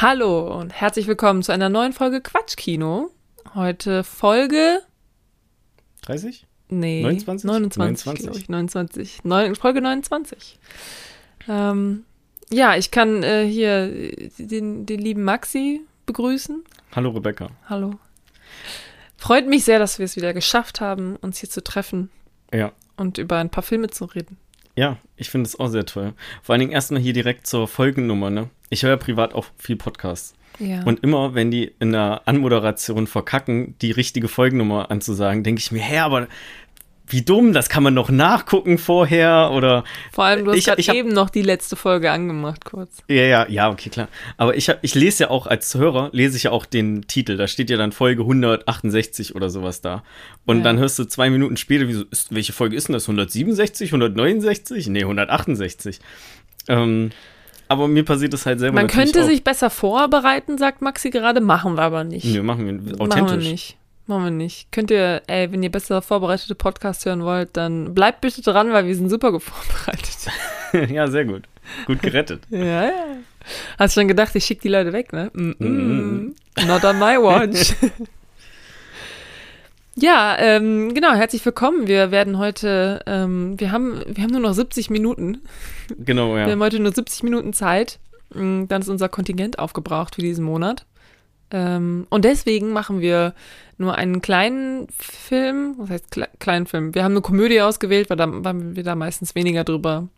[0.00, 3.10] Hallo und herzlich willkommen zu einer neuen Folge Quatschkino.
[3.54, 4.80] Heute Folge
[6.02, 6.46] 30?
[6.68, 7.44] Nee, 29?
[7.44, 8.24] 29, 29.
[8.24, 8.48] glaube ich.
[8.48, 9.24] 29.
[9.24, 10.60] Neun, Folge 29.
[11.48, 12.04] Ähm,
[12.48, 13.88] ja, ich kann äh, hier
[14.38, 16.62] den, den lieben Maxi begrüßen.
[16.94, 17.48] Hallo Rebecca.
[17.68, 17.98] Hallo.
[19.16, 22.08] Freut mich sehr, dass wir es wieder geschafft haben, uns hier zu treffen
[22.54, 22.70] Ja.
[22.96, 24.36] und über ein paar Filme zu reden.
[24.76, 26.14] Ja, ich finde es auch sehr toll.
[26.40, 28.48] Vor allen Dingen erstmal hier direkt zur Folgennummer, ne?
[28.70, 30.34] Ich höre ja privat auch viel Podcasts.
[30.58, 30.82] Ja.
[30.84, 35.80] Und immer, wenn die in der Anmoderation verkacken, die richtige Folgennummer anzusagen, denke ich mir,
[35.82, 36.26] hä, aber
[37.10, 39.82] wie dumm, das kann man noch nachgucken vorher oder
[40.12, 42.98] Vor allem, du hast ich- ich hab- eben noch die letzte Folge angemacht, kurz.
[43.08, 44.08] Ja, ja, ja, okay, klar.
[44.36, 47.38] Aber ich, hab, ich lese ja auch als Hörer, lese ich ja auch den Titel.
[47.38, 50.02] Da steht ja dann Folge 168 oder sowas da.
[50.44, 50.62] Und Ja.
[50.64, 53.06] dann hörst du zwei Minuten später, wieso, ist, welche Folge ist denn das?
[53.08, 54.88] 167, 169?
[54.88, 56.00] Nee, 168.
[56.68, 57.10] Ähm,
[57.68, 59.26] aber mir passiert das halt selber Man könnte auch.
[59.26, 62.24] sich besser vorbereiten, sagt Maxi gerade, machen wir aber nicht.
[62.24, 63.44] Nö, machen wir Machen authentisch.
[63.44, 63.76] wir nicht.
[64.06, 64.72] Machen wir nicht.
[64.72, 68.86] Könnt ihr, ey, wenn ihr besser vorbereitete Podcasts hören wollt, dann bleibt bitte dran, weil
[68.86, 70.28] wir sind super vorbereitet.
[70.90, 71.42] ja, sehr gut.
[71.86, 72.42] Gut gerettet.
[72.50, 72.92] ja, ja.
[73.78, 75.30] Hast schon gedacht, ich schicke die Leute weg, ne?
[75.32, 75.64] Mm -mm.
[75.64, 76.34] Mm.
[76.66, 77.74] Not on my watch.
[80.00, 81.86] ja, ähm, genau, herzlich willkommen.
[81.86, 85.42] Wir werden heute, ähm, wir haben, wir haben nur noch 70 Minuten.
[85.98, 86.50] Genau, Wir ja.
[86.50, 87.98] haben heute nur 70 Minuten Zeit.
[88.34, 90.86] Mm, Dann ist unser Kontingent aufgebraucht für diesen Monat.
[91.50, 93.34] Ähm, und deswegen machen wir
[93.78, 95.74] nur einen kleinen Film.
[95.78, 96.94] Was heißt kle kleinen Film?
[96.94, 100.08] Wir haben eine Komödie ausgewählt, weil, da, weil wir da meistens weniger drüber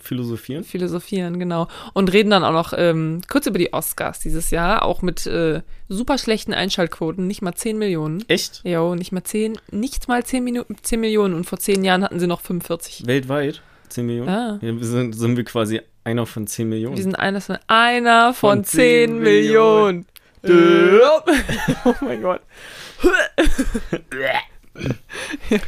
[0.00, 0.62] Philosophieren.
[0.64, 1.68] philosophieren, genau.
[1.94, 5.62] Und reden dann auch noch ähm, kurz über die Oscars dieses Jahr, auch mit äh,
[5.88, 8.24] super schlechten Einschaltquoten, nicht mal 10 Millionen.
[8.28, 8.60] Echt?
[8.64, 11.34] Jo, nicht mal 10, nicht mal 10, Minuten, 10 Millionen.
[11.34, 13.06] Und vor 10 Jahren hatten sie noch 45.
[13.06, 13.62] Weltweit?
[13.88, 14.28] 10 Millionen?
[14.28, 14.58] Ah.
[14.60, 16.96] Ja, sind, sind wir quasi einer von 10 Millionen.
[16.96, 20.06] Wir sind eines von einer von, Von 10 10 Millionen.
[20.42, 21.22] Millionen.
[21.84, 22.42] oh mein Gott.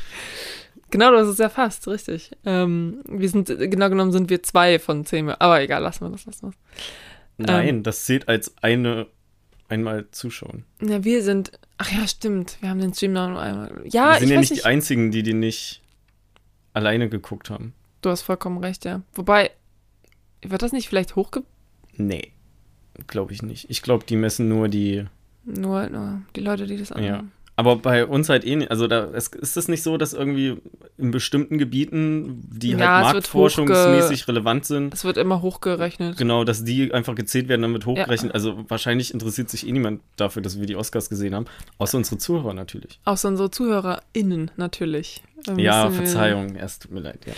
[0.90, 2.30] genau, das ist ja fast, richtig.
[2.44, 5.40] Ähm, wir sind, genau genommen sind wir zwei von 10 Millionen.
[5.40, 6.52] Aber egal, lassen wir das, lassen wir
[7.46, 9.06] Nein, das zählt als eine
[9.68, 10.64] einmal zuschauen.
[10.80, 10.90] das.
[10.90, 12.56] Ja, wir sind, ach ja, stimmt.
[12.60, 13.70] Wir haben den Stream noch nur einmal.
[13.84, 14.62] Ja, wir sind ja nicht nicht.
[14.62, 15.82] die Einzigen, die den nicht
[16.72, 17.74] alleine geguckt haben.
[18.02, 19.02] Du hast vollkommen recht, ja.
[19.14, 19.50] Wobei,
[20.42, 21.42] wird das nicht vielleicht hochge...
[21.94, 22.32] Nee,
[23.06, 23.68] glaube ich nicht.
[23.70, 25.04] Ich glaube, die messen nur die.
[25.44, 27.24] Nur, nur die Leute, die das Ja.
[27.58, 28.70] Aber bei uns halt eh nicht.
[28.70, 30.58] Also da es, ist es nicht so, dass irgendwie
[30.96, 36.16] in bestimmten Gebieten, die Ja, es halt marktforschungsmäßig relevant sind, Es wird immer hochgerechnet.
[36.16, 38.32] genau, dass die einfach gezählt werden, damit hochgerechnet.
[38.32, 41.46] Also wahrscheinlich interessiert sich eh niemand dafür, dass wir die Oscars gesehen haben.
[41.78, 43.00] Außer unsere Zuhörer natürlich.
[43.04, 45.24] Außer unsere ZuhörerInnen natürlich.
[45.44, 47.32] Da Ja, wir- Verzeihung, erst tut mir leid, ja.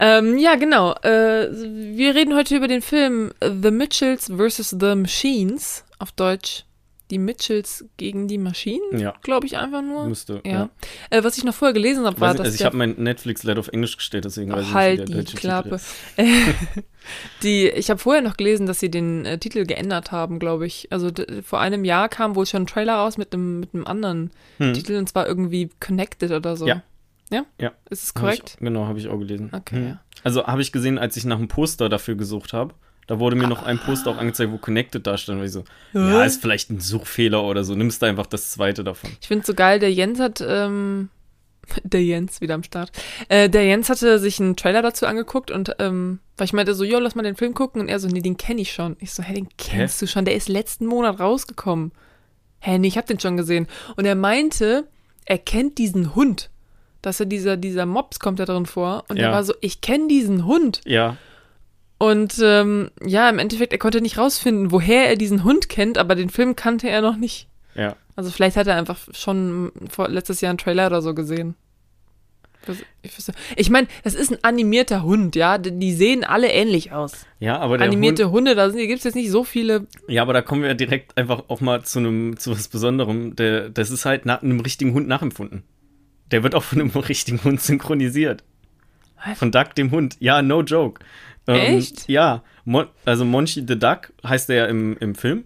[0.00, 0.94] Ähm, ja, genau.
[1.02, 4.70] Äh, wir reden heute über den Film The Mitchells vs.
[4.80, 5.84] The Machines.
[6.00, 6.64] Auf Deutsch
[7.10, 10.06] Die Mitchells gegen die Maschinen, Ja, glaube ich einfach nur.
[10.06, 10.40] müsste.
[10.44, 10.52] Ja.
[10.52, 10.70] Ja.
[11.10, 13.42] Äh, was ich noch vorher gelesen habe, war, nicht, dass also ich habe mein Netflix
[13.42, 15.80] leider auf Englisch gestellt, deswegen weiß ich halt nicht, wie die der Titel Klappe.
[17.42, 20.88] die, ich habe vorher noch gelesen, dass sie den äh, Titel geändert haben, glaube ich.
[20.90, 21.10] Also
[21.42, 24.74] vor einem Jahr kam wohl schon ein Trailer raus mit einem mit einem anderen Hm.
[24.74, 26.66] Titel und zwar irgendwie Connected oder so.
[26.66, 26.82] Ja.
[27.32, 27.44] Ja?
[27.60, 27.72] Ja.
[27.88, 28.50] Ist es Hab korrekt?
[28.54, 29.50] Ich, genau, habe ich auch gelesen.
[29.52, 29.86] Okay, Hm.
[29.88, 30.00] ja.
[30.22, 32.74] Also habe ich gesehen, als ich nach einem Poster dafür gesucht habe.
[33.10, 35.40] Da wurde mir noch ein Poster auch angezeigt, wo Connected da stand.
[35.40, 37.74] Und ich so, ja, ist vielleicht ein Suchfehler oder so.
[37.74, 39.10] Nimmst du einfach das zweite davon.
[39.20, 41.08] Ich finde so geil, der Jens hat, ähm,
[41.82, 42.92] der Jens wieder am Start.
[43.28, 46.84] Äh, der Jens hatte sich einen Trailer dazu angeguckt und, ähm, weil ich meinte so,
[46.84, 48.96] jo, lass mal den Film gucken und er so, nee, den kenne ich schon.
[49.00, 51.90] Ich so, hä, den kennst du schon, der ist letzten Monat rausgekommen.
[52.60, 53.66] Hä, nee, ich hab den schon gesehen.
[53.96, 54.86] Und er meinte,
[55.24, 56.48] er kennt diesen Hund.
[57.02, 59.02] Dass er dieser, dieser Mops kommt da drin vor.
[59.08, 59.32] Und er Ja.
[59.32, 60.80] war so, ich kenne diesen Hund.
[60.84, 61.16] Ja,
[62.00, 66.14] Und ähm, ja, im Endeffekt, er konnte nicht rausfinden, woher er diesen Hund kennt, aber
[66.14, 67.46] den Film kannte er noch nicht.
[67.74, 67.94] ja.
[68.16, 71.54] Also vielleicht hat er einfach schon vor letztes Jahr einen Trailer oder so gesehen.
[73.02, 73.12] Ich,
[73.56, 75.56] ich meine, das ist ein animierter Hund, ja.
[75.58, 77.26] Die die sehen alle ähnlich aus.
[77.38, 79.86] Ja, aber der Animierte Hund, Hunde, da gibt es jetzt nicht so viele.
[80.08, 83.36] ja, aber da kommen wir direkt einfach auch mal zu einem zu was Besonderem.
[83.36, 85.62] Der, das ist halt nach einem richtigen Hund nachempfunden.
[86.30, 88.44] Der wird auch von einem richtigen Hund synchronisiert.
[89.24, 89.38] Was?
[89.38, 90.16] Von Duck, dem Hund.
[90.20, 91.00] Ja, no joke.
[91.54, 92.08] Ähm, Echt?
[92.08, 95.44] Ja, Mon also Monchi the Duck heißt der ja im, im Film.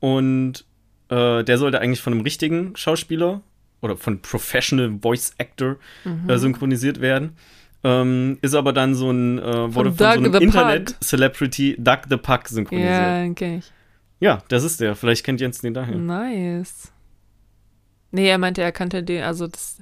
[0.00, 0.64] Und
[1.08, 3.42] äh, der sollte eigentlich von einem richtigen Schauspieler
[3.80, 6.28] oder von Professional Voice Actor Mhm.
[6.30, 7.36] äh, synchronisiert werden.
[7.84, 12.16] Ähm, ist aber dann so ein, äh, wurde von, Doug so einem Internet-Celebrity Duck the
[12.16, 12.90] Puck synchronisiert.
[12.92, 13.22] Ja, Ja.
[13.22, 13.72] den kenn ich.
[14.48, 14.96] das ist der.
[14.96, 15.94] Vielleicht kennt Jens den daher.
[15.96, 16.90] Nice.
[18.10, 19.80] Nee, er meinte, er kannte den, also das,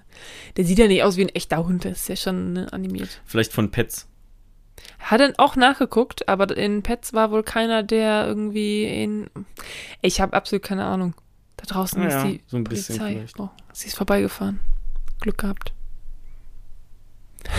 [0.57, 3.21] der sieht ja nicht aus wie ein echter Hund, das ist ja schon ne, animiert.
[3.25, 4.09] Vielleicht von Pets.
[4.99, 9.31] Hat er auch nachgeguckt, aber in Pets war wohl keiner, der irgendwie in.
[10.03, 11.15] Ich habe absolut keine Ahnung.
[11.57, 13.25] Da draußen Ja, ist die so Polizei.
[13.39, 14.61] Oh, sie ist vorbeigefahren.
[15.21, 15.73] Glück gehabt.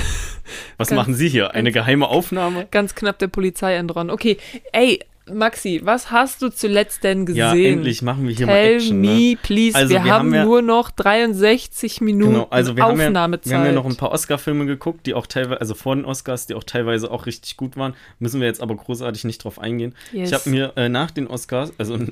[0.78, 1.54] Was Ganz- machen Sie hier?
[1.56, 2.68] Eine geheime Aufnahme?
[2.70, 4.12] Ganz knapp der Polizei entronnen.
[4.12, 4.38] Okay,
[4.74, 5.00] ey,
[5.34, 7.40] Maxi, was hast du zuletzt denn gesehen?
[7.40, 9.02] Ja, endlich machen wir hier mal Tell Action.
[9.02, 9.38] me, Ne?
[9.42, 9.76] please.
[9.78, 13.52] Also, wir, wir haben ja- nur noch 63 Minuten Genau, also wir haben, ja, Aufnahmezeit.
[13.52, 16.48] wir haben ja noch ein paar Oscar-Filme geguckt, die auch teilweise, also vor den Oscars,
[16.48, 17.94] die auch teilweise auch richtig gut waren.
[18.20, 19.96] Müssen wir jetzt aber großartig nicht drauf eingehen.
[20.12, 20.30] Yes.
[20.30, 22.08] Ich habe mir äh, nach den Oscars, also äh,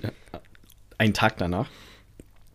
[0.97, 1.67] einen Tag danach,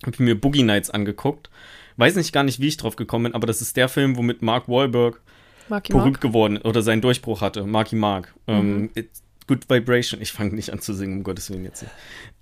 [0.02, 1.50] habe ich mir Boogie Nights angeguckt.
[1.96, 4.40] Weiß nicht gar nicht, wie ich drauf gekommen bin, aber das ist der Film, womit
[4.42, 5.20] Mark Wahlberg
[5.68, 6.20] Marky berühmt Mark?
[6.20, 7.64] geworden oder seinen Durchbruch hatte.
[7.64, 8.34] Marky Mark.
[8.46, 8.90] Mhm.
[8.96, 9.04] Ähm,
[9.46, 10.20] Good Vibration.
[10.22, 11.84] Ich fange nicht an zu singen, um Gottes Willen jetzt.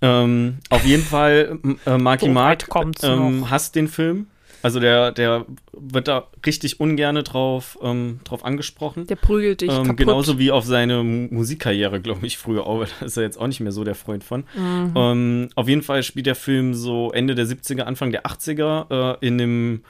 [0.01, 2.65] Ähm, auf jeden Fall, äh, Marky So Mark
[3.03, 4.27] ähm, hasst den Film.
[4.61, 9.07] Also der, der wird da richtig ungerne drauf, ähm, drauf angesprochen.
[9.07, 9.97] Der prügelt dich Ähm, kaputt.
[9.97, 12.85] genauso wie auf seine Mu- Musikkarriere, glaube ich, früher auch.
[12.99, 14.43] Da ist er jetzt auch nicht mehr so der Freund von.
[14.57, 14.93] Mhm.
[14.97, 19.25] Ähm, auf jeden Fall spielt der Film so Ende der 70er, Anfang der 80er äh,
[19.25, 19.83] in einem,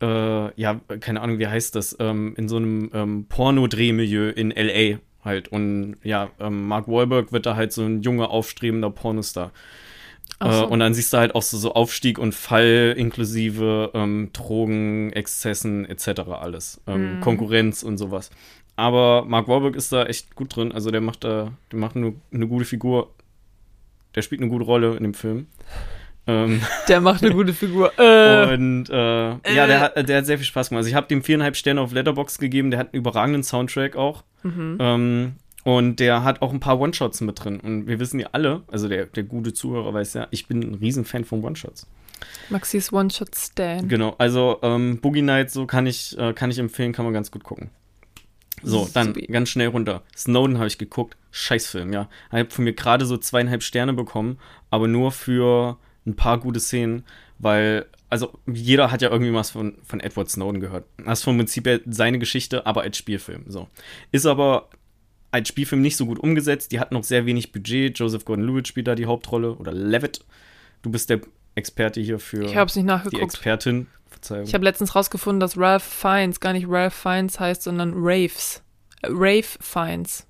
[0.00, 4.98] äh, ja, keine Ahnung, wie heißt das, ähm, in so einem ähm, Pornodrehmilieu in L.A.
[5.24, 5.48] halt.
[5.48, 9.52] Und ja, ähm, Mark Wahlberg wird da halt so ein junger, aufstrebender Pornostar.
[10.38, 10.64] Ach so.
[10.64, 15.12] Äh, und dann siehst du halt auch so, so Aufstieg und Fall inklusive ähm, Drogen,
[15.12, 16.20] Exzessen etc.
[16.30, 16.80] alles.
[16.86, 17.20] Ähm, Mhm.
[17.20, 18.30] Konkurrenz und sowas.
[18.76, 20.72] Aber Mark Wahlberg ist da echt gut drin.
[20.72, 23.10] Also der macht da, der macht eine, eine gute Figur.
[24.14, 25.46] Der spielt eine gute Rolle in dem Film.
[26.26, 27.92] Ähm, Der macht eine gute Figur.
[27.98, 30.78] Äh, und äh, ja, der hat, der hat sehr viel Spaß gemacht.
[30.80, 32.70] Also ich habe dem viereinhalb Sterne auf Letterbox gegeben.
[32.70, 34.24] Der hat einen überragenden Soundtrack auch.
[34.42, 34.78] mhm.
[34.80, 35.32] Ähm,
[35.64, 37.58] und der hat auch ein paar One-Shots mit drin.
[37.58, 40.74] Und wir wissen ja alle, also der, der gute Zuhörer weiß ja, ich bin ein
[40.74, 41.86] Riesenfan von One-Shots.
[42.50, 43.88] Maxis One-Shot-Stan.
[43.88, 47.30] Genau, also ähm, Boogie Nights, so kann ich, äh, kann ich empfehlen, kann man ganz
[47.30, 47.70] gut gucken.
[48.62, 49.26] So, dann Supi.
[49.26, 50.02] ganz schnell runter.
[50.16, 51.16] Snowden habe ich geguckt.
[51.30, 52.08] Scheißfilm, ja.
[52.30, 54.38] Ich habe von mir gerade so zweieinhalb Sterne bekommen,
[54.70, 57.04] aber nur für ein paar gute Szenen,
[57.38, 60.84] weil, also jeder hat ja irgendwie was von, von Edward Snowden gehört.
[61.04, 63.44] Das ist vom Prinzip her seine Geschichte, aber als Spielfilm.
[63.46, 63.68] So.
[64.12, 64.68] Ist aber
[65.30, 66.70] als Spielfilm nicht so gut umgesetzt.
[66.72, 67.98] Die hat noch sehr wenig Budget.
[67.98, 70.24] Joseph Gordon-Levitt spielt da die Hauptrolle oder Levitt.
[70.82, 71.20] Du bist der
[71.56, 73.22] Experte hier für Ich habe es nicht die nachgeguckt.
[73.22, 73.88] Expertin.
[74.08, 74.44] Verzeihung.
[74.44, 78.62] Ich habe letztens rausgefunden, dass Ralph Fiennes gar nicht Ralph Fiennes heißt, sondern Raves.
[79.02, 80.26] Äh, Rafe Fiennes.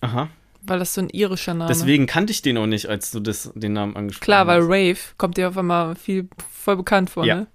[0.00, 0.30] Aha.
[0.66, 1.68] Weil das so ein irischer Name.
[1.68, 4.68] Deswegen kannte ich den auch nicht, als du das, den Namen angesprochen Klar, weil hast.
[4.68, 7.36] Rave kommt dir auf einmal viel voll bekannt vor, Ja.
[7.36, 7.46] ne?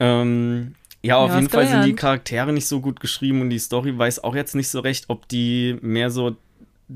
[0.00, 1.94] Ähm, ja, auf Ja, jeden hast Fall sind die.
[1.94, 5.28] Charaktere nicht so gut geschrieben und die Story weiß auch jetzt nicht so recht, ob
[5.28, 6.36] die mehr so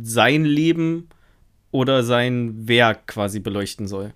[0.03, 1.09] sein Leben
[1.71, 4.13] oder sein Werk quasi beleuchten soll.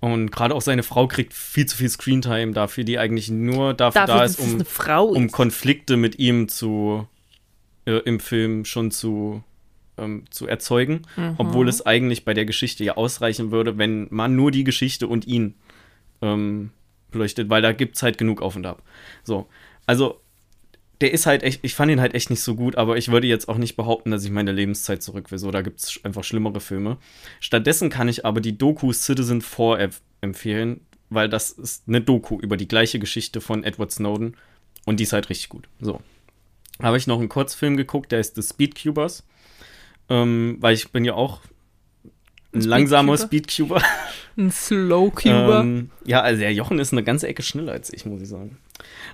[0.00, 4.04] Und gerade auch seine Frau kriegt viel zu viel Screentime dafür, die eigentlich nur dafür,
[4.06, 5.32] da ist, um, eine Frau um ist.
[5.32, 7.06] Konflikte mit ihm zu
[7.86, 9.42] äh, im Film schon zu,
[9.98, 11.34] ähm, zu erzeugen, Mhm.
[11.38, 15.26] obwohl es eigentlich bei der Geschichte ja ausreichen würde, wenn man nur die Geschichte und
[15.26, 15.54] ihn
[16.22, 16.70] ähm,
[17.10, 18.82] beleuchtet, weil da gibt es halt genug auf und ab.
[19.24, 19.48] So,
[19.86, 20.20] also
[21.00, 23.26] der ist halt echt, ich fand ihn halt echt nicht so gut, aber ich würde
[23.26, 25.38] jetzt auch nicht behaupten, dass ich meine Lebenszeit zurück will.
[25.38, 26.96] So, da gibt es einfach schlimmere Filme.
[27.40, 30.80] Stattdessen kann ich aber die Doku Citizen 4 empf- empfehlen,
[31.10, 34.36] weil das ist eine Doku über die gleiche Geschichte von Edward Snowden
[34.86, 35.68] und die ist halt richtig gut.
[35.80, 36.00] So.
[36.80, 39.26] Habe ich noch einen Kurzfilm geguckt, der ist The Speedcubers.
[40.08, 41.40] Ähm, weil ich bin ja auch
[42.52, 43.82] ein Ein langsamer Speedcuber?
[44.36, 45.60] Ein Slow Cuber.
[45.60, 48.56] Ähm, ja, also der Jochen ist eine ganze Ecke schneller als ich, muss ich sagen.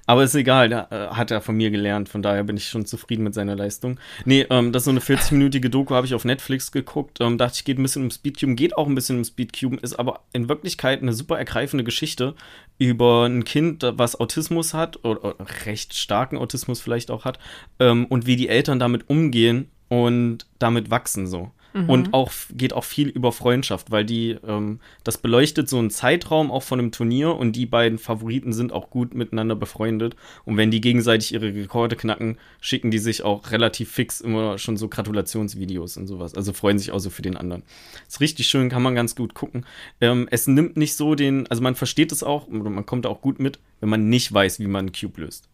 [0.06, 2.86] Aber ist egal, da äh, hat er von mir gelernt, von daher bin ich schon
[2.86, 3.98] zufrieden mit seiner Leistung.
[4.24, 7.18] Nee, ähm, das ist so eine 40-minütige Doku, habe ich auf Netflix geguckt.
[7.20, 9.98] Ähm, dachte ich, geht ein bisschen um Speedcube, geht auch ein bisschen um Speedcube, ist
[9.98, 12.34] aber in Wirklichkeit eine super ergreifende Geschichte
[12.78, 17.40] über ein Kind, was Autismus hat, oder, oder recht starken Autismus vielleicht auch hat,
[17.80, 21.50] ähm, und wie die Eltern damit umgehen und damit wachsen so.
[21.86, 26.50] Und auch geht auch viel über Freundschaft, weil die, ähm, das beleuchtet so einen Zeitraum
[26.50, 30.16] auch von einem Turnier und die beiden Favoriten sind auch gut miteinander befreundet.
[30.44, 34.76] Und wenn die gegenseitig ihre Rekorde knacken, schicken die sich auch relativ fix immer schon
[34.76, 36.34] so Gratulationsvideos und sowas.
[36.34, 37.62] Also freuen sich auch so für den anderen.
[38.08, 39.66] Ist richtig schön, kann man ganz gut gucken.
[40.00, 43.20] Ähm, es nimmt nicht so den, also man versteht es auch, oder man kommt auch
[43.20, 45.48] gut mit, wenn man nicht weiß, wie man einen Cube löst.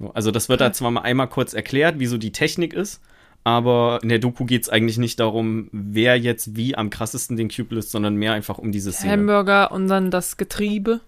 [0.00, 3.00] So, Also das wird da zwar mal einmal kurz erklärt, wie so die Technik ist,
[3.48, 7.48] aber in der Doku geht es eigentlich nicht darum, wer jetzt wie am krassesten den
[7.48, 9.12] Cube löst, sondern mehr einfach um diese Szene.
[9.12, 11.00] Hamburger und dann das Getriebe,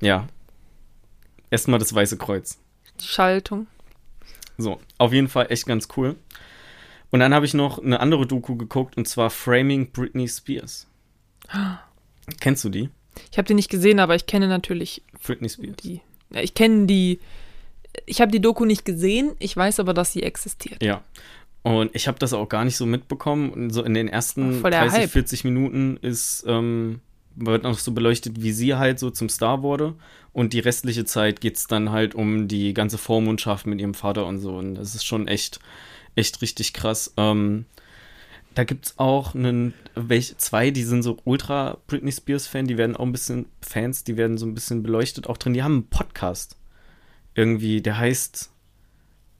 [0.00, 0.26] Ja.
[1.50, 2.58] Erstmal das Weiße Kreuz.
[3.00, 3.66] die Schaltung.
[4.58, 6.16] So, auf jeden Fall echt ganz cool.
[7.10, 10.86] Und dann habe ich noch eine andere Doku geguckt, und zwar Framing Britney Spears.
[12.40, 12.90] Kennst du die?
[13.30, 15.76] Ich habe die nicht gesehen, aber ich kenne natürlich Britney Spears.
[15.76, 16.00] die.
[16.30, 17.20] Ja, ich kenne die
[18.04, 20.82] ich habe die Doku nicht gesehen, ich weiß aber, dass sie existiert.
[20.82, 21.02] Ja.
[21.62, 23.50] Und ich habe das auch gar nicht so mitbekommen.
[23.50, 25.10] Und so in den ersten Voll der 30, Hype.
[25.10, 27.00] 40 Minuten ist, ähm,
[27.34, 29.94] wird noch so beleuchtet, wie sie halt so zum Star wurde.
[30.32, 34.26] Und die restliche Zeit geht es dann halt um die ganze Vormundschaft mit ihrem Vater
[34.26, 34.56] und so.
[34.56, 35.58] Und das ist schon echt,
[36.14, 37.12] echt richtig krass.
[37.16, 37.64] Ähm,
[38.54, 42.96] da gibt es auch einen, welche, zwei, die sind so ultra Britney Spears-Fan, die werden
[42.96, 45.52] auch ein bisschen Fans, die werden so ein bisschen beleuchtet auch drin.
[45.52, 46.56] Die haben einen Podcast.
[47.36, 48.50] Irgendwie, der heißt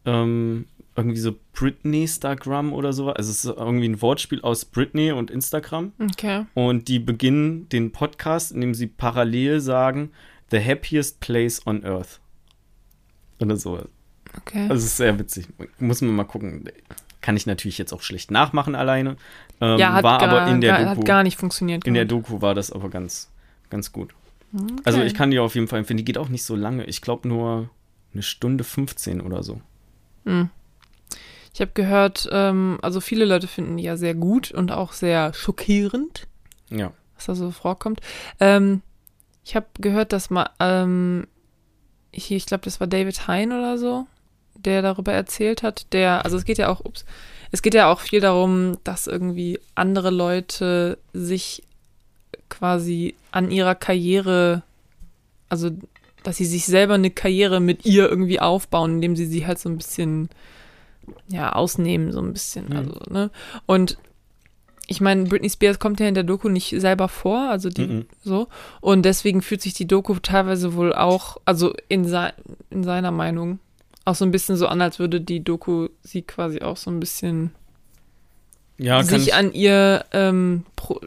[0.05, 3.11] ähm, irgendwie so Britney Instagram oder so.
[3.11, 5.93] Also es ist irgendwie ein Wortspiel aus Britney und Instagram.
[5.99, 6.47] Okay.
[6.55, 10.11] Und die beginnen den Podcast, indem sie parallel sagen,
[10.50, 12.21] The happiest place on earth.
[13.41, 13.81] Oder so.
[14.37, 14.62] Okay.
[14.62, 15.49] Also es ist sehr witzig.
[15.79, 16.65] Muss man mal gucken.
[17.21, 19.17] Kann ich natürlich jetzt auch schlecht nachmachen alleine.
[19.61, 20.91] Ähm, ja, hat, war gar, aber in der gar, Doku.
[20.91, 21.87] hat gar nicht funktioniert.
[21.87, 22.05] in der.
[22.05, 23.31] Doku war das aber ganz,
[23.69, 24.15] ganz gut.
[24.55, 24.75] Okay.
[24.85, 25.97] Also ich kann die auf jeden Fall empfehlen.
[25.97, 26.85] Die geht auch nicht so lange.
[26.85, 27.69] Ich glaube nur
[28.16, 29.61] eine Stunde 15 oder so.
[30.25, 30.49] Hm.
[31.52, 35.32] Ich habe gehört, ähm, also viele Leute finden die ja sehr gut und auch sehr
[35.35, 36.26] schockierend,
[36.70, 36.92] Ja.
[37.14, 38.00] was da so vorkommt.
[38.40, 38.82] Ähm,
[39.44, 41.26] ich habe gehört, dass mal, ähm,
[42.12, 44.06] hier, ich glaube, das war David Hein oder so,
[44.54, 47.04] der darüber erzählt hat, der, also es geht ja auch, ups,
[47.52, 51.62] es geht ja auch viel darum, dass irgendwie andere Leute sich
[52.49, 54.62] quasi an ihrer Karriere,
[55.49, 55.70] also
[56.26, 59.68] dass sie sich selber eine Karriere mit ihr irgendwie aufbauen, indem sie sie halt so
[59.68, 60.28] ein bisschen
[61.28, 62.66] ja ausnehmen, so ein bisschen.
[62.68, 62.76] Mhm.
[62.76, 63.30] Also, ne?
[63.66, 63.97] Und
[64.88, 68.06] ich meine, Britney Spears kommt ja in der Doku nicht selber vor, also die Mhm.
[68.25, 68.49] so.
[68.80, 72.33] Und deswegen fühlt sich die Doku teilweise wohl auch, also in, sei,
[72.71, 73.59] in seiner Meinung,
[74.04, 76.99] auch so ein bisschen so an, als würde die Doku sie quasi auch so ein
[77.00, 77.50] bisschen
[78.78, 81.00] Ja, sich ich an ihr ähm, pro,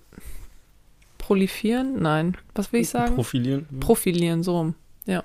[1.17, 2.01] prolifieren?
[2.01, 3.15] Nein, was will ich sagen?
[3.15, 3.65] profilieren.
[3.79, 4.75] Profilieren, so rum.
[5.09, 5.23] Ja.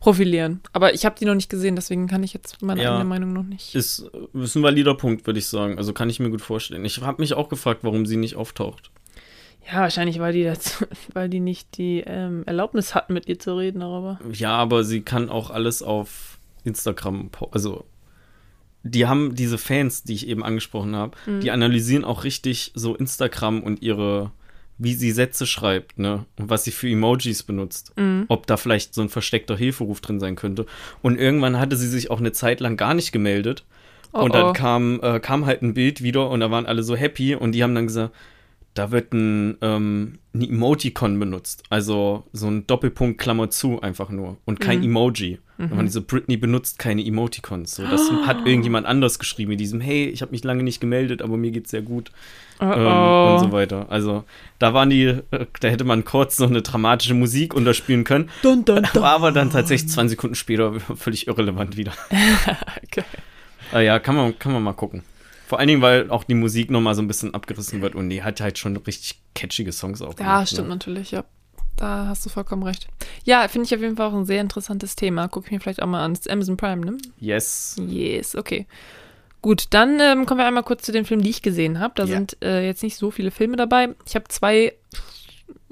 [0.00, 0.60] Profilieren.
[0.72, 2.92] Aber ich habe die noch nicht gesehen, deswegen kann ich jetzt meine Ja.
[2.92, 3.74] eigene Meinung noch nicht.
[3.74, 5.78] Ist, ist ein valider Punkt, würde ich sagen.
[5.78, 6.84] Also kann ich mir gut vorstellen.
[6.84, 8.90] Ich habe mich auch gefragt, warum sie nicht auftaucht.
[9.66, 10.84] Ja, wahrscheinlich, weil die dazu,
[11.14, 14.20] weil die nicht die ähm, Erlaubnis hatten, mit ihr zu reden darüber.
[14.32, 17.84] Ja, aber sie kann auch alles auf Instagram, also
[18.82, 21.40] die haben diese Fans, die ich eben angesprochen habe, Mhm.
[21.40, 24.30] die analysieren auch richtig so Instagram und ihre,
[24.78, 26.26] wie sie Sätze schreibt, ne?
[26.38, 27.92] Und was sie für Emojis benutzt.
[27.96, 28.26] Mhm.
[28.28, 30.66] Ob da vielleicht so ein versteckter Hilferuf drin sein könnte.
[31.02, 33.64] Und irgendwann hatte sie sich auch eine Zeit lang gar nicht gemeldet.
[34.12, 34.52] Oh, und dann oh.
[34.52, 37.62] kam, äh, kam halt ein Bild wieder und da waren alle so happy und die
[37.62, 38.14] haben dann gesagt,
[38.74, 41.64] da wird ein, ähm, ein Emoticon benutzt.
[41.70, 44.84] Also so ein Doppelpunkt Klammer zu einfach nur und kein Mhm.
[44.84, 45.38] Emoji.
[45.58, 47.76] Und man so, Britney benutzt keine Emoticons.
[47.76, 51.22] So, das hat irgendjemand anders geschrieben mit diesem, hey, ich habe mich lange nicht gemeldet,
[51.22, 52.12] aber mir geht's sehr gut
[52.58, 53.25] Oh, ähm, oh.
[53.36, 53.86] Und so weiter.
[53.90, 54.24] Also
[54.58, 58.64] da waren die, äh, da hätte man kurz so eine dramatische Musik unterspielen können, Dun,
[58.64, 59.02] dun, dun.
[59.02, 61.92] war aber dann tatsächlich 20 Sekunden später völlig irrelevant wieder.
[62.84, 63.04] Okay.
[63.72, 65.02] Ah ja, kann man, kann man mal gucken.
[65.48, 68.22] Vor allen Dingen, weil auch die Musik nochmal so ein bisschen abgerissen wird und die
[68.22, 70.10] hat halt schon richtig catchige Songs auch.
[70.10, 70.74] Ja, gemacht, stimmt Ne?
[70.74, 71.24] natürlich, ja.
[71.76, 72.88] Da hast du vollkommen recht.
[73.24, 75.28] Ja, finde ich auf jeden Fall auch ein sehr interessantes Thema.
[75.28, 76.14] Gucke ich mir vielleicht auch mal an.
[76.14, 76.96] Das ist Amazon Prime, ne?
[77.20, 77.76] Yes.
[77.86, 78.66] Yes, okay.
[79.46, 81.94] Gut, dann ähm, kommen wir einmal kurz zu den Filmen, die ich gesehen habe.
[81.94, 82.16] Da Ja.
[82.16, 83.94] sind äh, jetzt nicht so viele Filme dabei.
[84.04, 84.72] Ich habe zwei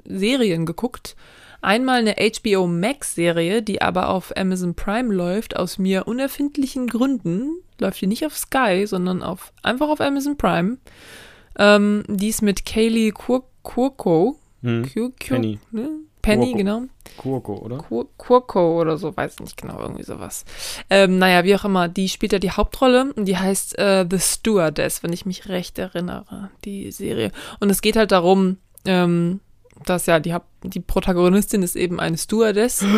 [0.05, 1.17] Serien geguckt.
[1.61, 7.49] Einmal eine HBO Max-Serie, die aber auf Amazon Prime läuft, aus mir unerfindlichen Gründen.
[7.77, 10.77] Läuft die nicht auf Sky, sondern auf, einfach auf Amazon Prime.
[11.59, 14.39] Ähm, die ist mit Kaylee Kur Kurko.
[14.61, 14.89] Hm.
[15.19, 15.59] Penny.
[15.71, 15.89] Ne?
[16.25, 16.57] Penny, Kurko.
[16.57, 16.81] genau.
[17.17, 17.77] Kurko, oder?
[17.77, 20.43] Kur Kurko oder so, weiß nicht genau, irgendwie sowas.
[20.89, 24.19] Ähm, naja, wie auch immer, die spielt ja die Hauptrolle und die heißt äh, The
[24.19, 27.31] Stewardess, wenn ich mich recht erinnere, die Serie.
[27.59, 29.39] Und es geht halt darum, ähm,
[29.85, 32.83] dass ja die, Haupt die Protagonistin ist eben eine Stewardess.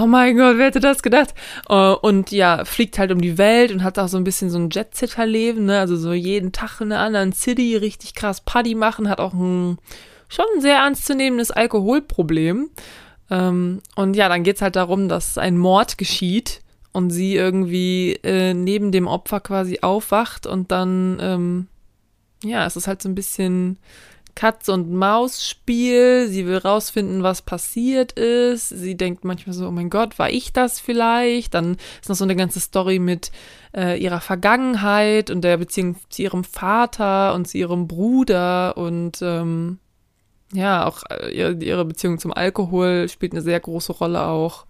[0.00, 1.34] Oh mein Gott, wer hätte das gedacht?
[1.68, 4.58] Äh, und ja, fliegt halt um die Welt und hat auch so ein bisschen so
[4.58, 5.80] ein Jet-Setter-Leben, ne?
[5.80, 9.78] Also so jeden Tag in einer anderen City richtig krass Party machen, hat auch ein
[10.28, 12.70] schon ein sehr ernstzunehmendes Alkoholproblem.
[13.30, 18.54] Ähm, und ja, dann geht's halt darum, dass ein Mord geschieht und sie irgendwie äh,
[18.54, 21.66] neben dem Opfer quasi aufwacht und dann, ähm,
[22.42, 23.78] ja, es ist halt so ein bisschen
[24.38, 26.28] Katz- und Maus-Spiel.
[26.28, 28.68] Sie will rausfinden, was passiert ist.
[28.68, 31.54] Sie denkt manchmal so, oh mein Gott, war ich das vielleicht?
[31.54, 33.32] Dann ist noch so eine ganze Story mit
[33.76, 39.80] äh, ihrer Vergangenheit und der Beziehung zu ihrem Vater und zu ihrem Bruder und ähm,
[40.52, 44.66] ja, auch äh, ihre, Beziehung zum Alkohol spielt eine sehr große Rolle auch.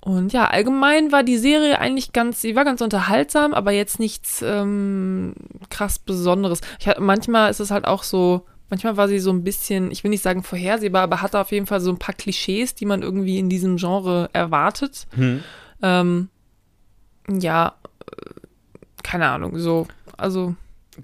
[0.00, 4.42] Und ja, allgemein war die Serie eigentlich ganz, sie war ganz unterhaltsam, aber jetzt nichts
[4.46, 5.34] ähm,
[5.70, 6.60] krass Besonderes.
[6.78, 10.04] Ich, hatte- manchmal ist es halt auch so, manchmal war sie so ein bisschen, ich
[10.04, 13.02] will nicht sagen vorhersehbar, aber hatte auf jeden Fall so ein paar Klischees, die man
[13.02, 15.06] irgendwie in diesem Genre erwartet.
[15.14, 15.42] Hm.
[15.82, 16.28] Ähm,
[17.28, 17.74] Ja,
[18.06, 18.30] äh,
[19.02, 19.86] keine Ahnung, so.
[20.16, 20.54] Also.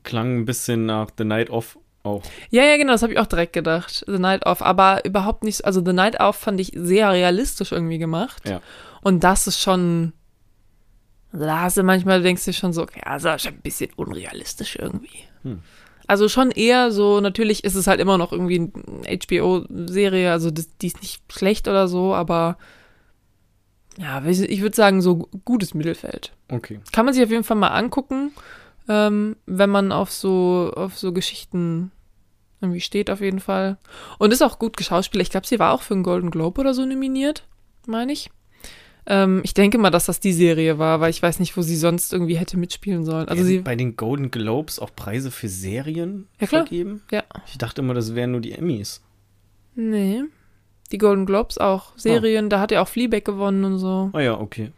[0.04, 2.22] Klang ein bisschen nach The Night Of auch.
[2.50, 4.04] Ja, ja, genau, das habe ich auch direkt gedacht.
[4.06, 5.64] The Night Of, aber überhaupt nicht.
[5.64, 8.48] Also The Night Of fand ich sehr realistisch irgendwie gemacht.
[8.48, 8.60] Ja.
[9.02, 10.12] Und das ist schon.
[11.32, 13.62] Also da hast du manchmal, denkst du schon so, okay, also das ist schon ein
[13.62, 15.24] bisschen unrealistisch irgendwie.
[15.42, 15.62] Hm.
[16.06, 20.68] Also schon eher so, natürlich ist es halt immer noch irgendwie eine HBO-Serie, also das,
[20.76, 22.58] die ist nicht schlecht oder so, aber
[23.96, 26.32] ja, ich würde sagen, so gutes Mittelfeld.
[26.50, 26.80] Okay.
[26.92, 28.32] Kann man sich auf jeden Fall mal angucken,
[28.88, 31.90] ähm, wenn man auf so, auf so Geschichten
[32.60, 33.78] irgendwie steht, auf jeden Fall.
[34.18, 35.26] Und ist auch gut geschauspielert.
[35.26, 37.46] Ich glaube, sie war auch für einen Golden Globe oder so nominiert,
[37.86, 38.30] meine ich.
[39.06, 41.76] Ähm, ich denke mal, dass das die Serie war, weil ich weiß nicht, wo sie
[41.76, 43.28] sonst irgendwie hätte mitspielen sollen.
[43.28, 46.62] Also sie bei den Golden Globes auch Preise für Serien Ja, klar.
[46.66, 47.02] vergeben?
[47.10, 47.22] Ja.
[47.46, 49.02] Ich dachte immer, das wären nur die Emmys.
[49.74, 50.22] Nee.
[50.90, 51.92] Die Golden Globes auch.
[51.96, 54.10] Serien, da hat er auch Fleabag gewonnen und so.
[54.14, 54.72] Ah ja, okay.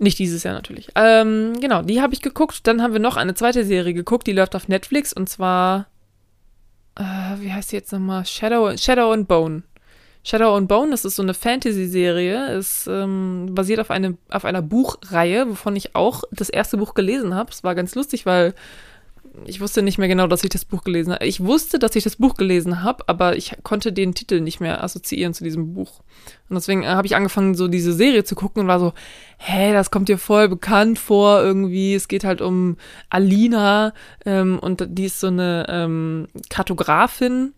[0.00, 0.88] Nicht dieses Jahr natürlich.
[0.94, 2.66] Ähm, genau, die habe ich geguckt.
[2.66, 5.88] Dann haben wir noch eine zweite Serie geguckt, die läuft auf Netflix und zwar,
[6.98, 7.02] äh,
[7.38, 8.24] wie heißt die jetzt nochmal?
[8.24, 9.62] Shadow, Shadow and Bone.
[10.24, 14.62] Shadow and Bone, das ist so eine Fantasy-Serie, ist ähm, basiert auf, eine, auf einer
[14.62, 17.50] Buchreihe, wovon ich auch das erste Buch gelesen habe.
[17.50, 18.54] Es war ganz lustig, weil
[19.44, 21.24] ich wusste nicht mehr genau, dass ich das Buch gelesen habe.
[21.24, 24.82] Ich wusste, dass ich das Buch gelesen habe, aber ich konnte den Titel nicht mehr
[24.82, 26.00] assoziieren zu diesem Buch.
[26.48, 28.92] Und deswegen äh, habe ich angefangen, so diese Serie zu gucken und war so,
[29.38, 31.94] hä, das kommt dir voll bekannt vor irgendwie.
[31.94, 32.76] Es geht halt um
[33.08, 33.94] Alina
[34.26, 37.54] ähm, und die ist so eine ähm, Kartografin.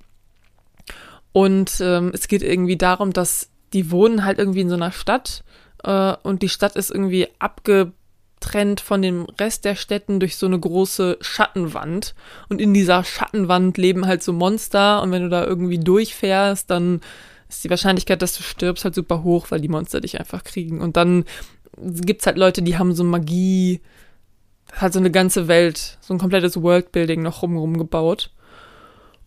[1.32, 5.44] Und ähm, es geht irgendwie darum, dass die wohnen halt irgendwie in so einer Stadt
[5.84, 7.28] äh, und die Stadt ist irgendwie
[8.42, 12.14] abgetrennt von dem Rest der Städten durch so eine große Schattenwand.
[12.48, 17.00] Und in dieser Schattenwand leben halt so Monster und wenn du da irgendwie durchfährst, dann
[17.48, 20.80] ist die Wahrscheinlichkeit, dass du stirbst, halt super hoch, weil die Monster dich einfach kriegen.
[20.80, 21.24] Und dann
[21.78, 23.80] gibt's halt Leute, die haben so Magie,
[24.74, 28.30] halt so eine ganze Welt, so ein komplettes Worldbuilding noch rumrum gebaut.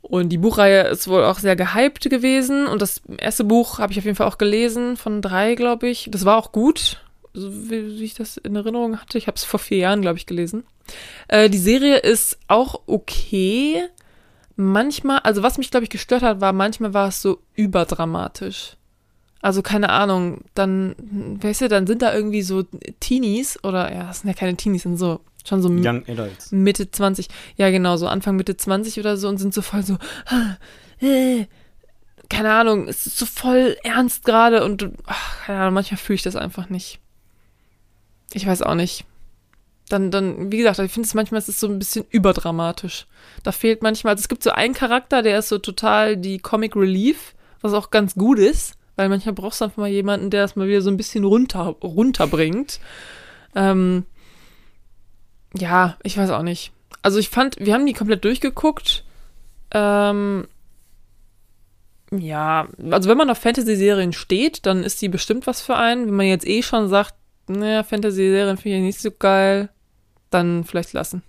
[0.02, 2.68] Und die Buchreihe ist wohl auch sehr gehypt gewesen.
[2.68, 6.10] Und das erste Buch habe ich auf jeden Fall auch gelesen, von drei, glaube ich.
[6.12, 7.05] Das war auch gut,
[7.36, 9.18] so wie, ich das in Erinnerung hatte.
[9.18, 10.64] Ich habe es vor vier Jahren, glaube ich, gelesen.
[11.28, 13.84] Äh, die Serie ist auch okay.
[14.56, 18.78] Manchmal, also was mich, glaube ich, gestört hat, war, manchmal war es so überdramatisch.
[19.42, 20.96] Also keine Ahnung, dann,
[21.42, 22.64] weißt du, dann sind da irgendwie so
[23.00, 26.52] Teenies oder, ja, das sind ja keine Teenies, sind so schon so Young Adults.
[26.52, 29.98] Mitte 20, ja genau, so Anfang Mitte 20 oder so und sind so voll so,
[31.00, 31.46] äh,
[32.30, 36.24] keine Ahnung, es ist so voll ernst gerade und ach, keine Ahnung, manchmal fühle ich
[36.24, 37.00] das einfach nicht.
[38.34, 39.06] Ich weiß auch nicht.
[39.90, 43.06] Dann, dann, wie gesagt, ich finde es manchmal, es ist so ein bisschen überdramatisch.
[43.44, 46.76] Da fehlt manchmal, also es gibt so einen Charakter, der ist so total die Comic
[46.76, 50.56] Relief, was auch ganz gut ist, weil manchmal brauchst du einfach mal jemanden, der das
[50.56, 52.80] mal wieder so ein bisschen runter, runterbringt.
[53.54, 54.06] Ähm,
[55.54, 56.72] ja, ich weiß auch nicht.
[57.04, 59.04] Also ich fand, wir haben die komplett durchgeguckt.
[59.72, 60.48] Ähm,
[62.12, 66.08] ja, also wenn man auf Fantasy-Serien steht, dann ist die bestimmt was für einen.
[66.08, 67.14] Wenn man jetzt eh schon sagt,
[67.48, 69.70] naja, Fantasy-Serien finde ich nicht so geil,
[70.30, 71.22] dann vielleicht lassen.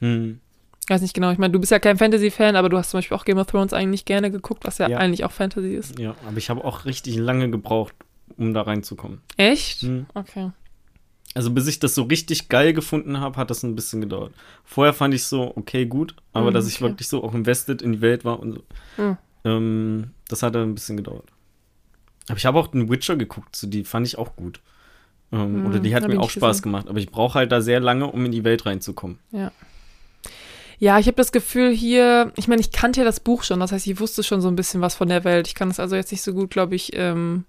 [0.00, 0.40] Hm.
[0.84, 1.30] Ich weiß nicht genau.
[1.30, 3.46] Ich meine, du bist ja kein Fantasy-Fan, aber du hast zum Beispiel auch Game of
[3.48, 4.98] Thrones eigentlich gerne geguckt, was ja, Ja.
[4.98, 5.98] eigentlich auch Fantasy ist.
[5.98, 7.94] Ja, aber ich habe auch richtig lange gebraucht,
[8.36, 9.20] um da reinzukommen.
[9.36, 9.82] Echt?
[9.82, 10.06] Hm.
[10.14, 10.50] Okay.
[11.34, 14.32] Also bis ich das so richtig geil gefunden habe, hat das ein bisschen gedauert.
[14.64, 16.84] Vorher fand ich so, okay, gut, aber Mhm, dass ich okay.
[16.84, 18.62] wirklich so auch invested in die Welt war und so,
[18.96, 19.16] Hm.
[19.44, 21.28] ähm, das hat ein bisschen gedauert.
[22.28, 24.60] Aber ich habe auch den Witcher geguckt, so die fand ich auch gut.
[25.32, 26.72] Ähm, Hm, oder die hat mir auch Spaß gesehen.
[26.72, 29.18] gemacht, aber ich brauche halt da sehr lange, um in die Welt reinzukommen.
[30.80, 33.72] Ja, ich habe das Gefühl hier, ich meine, ich kannte ja das Buch schon, das
[33.72, 35.48] heißt, ich wusste schon so ein bisschen was von der Welt.
[35.48, 37.44] Ich kann es also jetzt nicht so gut, glaube ich, ähm,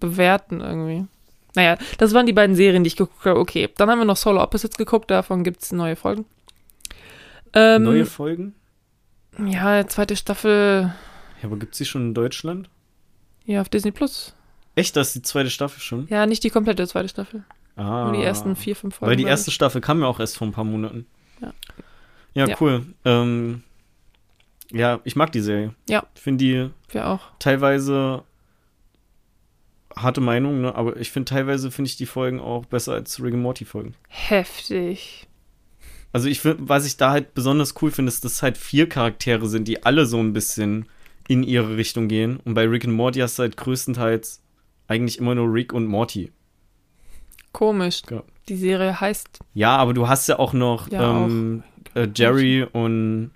[0.00, 1.06] bewerten irgendwie.
[1.54, 3.38] Naja, das waren die beiden Serien, die ich geguckt habe.
[3.38, 6.24] Okay, dann haben wir noch Solar Opposites geguckt, davon gibt es neue Folgen.
[7.52, 8.54] Ähm, Neue Folgen?
[9.46, 10.90] Ja, zweite Staffel
[11.42, 12.70] Ja, aber gibt's die schon in Deutschland?
[13.44, 14.34] hier auf Disney Plus.
[14.74, 16.06] Echt, das ist die zweite Staffel schon?
[16.08, 17.44] Ja, nicht die komplette zweite Staffel.
[17.76, 18.04] Ah.
[18.04, 19.10] Nur die ersten vier, fünf Folgen.
[19.10, 21.06] Weil die erste Staffel kam ja auch erst vor ein paar Monaten.
[21.40, 21.52] Ja.
[22.34, 22.56] Ja, Ja.
[22.60, 22.86] cool.
[23.04, 23.62] Ähm,
[24.70, 25.74] ja, ich mag die Serie.
[25.88, 26.06] Ja.
[26.14, 26.70] Ich finde die.
[26.90, 27.20] Wir auch.
[27.38, 28.22] teilweise
[29.94, 30.74] harte Meinung, ne?
[30.74, 33.94] aber ich finde teilweise finde ich die Folgen auch besser als Rick and Morty Folgen.
[34.08, 35.28] Heftig.
[36.14, 39.46] Also ich finde, was ich da halt besonders cool finde, ist, dass halt vier Charaktere
[39.48, 40.86] sind, die alle so ein bisschen
[41.28, 42.38] in ihre Richtung gehen.
[42.44, 44.41] Und bei Rick and Morty hast du halt größtenteils
[44.92, 46.30] eigentlich immer nur Rick und Morty.
[47.52, 48.02] Komisch.
[48.10, 48.22] Ja.
[48.48, 49.40] Die Serie heißt.
[49.54, 51.62] Ja, aber du hast ja auch noch Ja, ähm,
[51.94, 53.30] Äh, Jerry und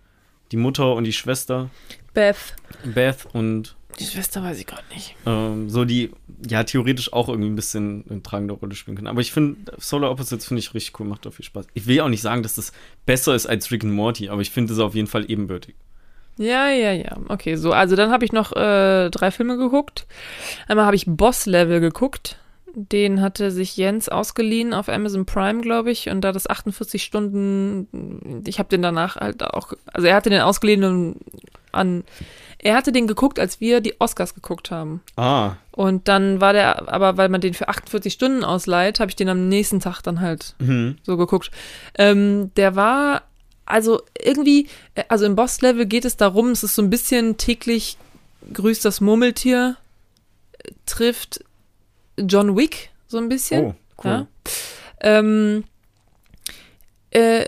[0.53, 1.71] die Mutter und die Schwester
[2.15, 2.55] Beth.
[2.95, 5.15] Beth und Die Schwester weiß ich gerade nicht.
[5.27, 6.11] Ähm, so die,
[6.49, 9.09] ja, theoretisch auch irgendwie ein bisschen eine tragende Rolle spielen können.
[9.09, 11.67] Aber ich finde, Solar Opposites finde ich richtig cool, macht auch viel Spaß.
[11.75, 12.73] Ich will ja auch nicht sagen, dass das
[13.05, 15.75] besser ist als Rick and Morty, aber ich finde es auf jeden Fall ebenbürtig.
[16.39, 17.17] Ja, ja, ja.
[17.29, 20.07] Okay, so, also dann habe ich noch äh, drei Filme geguckt.
[20.69, 22.37] Einmal habe ich Boss Level geguckt.
[22.79, 28.43] Den hatte sich Jens ausgeliehen auf Amazon Prime, glaube ich, und da das 48 Stunden,
[28.47, 31.17] ich habe den danach halt auch, also er hatte den ausgeliehen und
[31.73, 32.05] an,
[32.59, 35.01] er hatte den geguckt, als wir die Oscars geguckt haben.
[35.17, 35.53] Ah.
[35.73, 39.31] Und dann war der, aber weil man den für 48 Stunden ausleiht, habe ich den
[39.31, 40.99] am nächsten Tag dann halt Mhm.
[41.03, 41.51] so geguckt.
[41.97, 43.23] Ähm, der war,
[43.67, 47.99] also irgendwie, äh, also im Boss-Level geht es darum, es ist so ein bisschen täglich
[48.53, 49.77] grüßt das Murmeltier,
[50.59, 51.45] äh, trifft
[52.17, 53.65] John Wick so ein bisschen.
[53.65, 53.75] Oh,
[54.05, 54.11] cool.
[54.11, 54.27] Ja.
[55.01, 55.65] Ähm,
[57.11, 57.47] äh,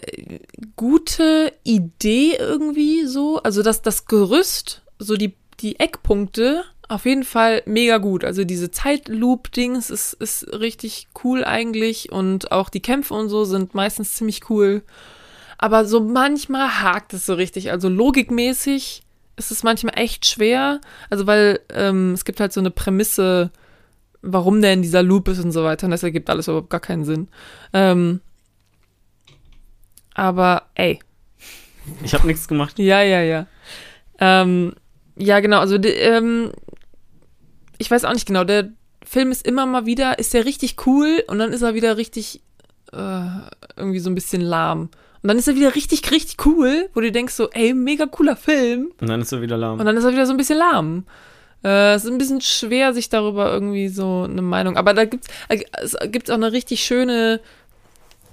[0.77, 3.43] gute Idee irgendwie so.
[3.43, 8.25] Also das, das Gerüst, so die, die Eckpunkte, auf jeden Fall mega gut.
[8.25, 13.75] Also diese Zeitloop-Dings ist, ist richtig cool eigentlich und auch die Kämpfe und so sind
[13.75, 14.83] meistens ziemlich cool.
[15.59, 17.71] Aber so manchmal hakt es so richtig.
[17.71, 19.03] Also logikmäßig
[19.37, 20.81] ist es manchmal echt schwer.
[21.11, 23.51] Also weil ähm, es gibt halt so eine Prämisse,
[24.23, 25.87] warum der in dieser Loop ist und so weiter.
[25.87, 27.29] Und das ergibt alles überhaupt gar keinen Sinn.
[27.73, 28.21] Ähm,
[30.15, 31.01] aber ey,
[32.03, 32.79] Ich habe nichts gemacht.
[32.79, 33.47] ja, ja, ja.
[34.19, 34.75] Ähm,
[35.17, 36.53] ja, genau, also die, ähm,
[37.79, 38.71] ich weiß auch nicht genau, der
[39.05, 42.43] Film ist immer mal wieder, ist der richtig cool und dann ist er wieder richtig
[42.93, 43.29] äh,
[43.77, 44.91] irgendwie so ein bisschen lahm.
[45.23, 48.37] Und dann ist er wieder richtig, richtig cool, wo du denkst so, ey, mega cooler
[48.37, 48.93] Film.
[49.01, 49.79] Und dann ist er wieder lahm.
[49.81, 51.05] Und dann ist er wieder so ein bisschen lahm.
[51.65, 54.77] Äh, es ist ein bisschen schwer, sich darüber irgendwie so eine Meinung.
[54.77, 57.41] Aber da gibt's, äh, es gibt auch eine richtig schöne,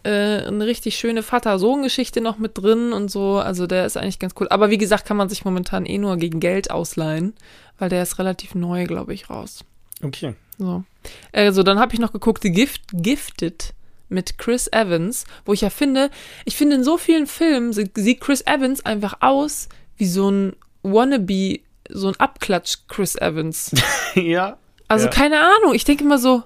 [0.04, 3.38] äh, eine richtig schöne Vater-Sohn-Geschichte noch mit drin und so.
[3.38, 4.48] Also der ist eigentlich ganz cool.
[4.50, 7.34] Aber wie gesagt, kann man sich momentan eh nur gegen Geld ausleihen,
[7.80, 9.66] weil der ist relativ neu, glaube ich, raus.
[10.04, 10.36] Okay.
[10.58, 10.84] So.
[11.32, 13.74] Also, dann habe ich noch geguckt, Gift, Gifted
[14.10, 16.10] mit Chris Evans, wo ich ja finde,
[16.46, 20.56] ich finde in so vielen Filmen sie- sieht Chris Evans einfach aus wie so ein
[20.84, 23.72] Wannabe, so ein Abklatsch Chris Evans.
[24.16, 24.58] ja.
[24.88, 25.12] Also Ja.
[25.12, 26.44] keine Ahnung, ich denke immer so,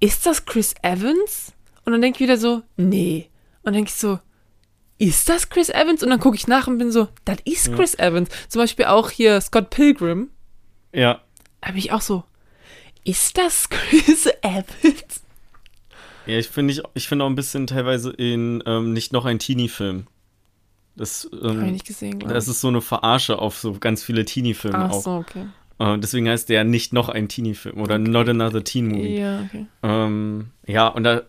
[0.00, 1.52] ist das Chris Evans?
[1.84, 3.28] Und dann denke ich wieder so, nee.
[3.58, 4.18] Und dann denke ich so,
[4.98, 6.02] ist das Chris Evans?
[6.02, 8.28] Und dann gucke ich nach und bin so, das ist Chris Evans.
[8.48, 10.30] Zum Beispiel auch hier Scott Pilgrim.
[10.92, 11.20] Ja.
[11.60, 12.24] Da bin ich auch so,
[13.04, 15.22] ist das Chris Evans?
[16.26, 19.38] Ja, ich finde ich, ich finde auch ein bisschen teilweise in ähm, nicht noch ein
[19.38, 20.06] Teenie-Film.
[20.96, 24.02] Das, Hab ich ähm, nicht gesehen, glaube das ist so eine Verarsche auf so ganz
[24.02, 25.02] viele Teenie-Filme Ach auch.
[25.02, 25.46] so, okay.
[25.78, 29.18] Äh, deswegen heißt der nicht noch ein Teenie-Film oder Not Another Teen Movie.
[29.18, 29.66] Ja, okay.
[29.82, 31.22] Ähm, ja, und da,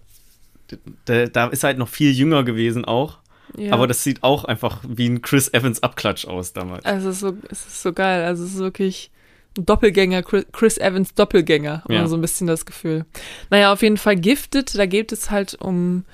[1.06, 3.20] da, da ist halt noch viel jünger gewesen auch.
[3.56, 3.74] Ja.
[3.74, 6.86] Aber das sieht auch einfach wie ein Chris Evans Abklatsch aus damals.
[6.86, 8.24] also es ist so, es ist so geil.
[8.24, 9.12] Also es ist wirklich
[9.58, 12.08] Doppelgänger, Chris- Evans Doppelgänger, Ja.
[12.08, 13.06] so ein bisschen das Gefühl.
[13.50, 16.06] Naja, auf jeden Fall Gifted, da geht es halt um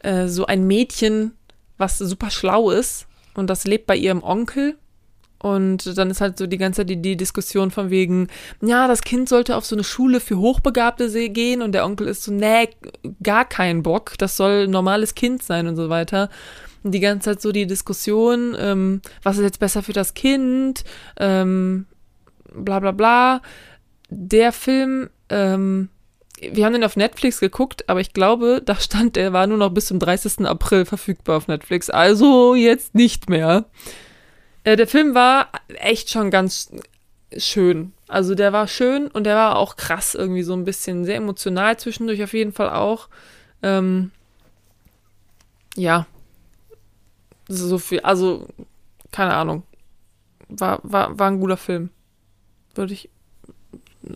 [0.00, 1.32] äh, so ein Mädchen,
[1.78, 4.76] was super schlau ist und das lebt bei ihrem Onkel.
[5.42, 8.28] Und dann ist halt so die ganze Zeit die, die Diskussion von wegen,
[8.60, 12.24] ja, das Kind sollte auf so eine Schule für Hochbegabte gehen und der Onkel ist
[12.24, 12.68] so, nee,
[13.22, 16.28] gar kein Bock, das soll ein normales Kind sein und so weiter.
[16.82, 20.84] Und die ganze Zeit so die Diskussion, ähm, was ist jetzt besser für das Kind,
[21.18, 21.86] ähm,
[22.54, 23.42] bla bla bla.
[24.08, 25.88] Der Film, ähm,
[26.40, 29.70] wir haben den auf Netflix geguckt, aber ich glaube, da stand, der war nur noch
[29.70, 30.46] bis zum 30.
[30.46, 31.90] April verfügbar auf Netflix.
[31.90, 33.66] Also jetzt nicht mehr.
[34.64, 36.70] Äh, der Film war echt schon ganz
[37.36, 37.92] schön.
[38.08, 41.78] Also der war schön und der war auch krass irgendwie so ein bisschen sehr emotional
[41.78, 43.08] zwischendurch auf jeden Fall auch.
[43.62, 44.10] Ähm,
[45.76, 46.06] ja.
[47.48, 48.46] So viel, also
[49.12, 49.62] keine Ahnung.
[50.48, 51.90] War, war, war ein guter Film.
[52.80, 53.10] Würde ich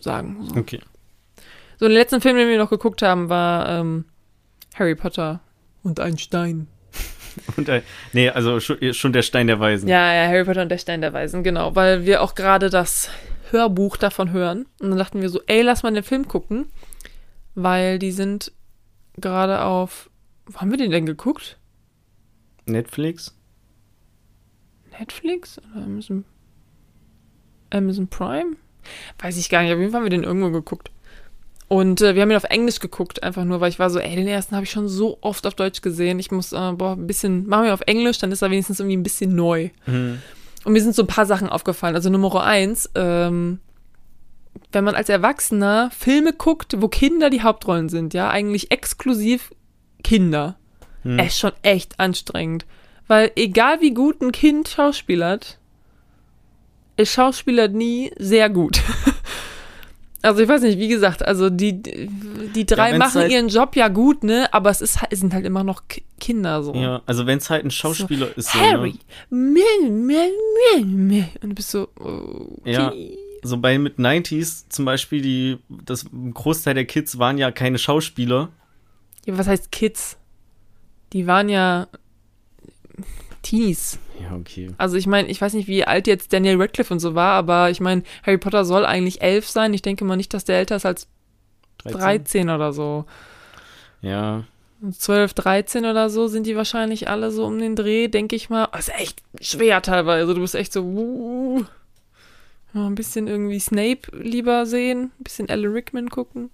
[0.01, 0.37] sagen.
[0.41, 0.55] So.
[0.55, 0.79] Okay.
[1.79, 4.05] So, den letzten Film, den wir noch geguckt haben, war ähm,
[4.73, 5.39] Harry Potter
[5.83, 6.67] und ein Stein.
[7.57, 7.81] Und, äh,
[8.13, 9.89] nee, also schon, schon der Stein der Weisen.
[9.89, 11.75] Ja, ja, Harry Potter und der Stein der Weisen, genau.
[11.75, 13.09] Weil wir auch gerade das
[13.51, 14.65] Hörbuch davon hören.
[14.79, 16.67] Und dann dachten wir so, ey, lass mal den Film gucken.
[17.53, 18.53] Weil die sind
[19.17, 20.09] gerade auf.
[20.45, 21.57] Wo haben wir den denn geguckt?
[22.65, 23.37] Netflix?
[24.97, 25.59] Netflix?
[25.75, 26.23] Oder Amazon,
[27.69, 28.55] Amazon Prime?
[29.19, 29.73] Weiß ich gar nicht.
[29.73, 30.91] Auf jeden Fall haben wir den irgendwo geguckt.
[31.67, 34.15] Und äh, wir haben ihn auf Englisch geguckt, einfach nur, weil ich war so, ey,
[34.15, 36.19] den ersten habe ich schon so oft auf Deutsch gesehen.
[36.19, 38.97] Ich muss, äh, boah, ein bisschen, machen wir auf Englisch, dann ist er wenigstens irgendwie
[38.97, 39.69] ein bisschen neu.
[39.87, 40.19] Mhm.
[40.63, 41.95] Und mir sind so ein paar Sachen aufgefallen.
[41.95, 43.59] Also Nummer eins, ähm,
[44.71, 49.51] wenn man als Erwachsener Filme guckt, wo Kinder die Hauptrollen sind, ja, eigentlich exklusiv
[50.03, 50.57] Kinder,
[51.01, 51.19] Hm.
[51.19, 52.65] ist schon echt anstrengend.
[53.07, 55.59] Weil egal wie gut ein Kind schauspielert,
[56.97, 58.81] ist Schauspieler nie sehr gut.
[60.21, 63.75] Also ich weiß nicht, wie gesagt, also die, die drei wenn's machen halt- ihren Job
[63.75, 64.51] ja gut, ne?
[64.55, 66.73] Aber es ist halt, es sind halt immer noch Ki- Kinder so.
[66.73, 68.95] Ja, also wenn es halt ein Schauspieler ist, so, Harry.
[69.29, 69.61] ne?
[69.83, 70.29] Meh, meh,
[70.77, 71.25] meh, meh.
[71.43, 72.71] Und du bist so, okay.
[72.71, 72.91] Ja.
[73.43, 77.77] so bei mit 90s zum Beispiel, die, das ein Großteil der Kids waren ja keine
[77.77, 78.49] Schauspieler.
[79.27, 80.17] Ja, was heißt Kids?
[81.13, 81.87] Die waren ja
[83.43, 83.99] Teenies.
[84.21, 84.71] Ja, okay.
[84.77, 87.69] Also ich meine, ich weiß nicht, wie alt jetzt Daniel Radcliffe und so war, aber
[87.69, 89.73] ich meine, Harry Potter soll eigentlich elf sein.
[89.73, 91.07] Ich denke mal nicht, dass der älter ist als
[91.83, 93.05] 13 oder so.
[94.01, 94.43] Ja.
[94.89, 98.69] 12, 13 oder so sind die wahrscheinlich alle so um den Dreh, denke ich mal.
[98.73, 100.33] Oh, ist echt schwer teilweise.
[100.33, 101.63] Du bist echt so, uh,
[102.73, 106.49] ein bisschen irgendwie Snape lieber sehen, ein bisschen Alan Rickman gucken.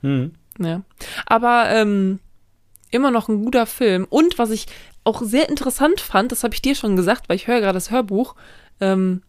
[0.00, 0.32] Hm.
[0.58, 0.82] Ja.
[1.26, 2.18] Aber ähm,
[2.90, 4.06] immer noch ein guter Film.
[4.08, 4.66] Und was ich
[5.04, 7.90] auch sehr interessant fand, das habe ich dir schon gesagt, weil ich höre gerade das
[7.90, 8.34] Hörbuch,
[8.80, 9.22] ähm,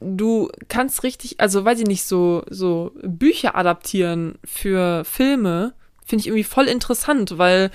[0.00, 6.26] du kannst richtig, also weiß ich nicht, so, so Bücher adaptieren für Filme, finde ich
[6.28, 7.70] irgendwie voll interessant, weil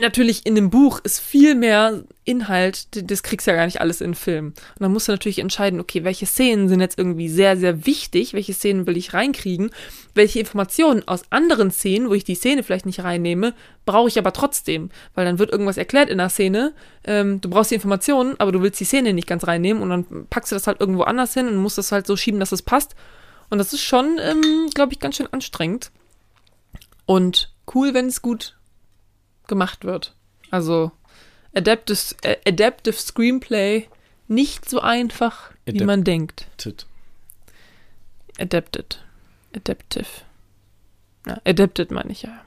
[0.00, 4.02] natürlich in dem Buch ist viel mehr Inhalt, das kriegst du ja gar nicht alles
[4.02, 4.48] in Film.
[4.48, 8.34] Und dann musst du natürlich entscheiden, okay, welche Szenen sind jetzt irgendwie sehr, sehr wichtig,
[8.34, 9.70] welche Szenen will ich reinkriegen,
[10.14, 13.54] welche Informationen aus anderen Szenen, wo ich die Szene vielleicht nicht reinnehme,
[13.86, 16.74] brauche ich aber trotzdem, weil dann wird irgendwas erklärt in der Szene,
[17.04, 20.26] ähm, du brauchst die Informationen, aber du willst die Szene nicht ganz reinnehmen und dann
[20.28, 22.62] packst du das halt irgendwo anders hin und musst das halt so schieben, dass es
[22.62, 22.94] passt.
[23.48, 25.90] Und das ist schon, ähm, glaube ich, ganz schön anstrengend.
[27.06, 28.57] Und cool, wenn es gut
[29.48, 30.14] gemacht wird.
[30.50, 30.92] Also
[31.54, 33.86] Adaptive, äh, Adaptive Screenplay
[34.28, 36.46] nicht so einfach, wie Adap- man denkt.
[38.38, 39.02] Adapted.
[39.54, 40.06] Adaptive.
[41.26, 42.40] Ja, adapted meine ich ja.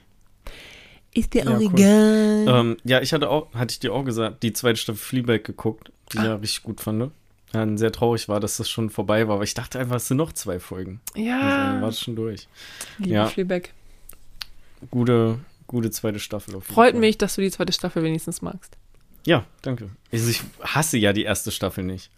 [1.13, 1.73] Ist dir Ja, auch cool.
[1.73, 2.45] egal.
[2.47, 5.91] Ähm, ja, ich hatte auch, hatte ich dir auch gesagt, die zweite Staffel Fleabag geguckt,
[6.13, 7.11] die ich ja richtig gut fand.
[7.53, 10.07] Ja, und sehr traurig war, dass das schon vorbei war, aber ich dachte einfach, es
[10.07, 11.01] sind noch zwei Folgen.
[11.13, 12.47] Also, dann war ja, es schon durch.
[12.99, 13.25] liebe ja.
[13.27, 13.71] Fleabag.
[14.89, 15.39] Gute,
[15.71, 16.99] gute zweite Staffel Freut Fall.
[16.99, 18.77] mich, dass du die zweite Staffel wenigstens magst.
[19.25, 19.89] Ja, danke.
[20.11, 22.11] Also ich hasse ja die erste Staffel nicht.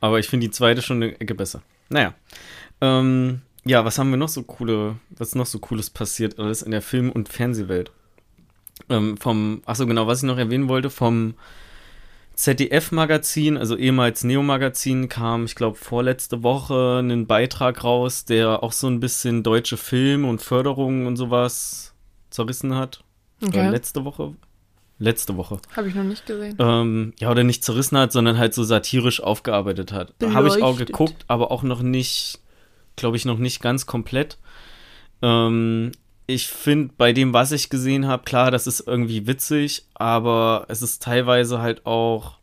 [0.00, 1.62] Aber ich finde die zweite schon eine Ecke besser.
[1.88, 2.14] Naja.
[2.80, 6.70] Ähm, ja, was haben wir noch so coole, was noch so cooles passiert alles in
[6.70, 7.90] der Film- und Fernsehwelt?
[8.88, 11.34] Ähm, vom, achso genau, was ich noch erwähnen wollte, vom
[12.34, 18.86] ZDF-Magazin, also ehemals Neo-Magazin, kam, ich glaube, vorletzte Woche ein Beitrag raus, der auch so
[18.86, 21.94] ein bisschen deutsche Film und Förderung und sowas
[22.38, 23.02] zerrissen hat.
[23.42, 23.68] Oder Okay.
[23.70, 24.34] letzte Woche?
[25.00, 26.56] Letzte Woche Habe ich noch nicht gesehen.
[26.58, 30.12] ähm, ja, oder nicht zerrissen hat, sondern halt so satirisch aufgearbeitet hat.
[30.18, 32.40] Da habe ich auch geguckt, aber auch noch nicht,
[32.96, 34.38] glaube ich, noch nicht ganz komplett.
[35.22, 35.92] Ähm,
[36.26, 40.82] ich finde, bei dem, was ich gesehen habe, klar, das ist irgendwie witzig, aber es
[40.82, 42.37] ist teilweise halt auch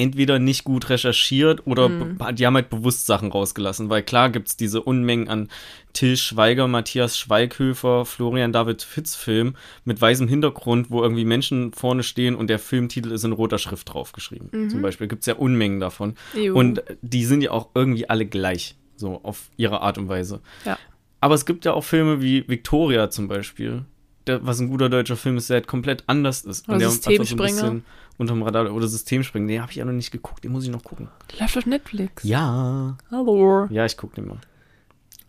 [0.00, 2.18] entweder nicht gut recherchiert oder Mhm.
[2.34, 5.48] die haben halt bewusst Sachen rausgelassen, weil klar gibt es diese Unmengen an
[5.92, 12.02] Till Schweiger, Matthias Schweighöfer, Florian David Fitz Film mit weißem Hintergrund, wo irgendwie Menschen vorne
[12.02, 14.70] stehen und der Filmtitel ist in roter Schrift draufgeschrieben.
[14.70, 16.14] Zum Beispiel gibt es ja Unmengen davon.
[16.34, 16.54] Jo.
[16.56, 20.40] Und die sind ja auch irgendwie alle gleich, so auf ihre Art und Weise.
[20.64, 20.78] Ja.
[21.20, 23.84] Aber es gibt ja auch Filme wie Victoria zum Beispiel,
[24.26, 26.68] der, was ein guter deutscher Film ist, der halt komplett anders ist.
[26.68, 27.62] Oder der einfach so ein Systemspringer.
[27.62, 27.84] bisschen
[28.18, 29.48] unterm Radar oder Systemspringen.
[29.48, 31.08] Den habe ich ja noch nicht geguckt, den muss ich noch gucken.
[31.38, 32.22] Läuft auf Netflix.
[32.22, 32.96] Ja.
[33.10, 33.66] Hallo.
[33.70, 34.40] Ja, ich gucke den mal.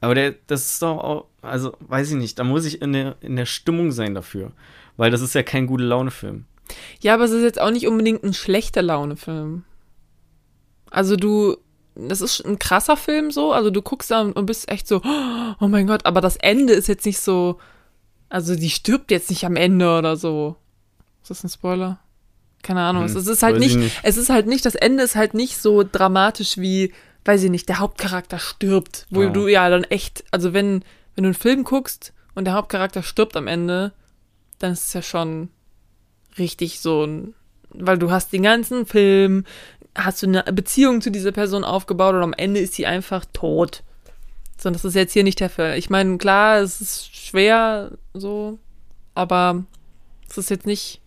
[0.02, 3.16] Aber der, das ist doch auch, also weiß ich nicht, da muss ich in der,
[3.22, 4.52] in der Stimmung sein dafür.
[4.98, 6.46] Weil das ist ja kein gute Laune-Film.
[7.00, 9.64] Ja, aber es ist jetzt auch nicht unbedingt ein schlechter Laune-Film.
[10.90, 11.56] Also du,
[11.96, 15.02] das ist ein krasser Film so, also du guckst da und bist echt so,
[15.60, 17.60] oh mein Gott, aber das Ende ist jetzt nicht so,
[18.32, 20.56] also die stirbt jetzt nicht am Ende oder so.
[21.22, 22.00] Ist das ein Spoiler?
[22.64, 23.08] Keine Ahnung.
[23.08, 24.00] Hm, es ist halt nicht, nicht.
[24.04, 26.94] es ist halt nicht, das Ende ist halt nicht so dramatisch wie,
[27.26, 29.30] weiß ich nicht, der Hauptcharakter stirbt, wo Ja.
[29.30, 30.84] du ja dann echt, also wenn,
[31.16, 33.94] wenn du einen Film guckst und der Hauptcharakter stirbt am Ende,
[34.60, 35.50] dann ist es ja schon
[36.38, 37.34] richtig so ein,
[37.70, 39.44] weil du hast den ganzen Film,
[39.96, 43.84] hast du eine Beziehung zu dieser Person aufgebaut und am Ende ist sie einfach tot.
[44.62, 45.78] So, das ist jetzt hier nicht der Fall.
[45.78, 48.60] Ich meine, klar, es ist schwer so,
[49.16, 49.64] aber
[50.30, 51.02] es ist jetzt nicht,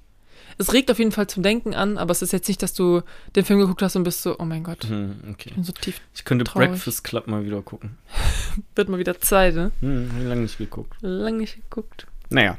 [0.59, 3.03] es regt auf jeden Fall zum Denken an, aber es ist jetzt nicht, dass du
[3.37, 5.51] den Film geguckt hast und bist so, oh mein Gott, Hm, okay.
[5.51, 6.01] ich bin so tief.
[6.14, 6.71] Ich könnte Traurig.
[6.71, 7.97] Breakfast Club mal wieder gucken.
[8.75, 9.71] Wird mal wieder Zeit, ne?
[9.81, 10.97] Hm, lange nicht geguckt.
[11.01, 12.07] Lange nicht geguckt.
[12.31, 12.59] Naja.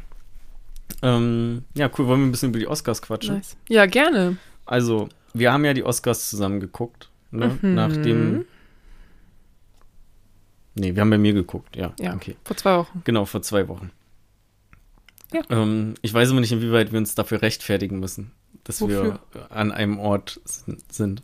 [1.02, 2.08] Ähm, ja, cool.
[2.08, 3.36] Wollen wir ein bisschen über die Oscars quatschen?
[3.36, 3.58] Nice.
[3.68, 4.38] Ja, gerne.
[4.66, 7.10] Also, wir haben ja die Oscars zusammen geguckt.
[7.32, 7.58] Ne?
[7.62, 7.74] Mhm.
[7.74, 8.46] Nach dem.
[10.76, 11.94] Nee, wir haben bei mir geguckt, ja.
[12.00, 12.36] Ja, Okay.
[12.44, 13.02] vor zwei Wochen.
[13.06, 13.92] Genau, vor zwei Wochen.
[15.34, 15.42] Ja.
[15.50, 18.32] Ähm, ich weiß aber nicht, inwieweit wir uns dafür rechtfertigen müssen,
[18.64, 19.20] dass Wofür?
[19.32, 21.22] wir an einem Ort sin- sind.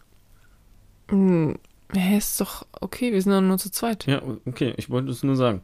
[1.09, 1.57] Hm,
[1.93, 4.05] Ja, ist doch okay, wir sind doch nur zu zweit.
[4.07, 5.61] Ja, okay, ich wollte es nur sagen.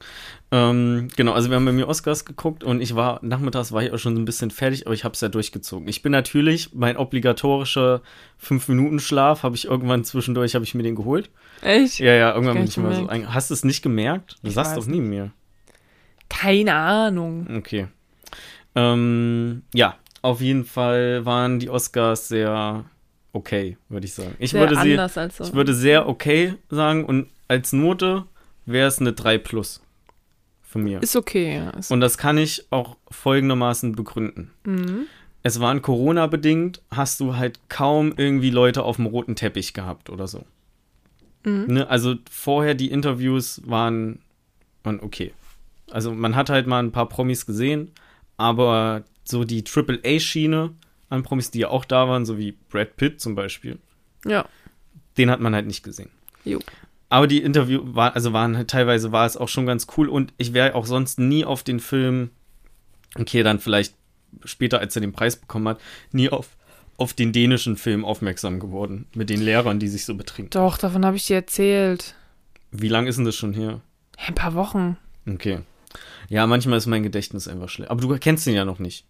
[0.52, 3.92] Ähm, genau, also wir haben bei mir Oscars geguckt und ich war, nachmittags war ich
[3.92, 5.88] auch schon so ein bisschen fertig, aber ich habe es ja durchgezogen.
[5.88, 8.02] Ich bin natürlich, mein obligatorischer
[8.44, 11.30] 5-Minuten-Schlaf habe ich irgendwann zwischendurch, habe ich mir den geholt.
[11.62, 12.00] Echt?
[12.00, 13.02] Ja, ja, irgendwann bin ich mal so.
[13.02, 13.12] gemerkt.
[13.13, 14.36] Ein, hast du es nicht gemerkt?
[14.42, 15.32] Du Ich sagst doch nie mir.
[16.30, 17.48] Keine Ahnung.
[17.58, 17.88] Okay.
[18.76, 22.86] Ähm, ja, auf jeden Fall waren die Oscars sehr
[23.34, 24.36] okay, würde ich sagen.
[24.40, 25.44] Ich Sehr würde sie, so.
[25.44, 28.26] ich würde sehr okay sagen und als Note
[28.66, 29.82] wäre es eine 3 plus
[30.62, 31.02] von mir.
[31.02, 31.70] ist okay, ja.
[31.72, 34.52] Ist, Und das kann ich auch folgendermaßen begründen.
[34.63, 35.06] mhm.
[35.44, 40.28] Es waren Corona-bedingt, hast du halt kaum irgendwie Leute auf dem roten Teppich gehabt oder
[40.28, 40.44] so.
[41.46, 41.66] Mhm.
[41.68, 41.90] Ne?
[41.90, 44.20] Also vorher die Interviews waren,
[44.84, 45.32] waren okay.
[45.90, 47.92] Also man hat halt mal ein paar Promis gesehen,
[48.36, 50.72] aber so die AAA-Schiene
[51.10, 53.78] an Promis, die ja auch da waren, so wie Brad Pitt zum Beispiel,
[54.26, 54.46] Ja.
[55.17, 56.10] den hat man halt nicht gesehen.
[56.43, 56.60] Jo.
[57.10, 60.34] Aber die Interview war, also waren halt teilweise war es auch schon ganz cool und
[60.38, 62.32] ich wäre auch sonst nie auf den Film,
[63.17, 63.93] okay, dann vielleicht
[64.43, 65.80] später, als er den Preis bekommen hat,
[66.12, 66.50] nie auf,
[66.98, 69.08] auf den dänischen Film aufmerksam geworden.
[69.15, 70.50] Mit den Lehrern, die sich so betrinken.
[70.52, 72.15] Doch, davon habe ich dir erzählt.
[72.72, 73.80] Wie lange ist denn das schon her?
[74.17, 74.98] Ein paar Wochen.
[75.30, 75.60] Okay.
[76.28, 77.89] Ja, manchmal ist mein Gedächtnis einfach schlecht.
[77.89, 79.06] Aber du kennst ihn ja noch nicht.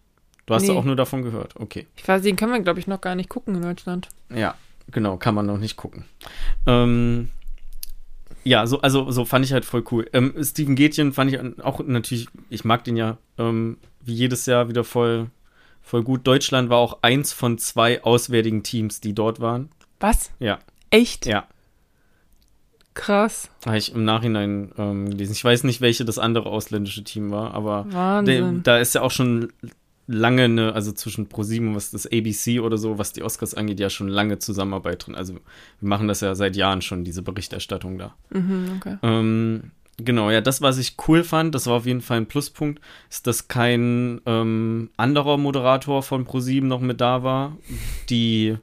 [0.48, 0.68] Du hast Nee.
[0.68, 1.54] ja auch nur davon gehört.
[1.56, 1.86] Okay.
[1.96, 4.08] Ich weiß, den können wir, glaube ich, noch gar nicht gucken in Deutschland.
[4.34, 4.54] Ja,
[4.90, 6.06] genau, kann man noch nicht gucken.
[6.66, 7.28] Ähm,
[8.44, 10.08] ja, so, also so fand ich halt voll cool.
[10.14, 14.70] Ähm, Steven Gätjen fand ich auch natürlich, ich mag den ja ähm, wie jedes Jahr
[14.70, 15.26] wieder voll,
[15.82, 16.26] voll gut.
[16.26, 19.68] Deutschland war auch eins von zwei auswärtigen Teams, die dort waren.
[20.00, 20.30] Was?
[20.38, 21.26] Ja, Echt?
[21.26, 21.46] ja.
[22.94, 23.50] Krass.
[23.64, 25.32] Habe ich im Nachhinein ähm, gelesen.
[25.32, 28.62] Ich weiß nicht, welche das andere ausländische Team war, aber Wahnsinn.
[28.64, 29.52] da ist ja auch schon
[30.10, 33.78] lange eine, also zwischen ProSieben und was das ABC oder so, was die Oscars angeht,
[33.78, 35.14] ja schon lange Zusammenarbeit drin.
[35.14, 35.40] Also wir
[35.88, 38.14] machen das ja seit Jahren schon, diese Berichterstattung da.
[38.30, 38.96] Mhm, okay.
[39.02, 42.80] Ähm, genau, ja, das, was ich cool fand, das war auf jeden Fall ein Pluspunkt,
[43.10, 47.56] ist, dass kein ähm, anderer Moderator von ProSieben noch mit da war,
[48.08, 48.56] die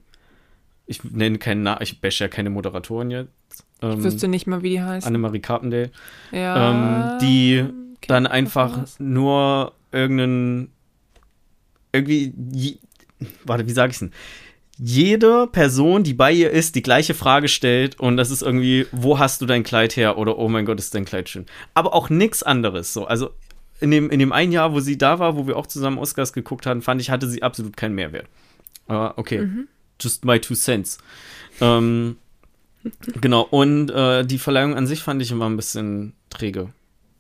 [0.88, 3.30] ich nenne keinen Namen, ich bash ja keine Moderatoren jetzt.
[3.52, 5.06] Ich Ähm, wüsste nicht mal, wie die heißt.
[5.06, 5.92] Annemarie Carpendale
[6.32, 6.72] Ja.
[6.72, 7.66] ähm, die
[8.08, 10.70] dann einfach nur irgendeinen
[11.96, 12.78] irgendwie je,
[13.46, 14.12] warte, wie sage ich denn?
[14.78, 19.20] Jede Person, die bei ihr ist, die gleiche Frage stellt und das ist irgendwie, wo
[19.20, 21.46] hast du dein Kleid her oder oh mein Gott, ist dein Kleid schön.
[21.74, 23.06] Aber auch nichts anderes so.
[23.06, 23.30] Also
[23.80, 26.34] in dem, in dem einen Jahr, wo sie da war, wo wir auch zusammen Oscars
[26.34, 28.28] geguckt haben, fand ich, hatte sie absolut keinen Mehrwert.
[28.88, 29.68] Aber okay, Mhm.
[30.02, 30.98] just my two cents.
[31.62, 32.18] Ähm,
[33.22, 36.70] genau, und äh, die Verleihung an sich fand ich immer ein bisschen träge.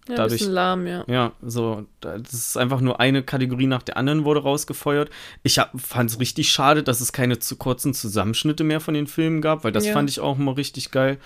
[0.07, 1.03] Ja, dadurch- bisschen lahm, ja.
[1.07, 5.09] Ja, so, da- das ist einfach nur eine Kategorie nach der anderen wurde rausgefeuert.
[5.43, 9.41] Ich fand es richtig schade, dass es keine zu kurzen Zusammenschnitte mehr von den Filmen
[9.41, 9.93] gab, weil das Ja.
[9.93, 11.17] fand ich auch immer richtig geil.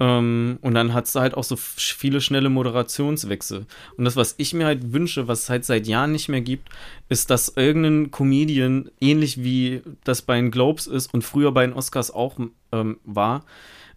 [0.00, 3.66] Ähm, und dann hat es halt auch so viele schnelle Moderationswechsel.
[3.96, 6.68] Und das, was ich mir halt wünsche, was es halt seit Jahren nicht mehr gibt,
[7.08, 11.74] ist, dass irgendein Comedian, ähnlich wie das bei den Globes ist und früher bei den
[11.74, 12.36] Oscars auch
[12.72, 13.44] ähm, war,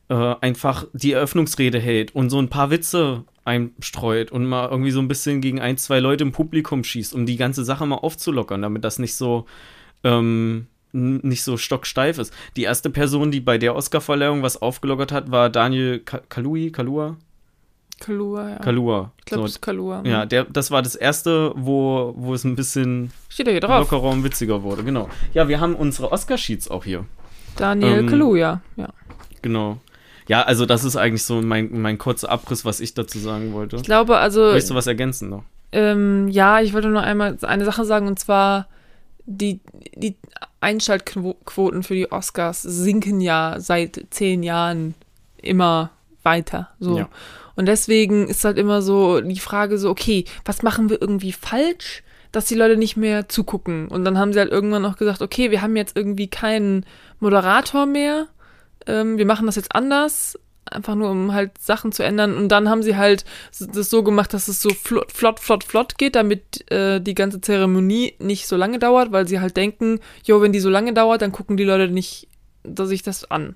[0.09, 4.99] äh, einfach die Eröffnungsrede hält und so ein paar Witze einstreut und mal irgendwie so
[4.99, 8.61] ein bisschen gegen ein, zwei Leute im Publikum schießt, um die ganze Sache mal aufzulockern,
[8.61, 9.45] damit das nicht so
[10.03, 12.33] ähm, nicht so stocksteif ist.
[12.55, 17.17] Die erste Person, die bei der Oscarverleihung was aufgelockert hat, war Daniel Ka Kalui, Kalua?
[17.99, 18.55] Kalua, ja.
[18.59, 19.11] Kalua.
[19.17, 20.03] ich glaube, So, das ist Kalua.
[20.05, 23.79] ja, der, das war das erste, wo, wo es ein bisschen Steht ja hier drauf.
[23.89, 25.09] lockerer und witziger wurde, genau.
[25.33, 27.05] Ja, wir haben unsere Oscar-Sheets auch hier.
[27.55, 28.89] Daniel Ähm, Kaluuya, ja.
[29.41, 29.79] Genau.
[30.27, 33.77] Ja, also das ist eigentlich so mein, mein kurzer Abriss, was ich dazu sagen wollte.
[33.77, 35.43] Ich glaube, also, Möchtest du was ergänzen noch?
[35.71, 38.67] ähm, ja, ich wollte nur einmal eine Sache sagen, und zwar,
[39.25, 39.59] die,
[39.95, 40.15] die
[40.61, 44.95] Einschaltquoten für die Oscars sinken ja seit zehn Jahren
[45.37, 45.91] immer
[46.23, 46.69] weiter.
[46.79, 46.97] So.
[46.97, 47.09] Ja.
[47.55, 52.03] Und deswegen ist halt immer so die Frage so, okay, was machen wir irgendwie falsch,
[52.31, 53.87] dass die Leute nicht mehr zugucken?
[53.87, 56.85] Und dann haben sie halt irgendwann auch gesagt, okay, wir haben jetzt irgendwie keinen
[57.19, 58.27] Moderator mehr,
[58.87, 62.35] ähm, wir machen das jetzt anders, einfach nur um halt Sachen zu ändern.
[62.35, 63.25] Und dann haben sie halt
[63.59, 67.39] das so gemacht, dass es so flott, flott, flott, flott geht, damit äh, die ganze
[67.41, 71.21] Zeremonie nicht so lange dauert, weil sie halt denken, jo, wenn die so lange dauert,
[71.21, 72.27] dann gucken die Leute nicht
[72.75, 73.55] dass sich das an.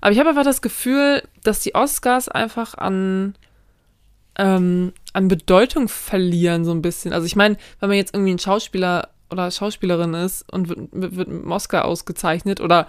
[0.00, 3.34] Aber ich habe einfach das Gefühl, dass die Oscars einfach an,
[4.36, 7.12] ähm, an Bedeutung verlieren, so ein bisschen.
[7.12, 11.26] Also ich meine, wenn man jetzt irgendwie ein Schauspieler oder Schauspielerin ist und wird mit
[11.26, 12.86] dem Oscar ausgezeichnet oder,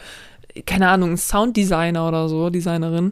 [0.65, 3.11] keine Ahnung, ein Sounddesigner oder so, Designerin,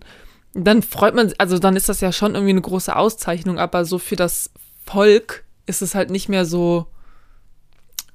[0.53, 3.97] dann freut man, also dann ist das ja schon irgendwie eine große Auszeichnung, aber so
[3.97, 4.51] für das
[4.85, 6.87] Volk ist es halt nicht mehr so,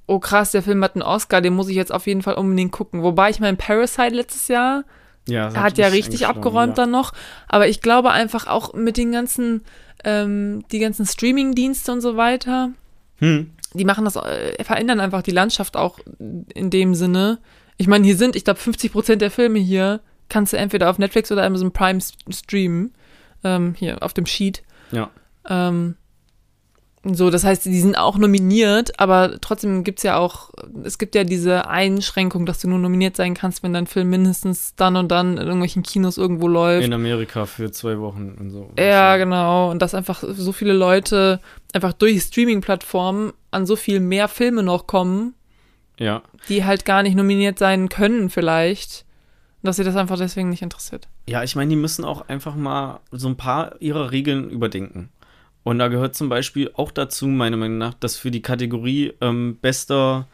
[0.06, 2.72] oh krass, der Film hat einen Oscar, den muss ich jetzt auf jeden Fall unbedingt
[2.72, 3.02] gucken.
[3.02, 4.84] Wobei ich mein Parasite letztes Jahr
[5.26, 6.84] Ja, er hat ja richtig abgeräumt ja.
[6.84, 7.12] dann noch.
[7.46, 9.62] Aber ich glaube einfach auch mit den ganzen,
[10.04, 12.70] ähm, die ganzen Streaming-Dienste und so weiter,
[13.18, 13.50] hm.
[13.74, 17.38] die machen das, äh, verändern einfach die Landschaft auch in dem Sinne.
[17.78, 20.98] Ich meine, hier sind, ich glaube, 50 Prozent der Filme hier kannst du entweder auf
[20.98, 22.92] Netflix oder Amazon Prime streamen.
[23.44, 24.62] Ähm, hier auf dem Sheet.
[24.90, 25.10] Ja.
[25.48, 25.94] Ähm,
[27.04, 30.50] so, das heißt, die sind auch nominiert, aber trotzdem gibt es ja auch,
[30.82, 34.74] es gibt ja diese Einschränkung, dass du nur nominiert sein kannst, wenn dein Film mindestens
[34.74, 36.84] dann und dann in irgendwelchen Kinos irgendwo läuft.
[36.84, 38.70] In Amerika für zwei Wochen und so.
[38.76, 39.70] Ja, genau.
[39.70, 41.40] Und dass einfach so viele Leute
[41.72, 45.34] einfach durch Streaming-Plattformen an so viel mehr Filme noch kommen,
[45.98, 46.22] ja.
[46.48, 49.04] die halt gar nicht nominiert sein können, vielleicht.
[49.62, 51.08] Dass sie das einfach deswegen nicht interessiert.
[51.28, 55.10] Ja, ich meine, die müssen auch einfach mal so ein paar ihrer Regeln überdenken.
[55.64, 59.58] Und da gehört zum Beispiel auch dazu, meiner Meinung nach, dass für die Kategorie ähm,
[59.60, 60.28] bester,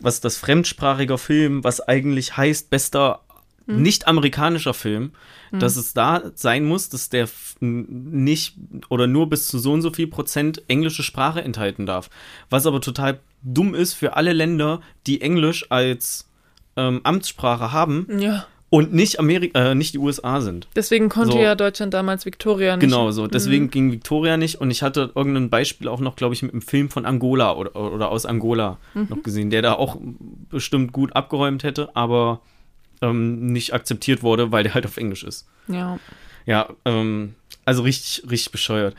[0.00, 3.20] was das fremdsprachiger Film, was eigentlich heißt bester
[3.66, 3.82] hm.
[3.82, 5.12] nicht-amerikanischer Film,
[5.50, 5.58] hm.
[5.58, 7.28] dass es da sein muss, dass der
[7.60, 8.56] nicht
[8.88, 12.08] oder nur bis zu so und so viel Prozent englische Sprache enthalten darf.
[12.48, 16.28] Was aber total dumm ist für alle Länder, die Englisch als
[16.76, 18.06] ähm, Amtssprache haben.
[18.18, 20.68] Ja und nicht Amerika, äh, nicht die USA sind.
[20.76, 21.38] Deswegen konnte so.
[21.38, 22.84] ja Deutschland damals Victoria nicht.
[22.84, 23.70] Genau so, deswegen mhm.
[23.70, 26.90] ging Victoria nicht und ich hatte irgendein Beispiel auch noch, glaube ich, mit einem Film
[26.90, 29.06] von Angola oder, oder aus Angola mhm.
[29.08, 29.96] noch gesehen, der da auch
[30.50, 32.40] bestimmt gut abgeräumt hätte, aber
[33.00, 35.48] ähm, nicht akzeptiert wurde, weil der halt auf Englisch ist.
[35.68, 35.98] Ja.
[36.44, 37.34] Ja, ähm,
[37.64, 38.94] also richtig, richtig bescheuert.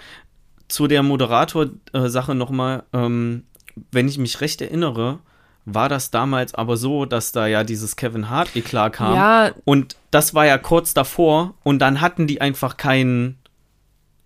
[0.68, 3.44] Zu der Moderator-Sache nochmal, ähm,
[3.92, 5.20] wenn ich mich recht erinnere,
[5.66, 9.16] war das damals aber so, dass da ja dieses Kevin Hart Eklat kam.
[9.16, 9.52] Ja.
[9.66, 13.38] Und das war ja kurz davor und dann hatten die einfach keinen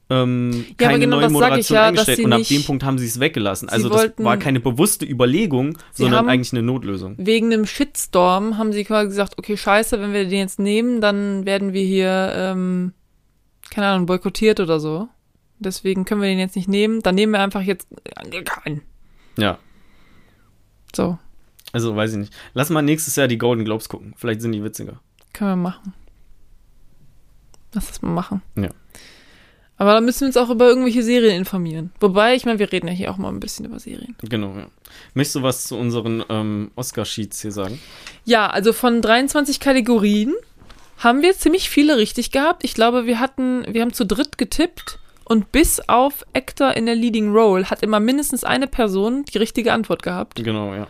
[0.09, 3.19] ähm, ja, keine genau neue Moderation ja, eingestellt und ab dem Punkt haben sie es
[3.19, 3.69] weggelassen.
[3.69, 7.15] Also das war keine bewusste Überlegung, sondern eigentlich eine Notlösung.
[7.17, 11.45] Wegen einem Shitstorm haben sie quasi gesagt, okay, scheiße, wenn wir den jetzt nehmen, dann
[11.45, 12.93] werden wir hier, ähm,
[13.71, 15.07] keine Ahnung, boykottiert oder so.
[15.59, 17.01] Deswegen können wir den jetzt nicht nehmen.
[17.01, 17.87] Dann nehmen wir einfach jetzt
[18.45, 18.81] keinen.
[19.37, 19.57] Ja.
[20.95, 21.17] So.
[21.71, 22.33] Also, weiß ich nicht.
[22.53, 24.13] Lass mal nächstes Jahr die Golden Globes gucken.
[24.17, 24.99] Vielleicht sind die witziger.
[25.33, 25.93] Können wir machen.
[27.73, 28.41] Lass das mal machen.
[28.55, 28.69] Ja.
[29.77, 31.91] Aber da müssen wir uns auch über irgendwelche Serien informieren.
[31.99, 34.15] Wobei, ich meine, wir reden ja hier auch mal ein bisschen über Serien.
[34.21, 34.67] Genau, ja.
[35.15, 37.79] Möchtest du was zu unseren ähm, Oscar-Sheets hier sagen?
[38.23, 40.33] Ja, also von 23 Kategorien
[40.99, 42.63] haben wir ziemlich viele richtig gehabt.
[42.63, 46.95] Ich glaube, wir hatten, wir haben zu dritt getippt und bis auf Actor in der
[46.95, 50.43] Leading Role hat immer mindestens eine Person die richtige Antwort gehabt.
[50.43, 50.87] Genau, ja.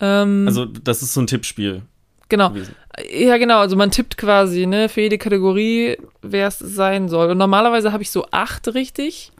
[0.00, 1.82] Ähm, also, das ist so ein Tippspiel.
[2.28, 2.50] Genau.
[2.50, 2.74] Gewesen.
[3.12, 3.58] Ja, genau.
[3.58, 7.30] Also, man tippt quasi, ne, für jede Kategorie, wer es sein soll.
[7.30, 9.32] Und normalerweise habe ich so acht richtig.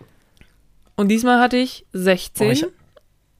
[0.95, 2.47] Und diesmal hatte ich 16.
[2.47, 2.67] Oh, ich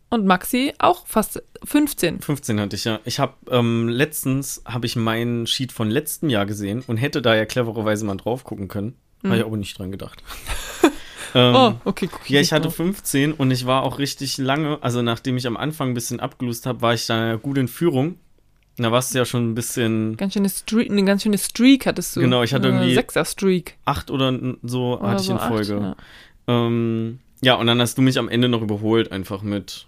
[0.09, 2.21] und Maxi auch fast 15.
[2.21, 3.01] 15 hatte ich ja.
[3.05, 7.35] Ich habe ähm, letztens habe ich meinen Sheet von letztem Jahr gesehen und hätte da
[7.35, 8.95] ja clevererweise mal drauf gucken können.
[9.23, 9.29] Mhm.
[9.29, 10.23] Habe ich aber nicht dran gedacht.
[11.35, 15.03] Ähm, oh, okay, guck Ja, ich hatte 15 und ich war auch richtig lange, also
[15.03, 18.17] nachdem ich am Anfang ein bisschen abgelust habe, war ich da gut in Führung.
[18.79, 20.17] Da warst du ja schon ein bisschen.
[20.19, 22.21] Ganz schöne Streak, eine ganz schöne Streak hattest du.
[22.21, 22.95] Genau, ich hatte irgendwie.
[22.95, 23.79] Sechser Streak.
[23.87, 25.77] Acht oder so oder hatte ich in Folge.
[25.77, 25.99] Acht,
[26.49, 26.67] ja.
[26.67, 29.87] Ähm, ja, und dann hast du mich am Ende noch überholt, einfach mit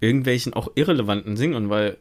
[0.00, 1.98] irgendwelchen auch irrelevanten Singern, weil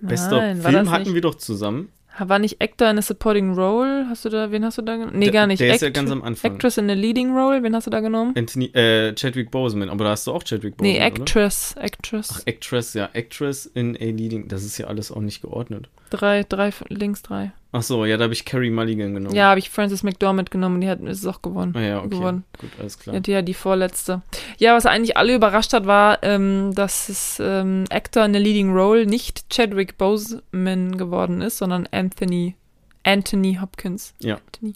[0.00, 1.88] bester Nein, Film hatten wir doch zusammen.
[2.18, 4.06] War nicht Actor in a Supporting Role?
[4.08, 5.18] Hast du da, wen hast du da genommen?
[5.18, 5.60] Nee, gar nicht.
[5.60, 6.52] Der Act ist ja ganz am Anfang.
[6.52, 8.34] Actress in a Leading Role, wen hast du da genommen?
[8.36, 11.84] Anthony, äh, Chadwick Boseman, aber da hast du auch Chadwick Boseman, Nee, Actress, oder?
[11.86, 12.28] Actress.
[12.32, 15.88] Ach, Actress, ja, Actress in a Leading, das ist ja alles auch nicht geordnet.
[16.10, 17.52] Drei, drei, links drei.
[17.76, 19.34] Ach so, ja, da habe ich Carrie Mulligan genommen.
[19.34, 21.74] Ja, habe ich Frances McDormand genommen, die hat ist es auch gewonnen.
[21.74, 22.10] Ah, ja, okay.
[22.10, 22.44] Gewonnen.
[22.60, 23.14] Gut, alles klar.
[23.14, 24.22] Die hat ja die vorletzte.
[24.58, 28.72] Ja, was eigentlich alle überrascht hat, war, ähm, dass es ähm, Actor in a Leading
[28.72, 32.54] Role nicht Chadwick Boseman geworden ist, sondern Anthony
[33.02, 34.14] Anthony Hopkins.
[34.20, 34.36] Ja.
[34.36, 34.74] Anthony.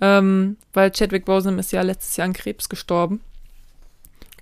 [0.00, 3.20] Ähm, weil Chadwick Boseman ist ja letztes Jahr an Krebs gestorben.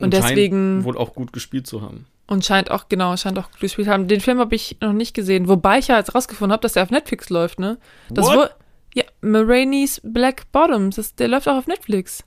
[0.01, 0.85] Und, und deswegen.
[0.85, 2.05] Wohl auch gut gespielt zu haben.
[2.27, 4.09] Und scheint auch, genau, scheint auch gespielt haben.
[4.09, 6.83] Den Film habe ich noch nicht gesehen, wobei ich ja jetzt rausgefunden habe, dass der
[6.83, 7.79] auf Netflix läuft, ne?
[8.09, 8.57] Das What?
[8.95, 12.25] ja, Maraine's Black Bottoms, das, der läuft auch auf Netflix.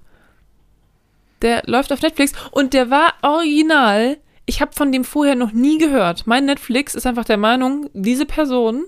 [1.42, 4.18] Der läuft auf Netflix und der war original.
[4.46, 6.28] Ich habe von dem vorher noch nie gehört.
[6.28, 8.86] Mein Netflix ist einfach der Meinung, diese Person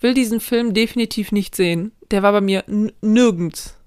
[0.00, 1.92] will diesen Film definitiv nicht sehen.
[2.10, 2.64] Der war bei mir
[3.00, 3.78] nirgends.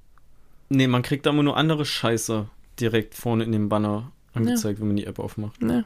[0.70, 2.48] Nee, man kriegt da immer nur andere Scheiße
[2.80, 4.82] direkt vorne in dem Banner angezeigt, ja.
[4.82, 5.62] wenn man die App aufmacht.
[5.62, 5.84] Nee.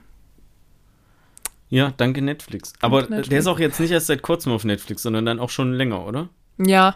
[1.69, 2.73] Ja, danke Netflix.
[2.81, 3.29] Aber Netflix.
[3.29, 6.05] der ist auch jetzt nicht erst seit kurzem auf Netflix, sondern dann auch schon länger,
[6.05, 6.29] oder?
[6.57, 6.95] Ja.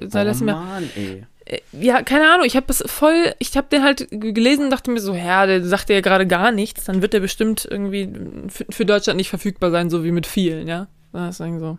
[0.00, 0.52] Sei oh, das mir.
[0.52, 1.26] Mann, ey.
[1.44, 4.90] Äh, ja, keine Ahnung, ich habe es voll, ich habe den halt gelesen und dachte
[4.90, 8.10] mir so, ja, der sagt ja gerade gar nichts, dann wird der bestimmt irgendwie
[8.48, 10.88] für, für Deutschland nicht verfügbar sein, so wie mit vielen, ja.
[11.12, 11.78] Das ist irgendwie so.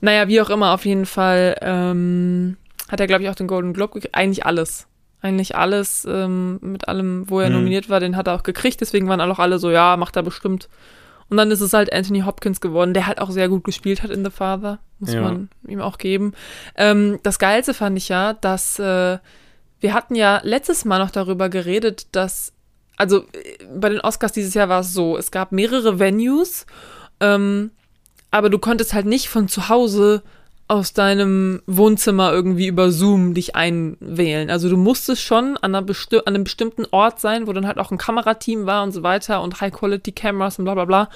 [0.00, 2.56] Naja, wie auch immer, auf jeden Fall ähm,
[2.88, 4.14] hat er, glaube ich, auch den Golden Globe gekriegt.
[4.14, 4.86] Eigentlich alles.
[5.22, 7.54] Eigentlich alles, ähm, mit allem, wo er Hm.
[7.54, 8.80] nominiert war, den hat er auch gekriegt.
[8.80, 10.68] Deswegen waren auch alle so, ja, macht er bestimmt.
[11.30, 14.10] Und dann ist es halt Anthony Hopkins geworden, der halt auch sehr gut gespielt hat
[14.10, 14.78] in The Father.
[14.98, 15.22] Muss Ja.
[15.22, 16.32] man ihm auch geben.
[16.76, 19.18] Ähm, das Geilste fand ich ja, dass äh,
[19.80, 22.52] wir hatten ja letztes Mal noch darüber geredet, dass,
[22.96, 26.66] also äh, bei den Oscars dieses Jahr war es so, es gab mehrere Venues,
[27.20, 27.70] ähm,
[28.30, 30.22] aber du konntest halt nicht von zu Hause
[30.66, 34.50] aus deinem Wohnzimmer irgendwie über Zoom dich einwählen.
[34.50, 37.78] Also du musstest schon an, einer besti an einem bestimmten Ort sein, wo dann halt
[37.78, 41.10] auch ein Kamerateam war und so weiter und High-Quality-Cameras und bla bla bla.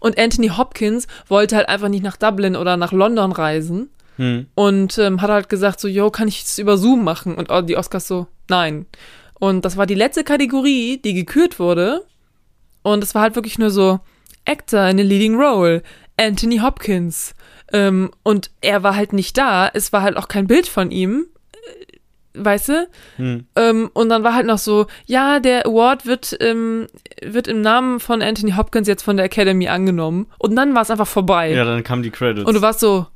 [0.00, 4.46] Und Anthony Hopkins wollte halt einfach nicht nach Dublin oder nach London reisen Hm.
[4.54, 7.34] und ähm, hat halt gesagt so, yo, kann ich es über Zoom machen?
[7.34, 8.86] Und die Oscars so, nein.
[9.40, 12.04] Und das war die letzte Kategorie, die gekürt wurde.
[12.82, 14.00] Und es war halt wirklich nur so,
[14.44, 15.82] Actor in a Leading Role,
[16.16, 17.34] Anthony Hopkins.
[17.74, 19.68] Ähm, und er war halt nicht da.
[19.68, 21.26] Es war halt auch kein Bild von ihm.
[21.52, 21.98] Äh,
[22.36, 22.88] Weißt du?
[23.16, 23.46] Hm.
[23.56, 26.86] Ähm, und dann war halt noch so, ja, der Award wird, ähm,
[27.20, 30.26] wird im Namen von Anthony Hopkins jetzt von der Academy angenommen.
[30.38, 31.52] Und dann war es einfach vorbei.
[31.52, 32.46] Ja, dann kamen die Credits.
[32.46, 33.06] Und du warst so,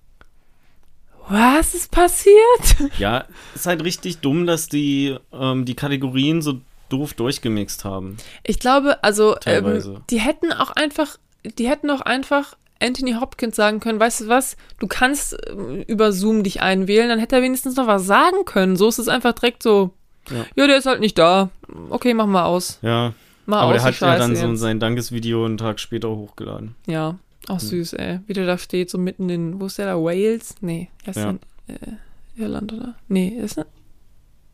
[1.28, 2.76] was ist passiert?
[2.98, 8.16] ja, ist halt richtig dumm, dass die ähm, die Kategorien so doof durchgemixt haben.
[8.44, 13.80] Ich glaube, also, ähm, die hätten auch einfach, die hätten auch einfach Anthony Hopkins sagen
[13.80, 17.76] können, weißt du was, du kannst ähm, über Zoom dich einwählen, dann hätte er wenigstens
[17.76, 18.76] noch was sagen können.
[18.76, 19.90] So ist es einfach direkt so,
[20.30, 20.44] Ja.
[20.56, 21.50] ja, der ist halt nicht da.
[21.90, 22.78] Okay, mach mal aus.
[22.82, 23.14] Ja,
[23.46, 26.08] Mal aber aus, der hat die ja Scheiße dann so sein Dankesvideo einen Tag später
[26.10, 26.74] hochgeladen.
[26.86, 27.18] Ja,
[27.48, 28.20] auch süß, ey.
[28.26, 29.96] Wie der da steht, so mitten in, wo ist der da?
[29.96, 30.54] Wales?
[30.60, 31.30] Nee, er ist Ja.
[31.30, 32.94] in äh, Irland, oder?
[33.08, 33.66] Nee, ist er,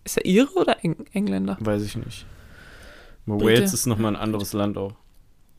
[0.05, 1.57] ist er Ire oder Eng Engländer?
[1.61, 2.25] Weiß ich nicht.
[3.27, 3.45] Aber.
[3.45, 4.93] Wales ist nochmal ein anderes Land auch.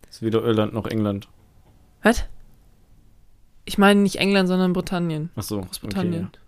[0.09, 1.28] Ist weder Irland noch England.
[2.03, 2.24] Was?
[3.66, 5.30] Ich meine nicht England, sondern Britannien.
[5.36, 6.28] Ach so, Großbritannien.
[6.28, 6.39] Okay.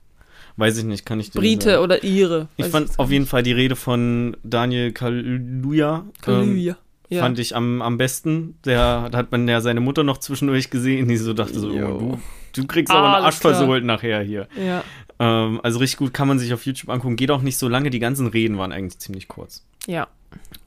[0.56, 1.84] Weiß ich nicht, kann ich dir nicht Brite sagen.
[1.84, 2.48] oder Ire.
[2.58, 3.28] Ich fand jetzt auf jeden.
[3.28, 6.06] Fall die Rede von Daniel Kaluuya.
[6.06, 6.78] Ähm, Kaluuya.
[7.10, 7.22] ja.
[7.22, 8.58] Fand ich am, am besten.
[8.66, 11.72] Der da hat man ja seine Mutter noch zwischendurch gesehen, die so dachte so, oh,
[12.00, 12.20] du,
[12.54, 14.48] du kriegst aber einen Arsch versohlt nachher hier.
[14.56, 14.84] ja.
[15.20, 17.16] Ähm, also richtig gut kann man sich auf YouTube angucken.
[17.16, 17.90] Geht auch nicht so lange.
[17.90, 19.66] Die ganzen Reden waren eigentlich ziemlich kurz.
[19.88, 20.08] Ja.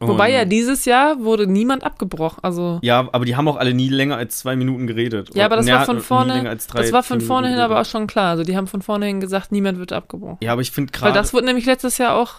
[0.03, 2.43] Wobei ja dieses Jahr wurde niemand abgebrochen.
[2.43, 2.79] Also.
[2.83, 5.35] Ja, aber die haben auch alle nie länger als zwei Minuten geredet.
[5.35, 6.43] Ja, aber das Oder- war von vorne.
[6.43, 8.31] drei, das war von vorne hin aber auch schon klar.
[8.31, 10.39] Also die haben von vornherein gesagt, niemand wird abgebrochen.
[10.43, 11.15] Ja, aber ich finde Weil gerade.
[11.15, 12.37] das wurde nämlich letztes Jahr auch.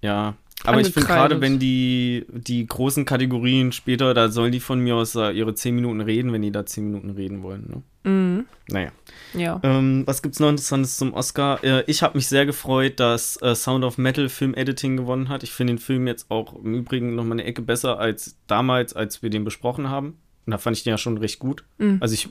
[0.00, 0.34] Ja,
[0.64, 4.96] aber ich finde gerade, wenn die, die großen Kategorien später, da sollen die von mir
[4.96, 7.82] aus äh, ihre 10 Minuten reden, wenn die da 10 Minuten reden wollen.
[8.04, 8.10] Ne?
[8.10, 8.46] Mhm.
[8.68, 8.92] Naja.
[9.34, 9.60] Ja.
[9.62, 11.62] Ähm, was gibt's noch Interessantes zum Oscar?
[11.64, 15.42] Äh, ich habe mich sehr gefreut, dass äh, Sound of Metal Film Editing gewonnen hat.
[15.42, 18.94] Ich finde den Film jetzt auch im Übrigen noch mal eine Ecke besser als damals,
[18.94, 20.18] als wir den besprochen haben.
[20.46, 21.64] Und da fand ich den ja schon recht gut.
[21.78, 21.98] Mhm.
[22.00, 22.28] Also ich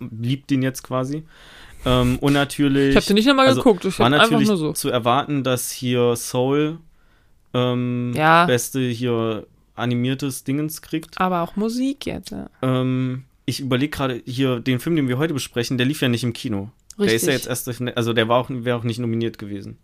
[0.00, 1.24] lieb den jetzt quasi.
[1.84, 2.90] Ähm, und natürlich.
[2.90, 3.84] Ich habe den nicht nochmal also, geguckt.
[3.84, 4.72] Ich war natürlich nur so.
[4.72, 6.78] zu erwarten, dass hier Soul
[7.54, 8.46] ähm, Ja.
[8.46, 11.20] beste hier animiertes Dingens kriegt.
[11.20, 12.30] Aber auch Musik jetzt.
[12.30, 12.50] Ja.
[12.62, 16.22] Ähm, ich überlege gerade hier den Film, den wir heute besprechen, der lief ja nicht
[16.24, 16.70] im Kino.
[16.98, 19.78] Der ist ja jetzt erst, also der war auch, wäre auch nicht nominiert gewesen.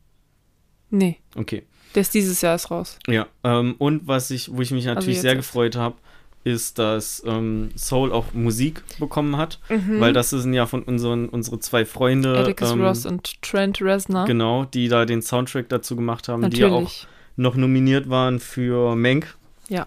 [0.91, 1.65] Nee, Okay.
[1.95, 2.99] der ist dieses Jahr erst raus.
[3.09, 3.27] Ja.
[3.43, 5.49] Ähm, und was ich, wo ich mich natürlich jetzt sehr erst.
[5.49, 5.97] gefreut habe,
[6.45, 9.99] ist, dass ähm, Soul auch Musik bekommen hat, Mhm.
[9.99, 14.27] weil das sind ja von unseren unsere zwei Freunde, Atticus ähm, Ross und Trent Reznor.
[14.27, 17.07] genau, die da den Soundtrack dazu gemacht haben, die ja auch Natürlich.
[17.37, 19.37] Noch nominiert waren für Menk.
[19.69, 19.87] Ja.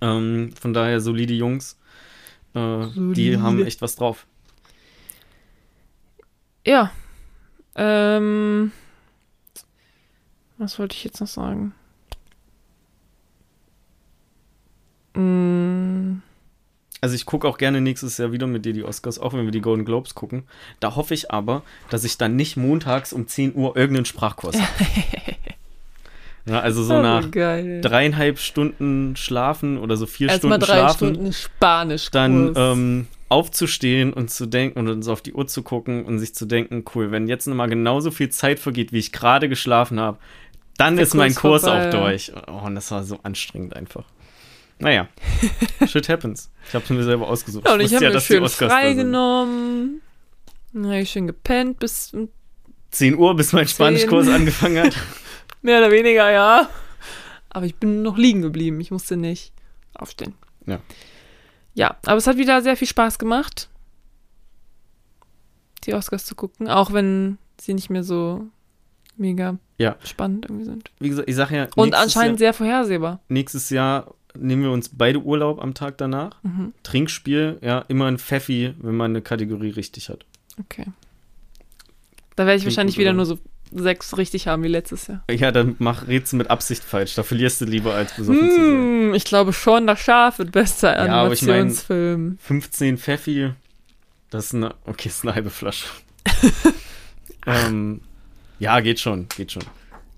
[0.00, 1.78] Ähm, von daher solide Jungs.
[2.54, 3.42] Äh, die Solide.
[3.42, 4.26] haben echt was drauf.
[6.66, 6.90] Ja.
[7.76, 8.72] Ähm,
[10.58, 11.74] was wollte ich jetzt noch sagen?
[15.14, 16.20] Mm,
[17.00, 19.50] Also ich gucke auch gerne nächstes Jahr wieder mit dir die Oscars, auch wenn wir
[19.52, 20.44] die Golden Globes gucken.
[20.80, 24.84] Da hoffe ich aber, dass ich dann nicht montags um 10 Uhr irgendeinen Sprachkurs habe.
[26.46, 27.80] ja, also so oh, nach geil.
[27.80, 32.10] dreieinhalb Stunden schlafen oder so vier Erstmal Stunden drei schlafen, Stunden Spanisch.
[32.10, 36.34] dann ähm, aufzustehen und zu denken und uns auf die Uhr zu gucken und sich
[36.34, 40.18] zu denken, cool, wenn jetzt nochmal genauso viel Zeit vergeht, wie ich gerade geschlafen habe,
[40.76, 42.00] dann Der ist mein Kurs Kurs vorbei, auch ja.
[42.00, 42.32] durch.
[42.46, 44.04] Oh, und das war so anstrengend einfach.
[44.78, 45.08] Naja,
[45.86, 46.50] shit happens.
[46.68, 47.66] Ich habe es mir selber ausgesucht.
[47.66, 50.02] ja, und ich wusste habe mir dass die schön freigenommen.
[50.72, 52.12] Dann habe ich schön gepennt bis
[52.90, 54.96] 10 Uhr, bis mein Spanischkurs angefangen hat.
[55.64, 56.68] mehr oder weniger, ja.
[57.50, 58.80] Aber ich bin noch liegen geblieben.
[58.80, 59.52] Ich musste nicht
[59.94, 60.34] aufstehen.
[60.66, 60.80] Ja.
[61.74, 63.68] Ja, aber es hat wieder sehr viel Spaß gemacht,
[65.84, 68.46] die Oscars zu gucken, auch wenn sie nicht mehr so
[69.16, 69.96] mega Ja.
[70.04, 70.90] spannend irgendwie sind.
[71.00, 73.20] Wie gesagt, ich sage ja, Und anscheinend Jahr, sehr vorhersehbar.
[73.28, 76.42] nächstes Jahr nehmen wir uns beide Urlaub am Tag danach.
[76.42, 76.72] Mhm.
[76.82, 80.24] Trinkspiel, ja, immer ein Pfeffi, wenn man eine Kategorie richtig hat.
[80.60, 80.86] Okay.
[82.36, 83.38] Da werde ich Klingt wahrscheinlich wieder nur so
[83.72, 85.22] sechs richtig haben wie letztes Jahr.
[85.30, 87.14] Ja, dann mach du mit Absicht falsch.
[87.14, 88.64] Da verlierst du lieber als besoffen zu sein.
[88.64, 92.38] Hm, ich glaube schon, das Schaf wird bester Ja, aber ich mein- Animationsfilm.
[92.40, 93.52] 15 Pfeffi,
[94.30, 95.86] das ist eine, okay, ist eine halbe Flasche.
[97.46, 98.00] ähm,
[98.58, 99.64] ja, geht schon, geht schon.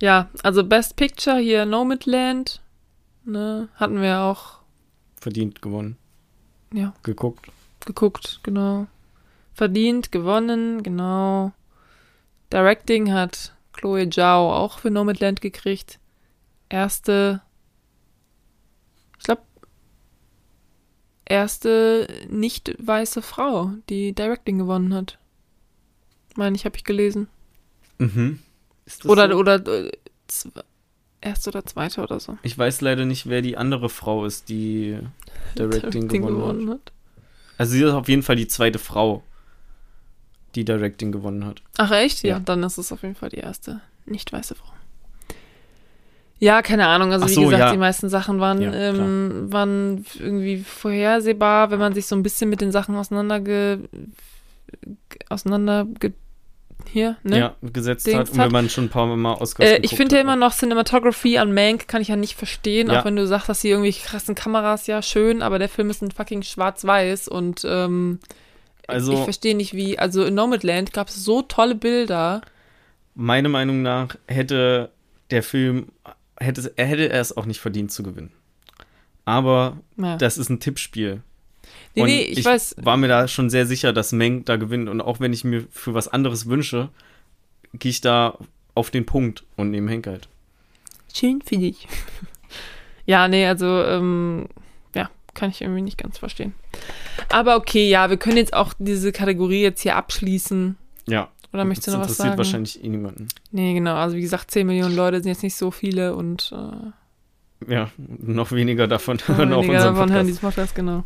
[0.01, 2.61] Ja, also Best Picture hier Nomadland.
[3.24, 4.59] Ne, hatten wir auch
[5.20, 5.97] Verdient gewonnen.
[6.72, 6.92] Ja.
[7.03, 7.47] Geguckt.
[7.84, 8.86] geguckt, genau.
[9.55, 11.53] Verdient, gewonnen, genau.
[12.53, 15.99] Directing hat Chloe Zhao auch für Nomadland gekriegt.
[16.68, 17.42] Erste,
[19.18, 19.42] ich glaube,
[21.24, 25.18] erste nicht weiße Frau, die Directing gewonnen hat.
[26.36, 27.28] Meine ich, habe ich gelesen.
[27.99, 28.40] Mhm.
[29.05, 29.36] Oder, so?
[29.36, 29.90] oder äh,
[31.20, 32.38] erste oder zweite oder so.
[32.42, 34.99] Ich weiß leider nicht, wer die andere Frau ist, die
[35.59, 36.74] Directing, gewonnen, hat.
[36.74, 36.92] hat.
[37.59, 39.22] Also sie ist auf jeden Fall die zweite Frau,
[40.57, 41.62] die Directing gewonnen hat.
[41.78, 42.22] Ach echt?
[42.22, 42.30] Ja.
[42.36, 42.40] Ja.
[42.40, 44.72] dann ist es auf jeden Fall die erste nicht weiße Frau.
[46.38, 47.12] Ja, keine Ahnung.
[47.12, 47.72] Also Ach wie so, gesagt, ja.
[47.72, 52.50] die meisten Sachen waren, Ja, ähm, waren irgendwie vorhersehbar, wenn man sich so ein bisschen
[52.50, 53.80] mit den Sachen auseinanderge
[55.30, 55.86] auseinander
[56.88, 57.38] hier, ne?
[57.38, 58.30] Ja, gesetzt Dings hat.
[58.30, 61.38] Und wenn man schon ein paar Mal Oscars Äh, ich finde ja immer noch Cinematography
[61.38, 63.00] an Mank kann ich ja nicht verstehen, Ja.
[63.00, 66.02] auch wenn du sagst, dass die irgendwie krassen Kameras ja schön, aber der Film ist
[66.02, 68.20] ein fucking schwarz-weiß und ähm,
[68.87, 72.43] Also- ich verstehe nicht wie, also in Nomadland gab es so tolle Bilder.
[73.14, 74.91] Meiner Meinung nach hätte
[75.30, 75.89] der Film,
[76.39, 78.30] hätte, er hätte er es auch nicht verdient zu gewinnen.
[79.24, 80.16] Aber Ja.
[80.16, 81.22] das ist ein Tippspiel.
[81.95, 84.89] nee, Und nee, ich, weiß, war mir da schon sehr sicher, dass Meng da gewinnt.
[84.89, 86.91] Und auch wenn ich mir für was anderes wünsche,
[87.74, 88.39] gehe ich da
[88.74, 90.28] auf den Punkt und nehme Henk halt.
[91.12, 91.89] Schön für dich.
[93.07, 94.47] ja, nee, also, ähm,
[95.37, 96.55] kann ich irgendwie nicht ganz verstehen.
[97.28, 100.76] Aber okay, ja, wir können jetzt auch diese Kategorie jetzt hier abschließen.
[101.07, 101.28] Ja.
[101.53, 102.39] Oder möchtest du noch was interessiert sagen?
[102.39, 103.28] wahrscheinlich eh niemanden.
[103.53, 103.95] Nee, genau.
[103.95, 108.51] Also, wie gesagt, 10 Millionen Leute sind jetzt nicht so viele und äh, Ja, noch
[108.53, 110.28] weniger davon noch hören auf weniger unserem davon hören Podcast.
[110.28, 111.05] diesen Podcast, genau.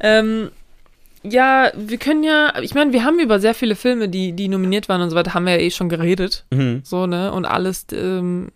[0.00, 0.50] Ähm,
[1.22, 4.88] ja, wir können ja, ich meine, wir haben über sehr viele Filme, die, die nominiert
[4.88, 6.44] waren und so weiter, haben wir ja eh schon geredet.
[6.52, 6.80] Mhm.
[6.84, 7.32] So, ne?
[7.32, 8.48] Und alles, ähm,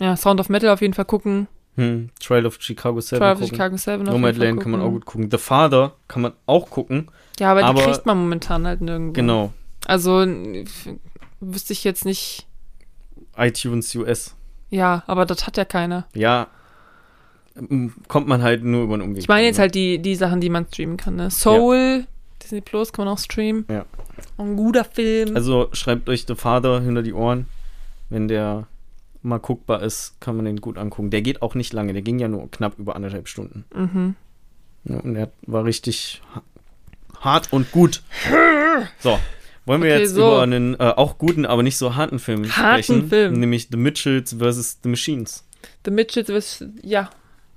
[0.00, 1.46] ja, Sound of Metal auf jeden Fall gucken.
[1.80, 2.10] Hm.
[2.20, 3.54] Trial of Chicago 7 Trial of gucken.
[3.54, 5.30] Chicago 7 auf jeden Fall Nomadland kann man auch gut gucken.
[5.30, 7.08] The Father kann man auch gucken.
[7.38, 9.12] Ja, aber, Aber- die kriegt man momentan halt nirgendwo.
[9.14, 9.52] Genau.
[9.86, 10.26] Also
[11.40, 12.46] wüsste ich jetzt nicht.
[13.36, 14.34] iTunes US.
[14.68, 16.06] Ja, aber das hat ja keiner.
[16.14, 16.48] Ja.
[18.08, 19.18] Kommt man halt nur über einen Umweg.
[19.22, 21.16] Ich meine jetzt halt die, die Sachen, die man streamen kann.
[21.16, 21.30] Ne?
[21.30, 22.06] Soul,
[22.42, 23.64] Disney Plus kann man auch streamen.
[23.68, 23.84] Ja.
[24.38, 25.34] Ein guter Film.
[25.34, 27.46] Also schreibt euch The Father hinter die Ohren.
[28.08, 28.66] Wenn der
[29.22, 31.10] mal guckbar ist, kann man den gut angucken.
[31.10, 31.92] Der geht auch nicht lange.
[31.92, 33.64] Der ging ja nur knapp über anderthalb Stunden.
[33.74, 34.14] mhm.
[34.84, 36.42] Ja, und der war richtig ha-
[37.20, 38.02] hart und gut.
[39.00, 39.18] So.
[39.66, 40.22] Wollen wir Okay, jetzt so.
[40.26, 43.08] über einen äh, auch guten, aber nicht so harten Film Harten sprechen?
[43.10, 43.34] Film.
[43.34, 44.78] Nämlich The Mitchells vs.
[44.82, 45.44] The Machines.
[45.84, 47.10] The Mitchells, was- ja,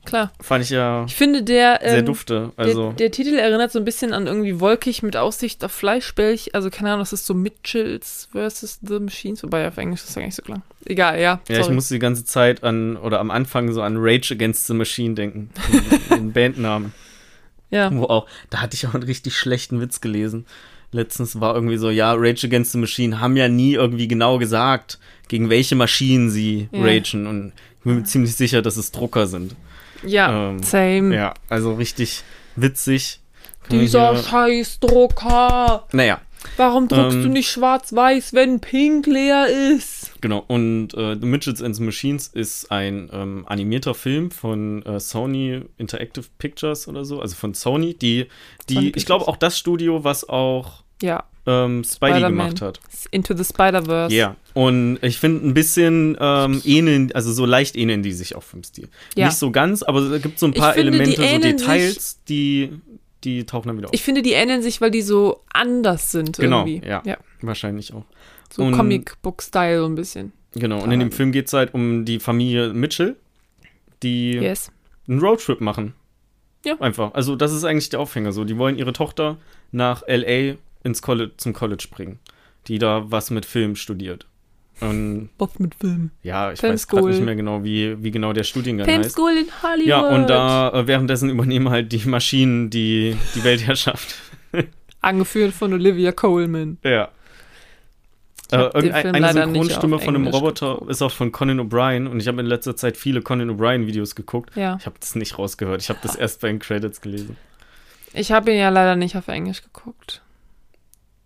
[0.06, 0.32] klar.
[0.41, 1.80] Fand ich ja Ich finde, der.
[1.84, 2.51] sehr ähm, dufte.
[2.58, 6.54] Also, der, der Titel erinnert so ein bisschen an irgendwie wolkig mit Aussicht auf Fleischbällch.
[6.56, 9.43] Also, keine Ahnung, das ist so Mitchells versus The Machines.
[9.43, 10.62] Wobei auf Englisch ist das nicht so klar.
[10.86, 11.39] Egal, ja.
[11.47, 14.74] ja, ich musste die ganze Zeit an, oder am Anfang so an Rage Against the
[14.74, 15.49] Machine denken.
[16.10, 16.93] Den- Bandnamen.
[17.70, 17.89] Ja.
[17.91, 20.45] Wo auch, da hatte ich auch einen richtig schlechten Witz gelesen.
[20.91, 24.99] Letztens war irgendwie so, ja, Rage Against the Machine haben ja nie irgendwie genau gesagt,
[25.28, 26.84] gegen welche Maschinen sie Ja.
[26.84, 27.26] ragen.
[27.26, 29.56] Und ich bin mir ziemlich sicher, dass es Drucker sind.
[30.06, 31.16] Ja, Ähm, same.
[31.16, 32.24] Ja, also richtig
[32.56, 33.20] witzig.
[33.72, 35.88] Dieser Scheißdrucker.
[35.91, 36.20] Naja,
[36.58, 40.12] Warum druckst Ähm, du nicht schwarz-weiß, wenn pink leer ist?
[40.22, 40.43] genau.
[40.47, 45.62] Und äh, The Midgets and the Machines ist ein ähm, animierter Film von äh, Sony
[45.78, 48.28] Interactive Pictures oder so, also von Sony, die,
[48.70, 52.32] Sony die ich glaube auch das Studio, was auch Ja, ähm, Spidey Spider-Man.
[52.32, 52.80] gemacht hat.
[53.12, 54.16] Into the Spider-Verse.
[54.16, 58.43] Ja, und ich finde ein bisschen ähm, ähneln, also so leicht ähneln die sich auch
[58.43, 58.88] vom Stil.
[59.16, 59.28] Ja.
[59.28, 62.72] Nicht so ganz, aber es gibt so ein paar finde, Elemente, so Details, die,
[63.24, 63.93] die tauchen dann wieder auf.
[63.93, 66.88] Ich finde, die ähneln sich, weil die so anders sind Genau, irgendwie.
[66.88, 67.01] ja.
[67.06, 67.18] ja.
[67.41, 68.06] Wahrscheinlich auch.
[68.51, 70.32] So Comic-Book-Style so ein bisschen.
[70.56, 71.12] Genau, und in dem.
[71.12, 73.16] Film geht es halt um die Familie Mitchell,
[74.04, 74.72] die Yes.
[75.08, 75.93] einen Roadtrip machen.
[76.66, 76.76] Ja.
[76.80, 77.14] Einfach.
[77.14, 78.32] Also, das ist eigentlich der Aufhänger.
[78.32, 79.38] So, die wollen ihre Tochter
[79.72, 80.56] nach L.A.
[80.84, 82.19] ins College, zum College bringen,
[82.67, 84.25] die da was mit Film studiert.
[84.79, 86.09] Und Was mit Film?
[86.23, 89.11] ja, ich Film weiß gerade nicht mehr genau, wie, wie genau der Studiengang Film heißt.
[89.11, 89.86] School in Hollywood.
[89.88, 94.15] Ja, und da äh, währenddessen übernehmen halt die Maschinen die, die Weltherrschaft.
[95.01, 96.77] Angeführt von Olivia Coleman.
[96.84, 97.09] ja.
[98.51, 100.91] Äh, den irgendein- Film eine leider nicht Synchronstimme von einem Englisch Roboter geguckt.
[100.91, 104.55] ist auch von Conan O'Brien und ich habe in letzter Zeit viele Conan O'Brien-Videos geguckt.
[104.55, 104.77] Ja.
[104.79, 105.81] Ich habe das nicht rausgehört.
[105.81, 107.36] Ich habe das erst bei den Credits gelesen.
[108.13, 110.21] Ich habe ihn ja leider nicht auf Englisch geguckt.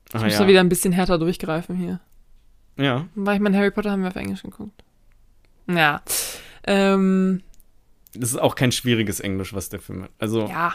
[0.10, 0.40] Ich Ah, muss ja.
[0.40, 2.00] da wieder ein bisschen härter durchgreifen hier.
[2.78, 3.06] ja.
[3.16, 4.84] Weil ich mein Harry Potter haben wir auf Englisch geguckt.
[5.70, 6.02] Ja.
[6.64, 7.42] Ähm,
[8.14, 10.12] Das ist auch kein schwieriges Englisch, was der Film hat.
[10.20, 10.74] Also, ja.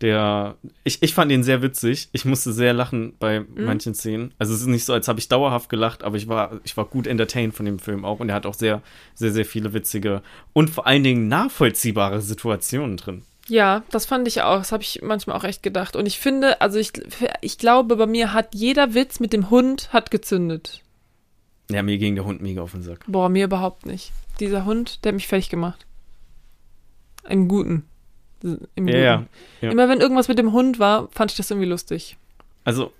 [0.00, 0.56] der.
[0.84, 2.08] Ich, ich fand ihn sehr witzig.
[2.12, 3.64] Ich musste sehr lachen bei Mhm.
[3.64, 4.32] manchen Szenen.
[4.38, 6.84] Also, es ist nicht so, als habe ich dauerhaft gelacht, aber ich war, ich war
[6.84, 8.20] gut entertained von dem Film auch.
[8.20, 8.80] Und er hat auch sehr,
[9.14, 13.22] sehr, sehr viele witzige und vor allen Dingen nachvollziehbare Situationen drin.
[13.48, 14.58] Ja, das fand ich auch.
[14.58, 15.96] Das habe ich manchmal auch echt gedacht.
[15.96, 16.92] Und ich finde, also ich,
[17.40, 20.82] ich glaube, bei mir hat jeder Witz mit dem Hund hat gezündet.
[21.70, 23.04] Ja, mir ging der Hund mega auf den Sack.
[23.06, 24.12] Boah, mir überhaupt nicht.
[24.40, 25.86] Dieser Hund, der hat mich fertig gemacht.
[27.28, 27.84] Im Guten.
[28.74, 29.26] Im Ja, ja,
[29.60, 29.70] ja.
[29.70, 32.16] Immer wenn irgendwas mit dem Hund war, fand ich das irgendwie lustig.
[32.64, 32.92] Also,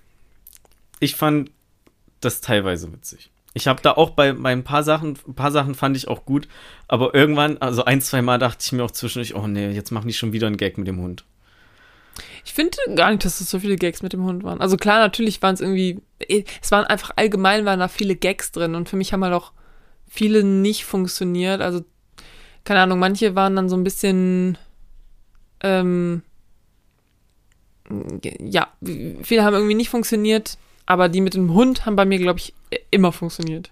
[0.99, 1.51] ich fand
[2.21, 3.29] das teilweise witzig.
[3.53, 6.25] Ich habe da auch bei, bei ein paar Sachen, ein paar Sachen fand ich auch
[6.25, 6.47] gut,
[6.87, 10.07] aber irgendwann, also ein, zwei Mal dachte ich mir auch zwischendurch, oh nee, jetzt machen
[10.07, 11.23] die schon wieder einen Gag mit dem Hund.
[12.45, 14.59] Ich finde gar nicht, dass es so viele Gags mit dem Hund waren.
[14.59, 18.75] Also klar, natürlich waren es irgendwie, es waren einfach allgemein waren da viele Gags drin
[18.75, 19.53] und für mich haben halt auch
[20.07, 21.61] viele nicht funktioniert.
[21.61, 21.83] Also
[22.63, 24.57] keine Ahnung, manche waren dann so ein bisschen,
[25.61, 26.23] ähm,
[28.39, 32.39] ja, viele haben irgendwie nicht funktioniert, aber die mit dem Hund haben bei mir, glaube
[32.39, 32.53] ich,
[32.91, 33.71] immer funktioniert.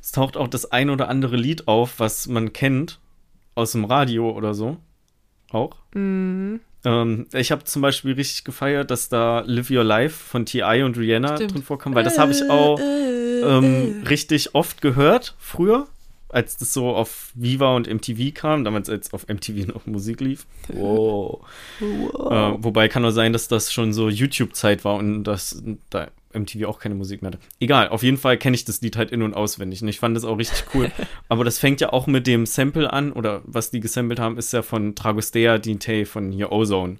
[0.00, 2.98] Es taucht auch das ein oder andere Lied auf, was man kennt
[3.54, 4.78] aus dem Radio oder so.
[5.50, 5.76] Auch.
[5.94, 6.60] Mhm.
[6.84, 10.82] Ähm, ich habe zum Beispiel richtig gefeiert, dass da Live Your Life von T.I.
[10.82, 11.54] und Rihanna Stimmt.
[11.54, 15.86] drin vorkam, weil das habe ich auch ähm, richtig oft gehört früher,
[16.28, 20.46] als das so auf Viva und MTV kam, damals als auf MTV noch Musik lief.
[20.68, 21.44] Wow.
[21.80, 21.84] Äh,
[22.58, 26.78] wobei kann nur sein, dass das schon so YouTube-Zeit war und dass da MTV auch
[26.78, 27.40] keine Musik mehr hatte.
[27.60, 30.16] Egal, auf jeden Fall kenne ich das Lied halt in- und auswendig und ich fand
[30.16, 30.90] das auch richtig cool.
[31.28, 34.52] Aber das fängt ja auch mit dem Sample an, oder was die gesampelt haben, ist
[34.52, 36.96] ja von Dragostea Dinte von hier Ozone.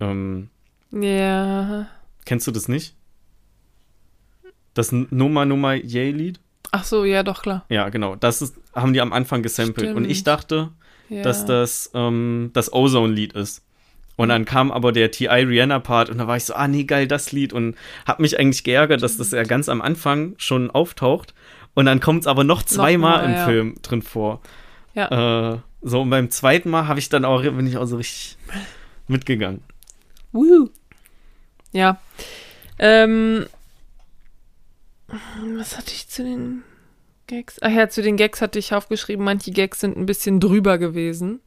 [0.00, 0.48] Ähm,
[0.92, 1.86] Ja.
[2.24, 2.94] kennst du das nicht?
[4.74, 6.40] Das Nummer Nummer Yay-Lied?
[6.72, 7.64] Ach so, ja, doch, klar.
[7.68, 8.14] Ja, genau.
[8.14, 9.94] Das ist, haben die am Anfang gesampelt.
[9.96, 10.26] Und ich Stimmt.
[10.28, 10.70] dachte,
[11.08, 11.22] Ja.
[11.22, 13.64] dass das ähm, das Ozone-Lied ist.
[14.20, 15.44] Und dann kam aber der T.I.
[15.44, 17.54] Rihanna-Part und da war ich so, ah nee, geil, das Lied.
[17.54, 21.32] Und hab mich eigentlich geärgert, dass das ja ganz am Anfang schon auftaucht.
[21.72, 23.46] Und dann kommt es aber noch zweimal im ja.
[23.46, 24.42] Film drin vor.
[24.92, 25.54] Ja.
[25.54, 28.36] Äh, so, und beim zweiten Mal habe ich dann auch, bin ich auch so richtig
[29.08, 29.62] mitgegangen.
[30.32, 30.68] Woo.
[31.72, 31.98] Ja.
[32.78, 33.46] Ähm,
[35.56, 36.62] was hatte ich zu den
[37.26, 37.56] Gags?
[37.62, 41.40] Ach ja, zu den Gags hatte ich aufgeschrieben, manche Gags sind ein bisschen drüber gewesen.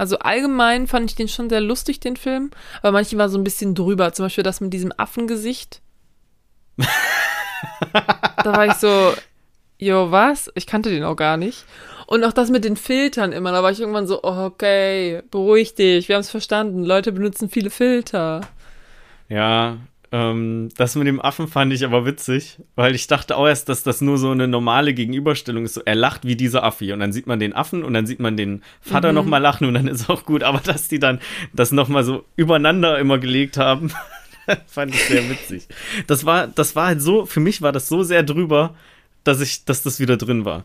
[0.00, 3.44] Also allgemein fand ich den schon sehr lustig, den Film, aber manche war so ein
[3.44, 4.14] bisschen drüber.
[4.14, 5.82] Zum Beispiel das mit diesem Affengesicht.
[7.92, 9.12] da war ich so,
[9.76, 10.50] jo, was?
[10.54, 11.66] Ich kannte den auch gar nicht.
[12.06, 15.74] Und auch das mit den Filtern immer, da war ich irgendwann so, oh, okay, beruhig
[15.74, 16.82] dich, wir haben es verstanden.
[16.86, 18.40] Leute benutzen viele Filter.
[19.28, 19.76] Ja,
[20.12, 23.82] ähm, das mit dem Affen fand ich aber witzig, weil ich dachte auch erst, dass
[23.84, 25.74] das nur so eine normale Gegenüberstellung ist.
[25.74, 28.18] So, er lacht wie dieser Affe und dann sieht man den Affen und dann sieht
[28.20, 29.14] man den Vater Mhm.
[29.14, 30.42] noch mal lachen und dann ist auch gut.
[30.42, 31.20] Aber dass die dann
[31.52, 33.92] das noch mal so übereinander immer gelegt haben,
[34.66, 35.68] fand ich sehr witzig.
[36.08, 38.74] Das war, das war halt so, für mich war das so sehr drüber,
[39.22, 40.64] dass ich, dass das wieder drin war.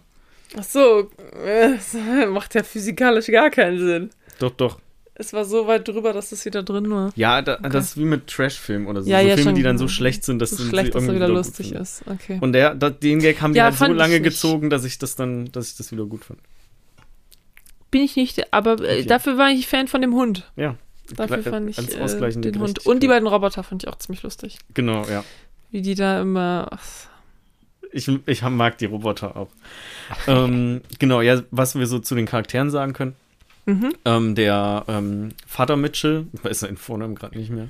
[0.57, 1.11] Ach so,
[1.45, 1.95] äh, das
[2.29, 4.09] macht ja physikalisch gar keinen Sinn.
[4.39, 4.79] Doch, doch.
[5.18, 7.11] Es war so weit drüber, dass es wieder drin war.
[7.16, 9.09] Ja, da, das ist wie mit Trashfilmen oder so.
[9.09, 11.16] Ja, so ja, Filme, die dann so schlecht sind, dass So sie schlecht, dass er
[11.16, 11.82] wieder lustig finden.
[11.84, 12.03] ist.
[12.05, 12.38] Okay.
[12.41, 15.16] Und der, da, den Gag haben die Ja, halt so lange gezogen, dass ich das
[15.16, 16.39] dann, dass ich das wieder gut fand.
[17.91, 19.05] Bin ich nicht, aber äh, Okay.
[19.05, 20.51] dafür war ich Fan von dem Hund.
[20.57, 20.76] Ja.
[21.16, 22.86] Dafür Gle- fand ich äh, den Hund.
[22.86, 24.57] Und die beiden Roboter fand ich auch ziemlich lustig.
[24.74, 25.24] Genau, ja.
[25.72, 26.68] Wie die da immer.
[26.72, 26.84] Ach,
[27.93, 29.49] Ich, ich mag die Roboter auch.
[30.28, 33.16] ähm, genau, ja, was wir so zu den Charakteren sagen können.
[33.66, 33.93] Mhm.
[34.05, 37.70] Ähm, der ähm, Vater Mitchell, ich weiß seinen Vornamen gerade nicht mehr.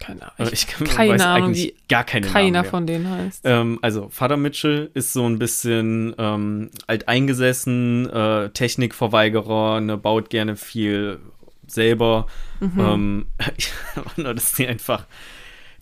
[0.00, 0.50] Keine Ahnung.
[0.50, 3.40] Äh, Ich, kann- keine weiß Ahnung, eigentlich gar keine keiner Namen von denen heißt.
[3.44, 10.56] Ähm, also, Vater Mitchell ist so ein bisschen ähm, alteingesessen, äh, Technikverweigerer, ne, baut gerne
[10.56, 11.18] viel
[11.66, 12.26] selber.
[12.60, 12.78] Mhm.
[12.80, 13.26] Ähm,
[13.56, 13.72] ich
[14.16, 15.06] nur, dass die einfach,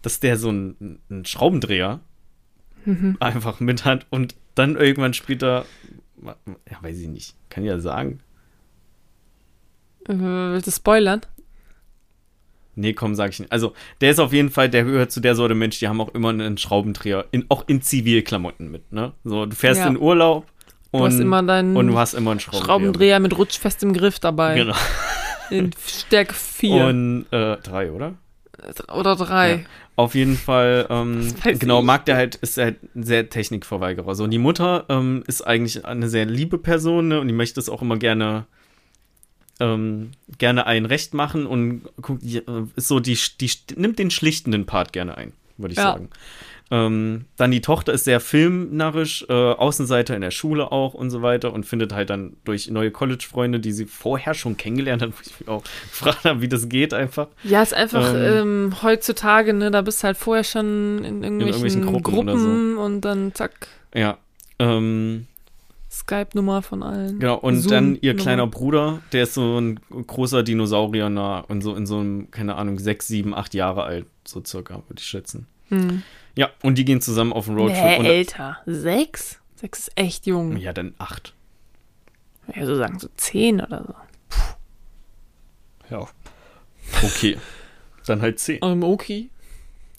[0.02, 2.00] dass der so einen, einen Schraubendreher
[2.84, 3.16] Mhm.
[3.18, 5.66] einfach mit hat und dann irgendwann später,
[6.24, 6.36] ja,
[6.82, 8.20] weiß ich nicht, kann ich ja sagen.
[10.08, 10.12] Äh,
[10.52, 11.20] willst du spoilern?
[12.74, 13.50] Nee, komm, sag ich nicht.
[13.52, 16.14] Also, der ist auf jeden Fall, der gehört zu der Sorte Mensch, die haben auch
[16.14, 19.12] immer einen Schraubendreher, in, auch in Zivilklamotten mit, ne?
[19.24, 19.86] So, du fährst Ja.
[19.88, 20.46] in Urlaub
[20.90, 22.66] und, Du hast immer deinen und du hast immer einen Schraubendreher.
[22.66, 24.56] Schraubendreher mit rutschfestem Griff dabei.
[24.56, 24.74] Genau.
[25.48, 28.14] In Stärke 4 Und äh, drei, oder?
[28.92, 29.50] oder 3.
[29.50, 29.58] Ja.
[29.96, 34.14] Auf jeden Fall, ähm, genau, mag der halt, ist halt ein sehr Technikverweigerer.
[34.14, 37.58] So, und die Mutter ähm, ist eigentlich eine sehr liebe Person, ne, und die möchte
[37.60, 38.46] es auch immer gerne,
[39.60, 42.22] ähm, gerne ein Recht machen und guckt,
[42.76, 45.32] so, die, die nimmt den schlichtenden Part gerne ein.
[45.56, 45.92] würde ich Ja.
[45.92, 46.10] sagen.
[46.68, 51.22] Ähm, dann die Tochter ist sehr filmnarrisch, äh, Außenseiter in der Schule auch und so
[51.22, 55.16] weiter und findet halt dann durch neue College-Freunde, die sie vorher schon kennengelernt hat, wo
[55.24, 57.28] ich mich auch gefragt habe, wie das geht einfach.
[57.44, 61.40] Ja, ist einfach Ähm, ähm, heutzutage, ne, da bist du halt vorher schon in irgendwelchen,
[61.40, 64.18] irgendwelchen Gruppen Gruppen, oder und dann zack, Ja.
[64.58, 65.28] Ähm,
[66.06, 67.18] Skype-Nummer von allen.
[67.18, 71.62] Genau, und Zoom dann ihr kleiner Bruder, der ist so ein großer Dinosaurier nah und
[71.62, 75.04] so in so einem, keine Ahnung, sechs, sieben, acht Jahre alt, so circa, würde ich
[75.04, 75.46] schätzen.
[75.68, 76.02] Hm.
[76.36, 77.82] Ja, und die gehen zusammen auf einen Roadtrip.
[77.82, 78.58] Nee, und, älter.
[78.66, 79.40] Sechs?
[79.56, 80.56] Sechs ist echt jung.
[80.56, 81.34] ja, dann acht.
[82.54, 83.94] Ja, so sagen so zehn oder so.
[85.90, 86.08] Ja.
[87.02, 87.36] Okay.
[88.06, 88.60] dann halt zehn.
[88.62, 89.30] Ähm, okay.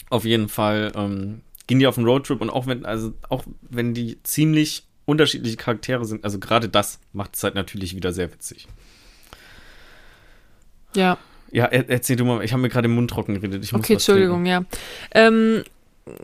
[0.09, 3.93] Auf jeden Fall ähm, gehen die auf einen Roadtrip und auch wenn, also auch wenn
[3.93, 8.67] die ziemlich unterschiedliche Charaktere sind, also gerade das macht es halt natürlich wieder sehr witzig.
[10.95, 11.17] Ja,
[11.51, 13.63] Ja, er, erzähl du mal, ich habe mir gerade den Mund trocken geredet.
[13.63, 14.65] Ich muss okay, Entschuldigung, ja.
[15.11, 15.63] Ähm,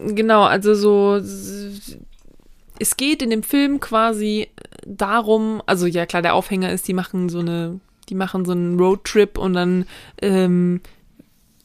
[0.06, 4.50] genau, also so, es geht in dem Film quasi
[4.86, 7.80] darum, also ja klar, der Aufhänger ist, die machen so eine,
[8.10, 9.86] die machen so einen Roadtrip und dann
[10.22, 10.82] ähm,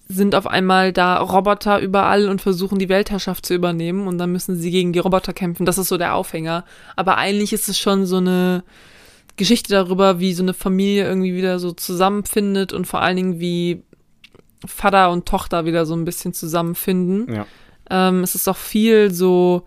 [0.09, 4.57] sind auf einmal da Roboter überall und versuchen die Weltherrschaft zu übernehmen und dann müssen
[4.57, 5.67] sie gegen die Roboter kämpfen.
[5.67, 6.65] Das ist so der Aufhänger.
[6.97, 8.65] Aber eigentlich ist es schon so eine
[9.37, 13.83] Geschichte darüber, wie so eine Familie irgendwie wieder so zusammenfindet und vor allen Dingen wie
[14.67, 17.33] Vater und Tochter wieder so ein bisschen zusammenfinden.
[17.33, 17.47] Ja.
[17.91, 19.67] Ähm, es ist auch viel so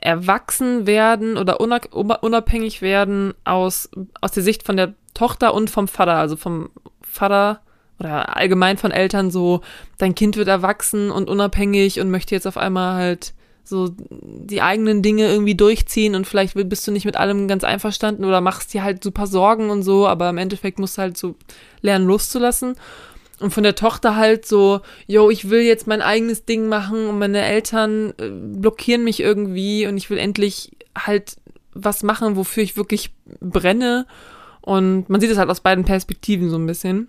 [0.00, 3.90] erwachsen werden oder unabhängig werden aus,
[4.20, 6.70] aus der Sicht von der Tochter und vom Vater, also vom
[7.02, 7.60] Vater
[8.02, 9.60] oder allgemein von Eltern so,
[9.98, 13.32] dein Kind wird erwachsen und unabhängig und möchte jetzt auf einmal halt
[13.64, 13.90] so
[14.20, 18.40] die eigenen Dinge irgendwie durchziehen und vielleicht bist du nicht mit allem ganz einverstanden oder
[18.40, 21.36] machst dir halt super Sorgen und so, aber im Endeffekt musst du halt so
[21.80, 22.74] lernen loszulassen.
[23.38, 27.18] Und von der Tochter halt so, yo, ich will jetzt mein eigenes Ding machen und
[27.18, 31.36] meine Eltern äh, blockieren mich irgendwie und ich will endlich halt
[31.74, 34.06] was machen, wofür ich wirklich brenne.
[34.60, 37.08] Und man sieht es halt aus beiden Perspektiven so ein bisschen.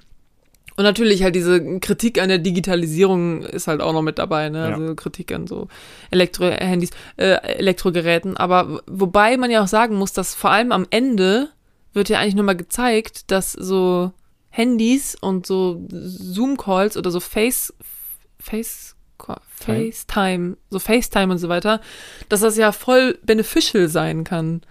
[0.75, 4.69] Und natürlich halt diese Kritik an der Digitalisierung ist halt auch noch mit dabei, ne?
[4.69, 4.75] Ja.
[4.75, 5.67] Also Kritik an so
[6.11, 8.37] Elektro-Handys, äh, Elektrogeräten.
[8.37, 11.49] Aber wobei man ja auch sagen muss, dass vor allem am Ende
[11.93, 14.11] wird ja eigentlich nur mal gezeigt, dass so
[14.49, 17.73] Handys und so Zoom-Calls oder so Face,
[18.39, 18.95] Face,
[19.59, 21.81] FaceTime, so FaceTime und so weiter,
[22.29, 24.61] dass das ja voll beneficial sein kann.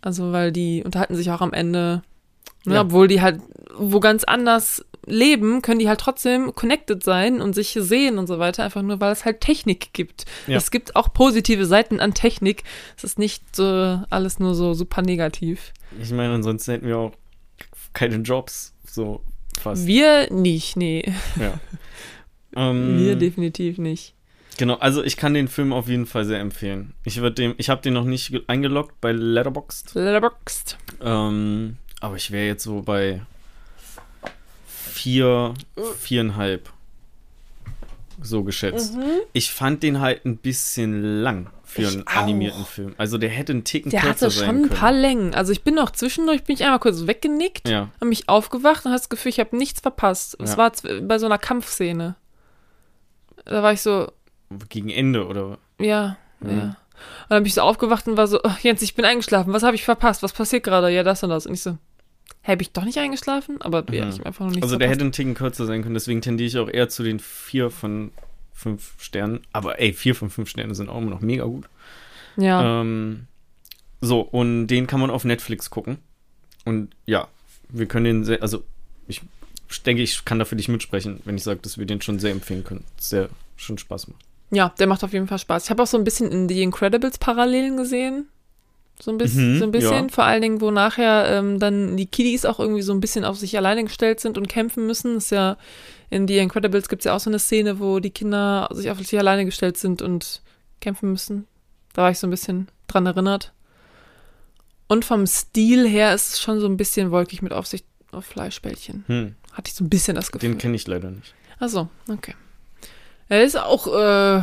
[0.00, 2.02] Also, weil die unterhalten sich auch am Ende,
[2.64, 2.80] ne, Ja.
[2.82, 3.40] obwohl die halt
[3.76, 8.38] wo ganz anders leben, können die halt trotzdem connected sein und sich sehen und so
[8.38, 10.24] weiter, einfach nur, weil es halt Technik gibt.
[10.46, 10.56] Ja.
[10.56, 12.64] Es gibt auch positive Seiten an Technik.
[12.96, 15.72] Es ist nicht so alles nur so super negativ.
[16.00, 17.12] Ich meine, ansonsten hätten wir auch
[17.92, 19.20] keine Jobs, so
[19.60, 19.86] fast.
[19.86, 21.12] Wir nicht, nee.
[21.40, 21.58] Ja.
[22.56, 24.14] ähm, Wir definitiv nicht.
[24.58, 26.94] genau, also ich kann den Film auf jeden Fall sehr empfehlen.
[27.04, 30.78] Ich würde dem, ich habe den noch nicht ge- eingeloggt bei Letterboxd, Letterboxd.
[31.02, 33.22] ähm, aber ich wäre jetzt so bei
[34.90, 35.54] vier,
[35.98, 36.70] viereinhalb
[38.22, 38.94] so geschätzt.
[38.96, 39.04] Mhm.
[39.32, 42.12] Ich fand den halt ein bisschen lang für Ich einen auch.
[42.16, 42.94] animierten Film.
[42.98, 45.34] Also der hätte einen Ticken Der kürzer hatte sein schon ein paar Längen.
[45.34, 48.92] Also ich bin noch zwischendurch, bin ich einmal kurz weggenickt, Ja, habe mich aufgewacht und
[48.92, 50.36] hatte das Gefühl, ich habe nichts verpasst.
[50.40, 50.56] Es Ja.
[50.58, 50.72] war
[51.02, 52.16] bei so einer Kampfszene.
[53.46, 54.12] Da war ich so,
[54.68, 56.50] gegen Ende oder ja, Mhm.
[56.58, 56.62] ja.
[56.64, 59.54] Und dann bin ich so aufgewacht und war so, oh, Jens, ich bin eingeschlafen.
[59.54, 60.22] Was habe ich verpasst?
[60.22, 60.90] Was passiert gerade?
[60.90, 61.46] Ja, das und das.
[61.46, 61.78] Und ich so,
[62.44, 63.60] habe ich doch nicht eingeschlafen?
[63.62, 64.10] Aber ja, Mhm.
[64.10, 64.94] ich habe einfach noch nichts Also der verpasst.
[64.96, 68.10] hätte einen Ticken kürzer sein können, deswegen tendiere ich auch eher zu den vier von
[68.52, 69.40] fünf Sternen.
[69.52, 71.66] Aber ey, vier von fünf Sterne sind auch immer noch mega gut.
[72.36, 72.80] ja.
[72.80, 73.26] Ähm,
[74.02, 75.98] so, und den kann man auf Netflix gucken.
[76.64, 77.28] Und ja,
[77.68, 78.64] wir können den sehr, also
[79.08, 79.20] ich
[79.84, 82.30] denke, ich kann da für dich mitsprechen, wenn ich sage, dass wir den schon sehr
[82.32, 82.84] empfehlen können.
[83.12, 84.20] Der schon Spaß macht.
[84.50, 85.64] Ja, der macht auf jeden Fall Spaß.
[85.64, 88.26] Ich habe auch so ein bisschen in The Incredibles Parallelen gesehen.
[89.02, 90.08] So ein bisschen, Mhm, so ein bisschen.
[90.08, 90.08] ja.
[90.08, 93.38] Vor allen Dingen, wo nachher ähm, dann die Kiddies auch irgendwie so ein bisschen auf
[93.38, 95.14] sich alleine gestellt sind und kämpfen müssen.
[95.14, 95.56] Das ist ja
[96.10, 98.98] in The Incredibles gibt es ja auch so eine Szene, wo die Kinder sich auf
[98.98, 100.42] sich alleine gestellt sind und
[100.80, 101.46] kämpfen müssen.
[101.92, 103.52] Da war ich so ein bisschen dran erinnert.
[104.88, 109.04] Und vom Stil her ist es schon so ein bisschen wolkig mit Aufsicht auf Fleischbällchen.
[109.06, 110.50] Hm, Hatte ich so ein bisschen das Gefühl.
[110.50, 111.32] den kenne ich leider nicht.
[111.60, 112.34] Achso, okay.
[113.28, 114.42] Er ist auch äh,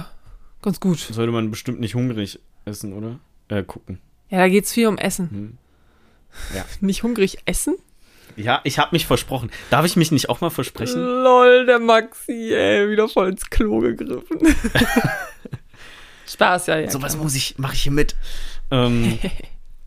[0.61, 0.99] ganz gut.
[0.99, 3.19] Sollte man bestimmt nicht hungrig essen, oder?
[3.49, 3.99] Äh, gucken.
[4.29, 5.29] Ja, da geht's viel um Essen.
[5.29, 5.57] Hm.
[6.81, 7.75] Nicht hungrig essen?
[8.35, 9.49] Ja, ich habe mich versprochen.
[9.71, 11.01] Darf ich mich nicht auch mal versprechen?
[11.01, 14.39] Lol, der Maxi, ey, wieder voll ins Klo gegriffen.
[16.27, 16.91] Spaß, ja, ja.
[16.91, 18.15] Sowas muss ich, mache ich hier mit.
[18.69, 19.17] Ähm,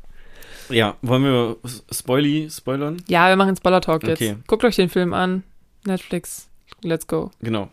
[0.69, 1.57] ja, wollen wir
[1.93, 3.01] Spoily spoilern?
[3.07, 4.21] Ja, wir machen Spoiler Talk jetzt.
[4.21, 4.37] Okay.
[4.49, 5.45] Guckt euch den Film an.
[5.85, 6.49] Netflix.
[6.83, 7.31] Let's go.
[7.41, 7.69] Genau.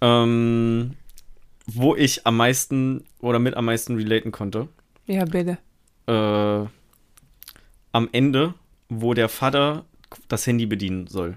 [0.00, 0.96] Ähm,
[1.66, 4.68] wo ich am meisten oder mit am meisten relaten konnte.
[5.06, 5.58] Ja, bitte.
[6.06, 6.66] Äh,
[7.92, 8.54] am Ende,
[8.88, 9.84] wo der Vater
[10.28, 11.36] das Handy bedienen soll,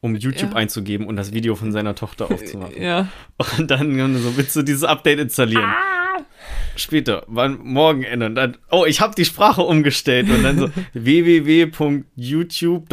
[0.00, 0.56] um YouTube Ja.
[0.56, 2.80] einzugeben und das Video von seiner Tochter aufzumachen.
[2.80, 3.08] Ja.
[3.58, 5.64] Und dann so, willst du dieses Update installieren?
[5.64, 5.99] Ah.
[6.80, 8.26] Später, wann Morgenende.
[8.26, 10.28] Und dann, oh, ich habe die Sprache umgestellt.
[10.30, 12.86] Und dann so www.youtube.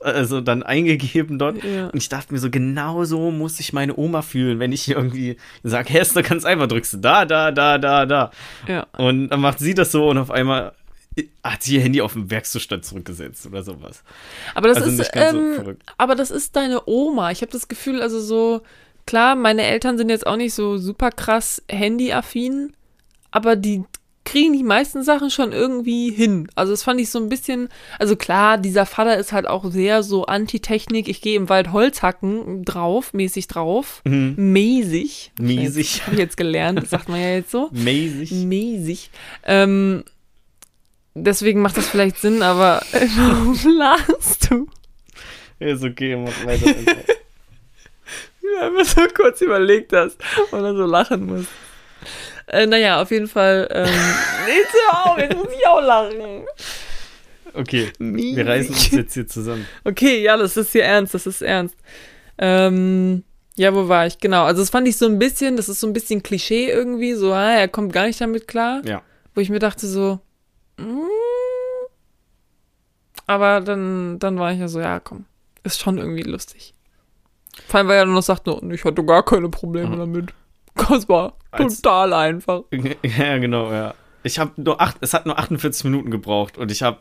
[0.00, 1.62] Also dann eingegeben dort.
[1.62, 1.86] Ja.
[1.88, 5.36] Und ich dachte mir so, genau so muss sich meine Oma fühlen, wenn ich irgendwie
[5.62, 8.30] sage, hey, ist da ganz einfach, drückst du da, da, da, da, da.
[8.66, 8.86] Ja.
[8.96, 10.72] Und dann macht sie das so und auf einmal
[11.42, 14.04] hat sie ihr Handy auf den Werkzustand zurückgesetzt oder sowas.
[14.54, 15.82] Aber das Also ist, so ähm, verrückt.
[15.96, 17.32] aber das ist deine Oma.
[17.32, 18.60] Ich habe das Gefühl, also so,
[19.04, 22.72] klar, meine Eltern sind jetzt auch nicht so super krass handyaffin,
[23.30, 23.84] aber die
[24.28, 26.48] kriegen die meisten Sachen schon irgendwie hin.
[26.54, 30.02] Also das fand ich so ein bisschen, also klar, dieser Vater ist halt auch sehr
[30.02, 34.02] so Antitechnik, ich gehe im Wald Holz hacken drauf, mäßig drauf.
[34.04, 34.34] Mhm.
[34.36, 35.32] Mäßig.
[35.40, 36.02] Mäßig.
[36.02, 37.70] Habe ich jetzt gelernt, das sagt man ja jetzt so.
[37.72, 38.32] Mäßig.
[38.32, 39.10] Mäßig.
[39.44, 40.04] Ähm,
[41.14, 44.66] deswegen macht das vielleicht Sinn, aber warum lachst du?
[45.58, 46.74] Ist okay, mach weiter.
[48.60, 50.16] Ja, mir so kurz überlegt hast
[50.50, 51.46] und dann so lachen muss.
[52.48, 53.68] Äh, naja, auf jeden Fall.
[53.70, 53.84] Ähm,
[54.46, 56.44] jetzt hör auf, jetzt muss ich auch lachen.
[57.54, 59.66] Okay, wir reißen uns jetzt hier zusammen.
[59.84, 61.76] Okay, ja, das ist hier ernst, das ist ernst.
[62.38, 63.24] Ähm,
[63.56, 64.18] ja, wo war ich?
[64.18, 67.14] Genau, also das fand ich so ein bisschen, das ist so ein bisschen Klischee irgendwie,
[67.14, 68.82] so, ah, er kommt gar nicht damit klar.
[68.84, 69.02] Ja.
[69.34, 70.20] Wo ich mir dachte so,
[70.76, 71.00] mm.
[73.26, 75.24] aber dann, dann war ich ja so, ja, komm,
[75.64, 76.74] ist schon irgendwie lustig.
[77.66, 79.98] Vor allem, weil er dann noch sagt, no, ich hatte gar keine Probleme Mhm.
[79.98, 80.34] damit.
[80.76, 81.06] Als-
[81.56, 82.62] total einfach.
[83.02, 83.94] Ja, genau, ja.
[84.22, 87.00] Ich habe nur acht, es hat nur 48 Minuten gebraucht und ich habe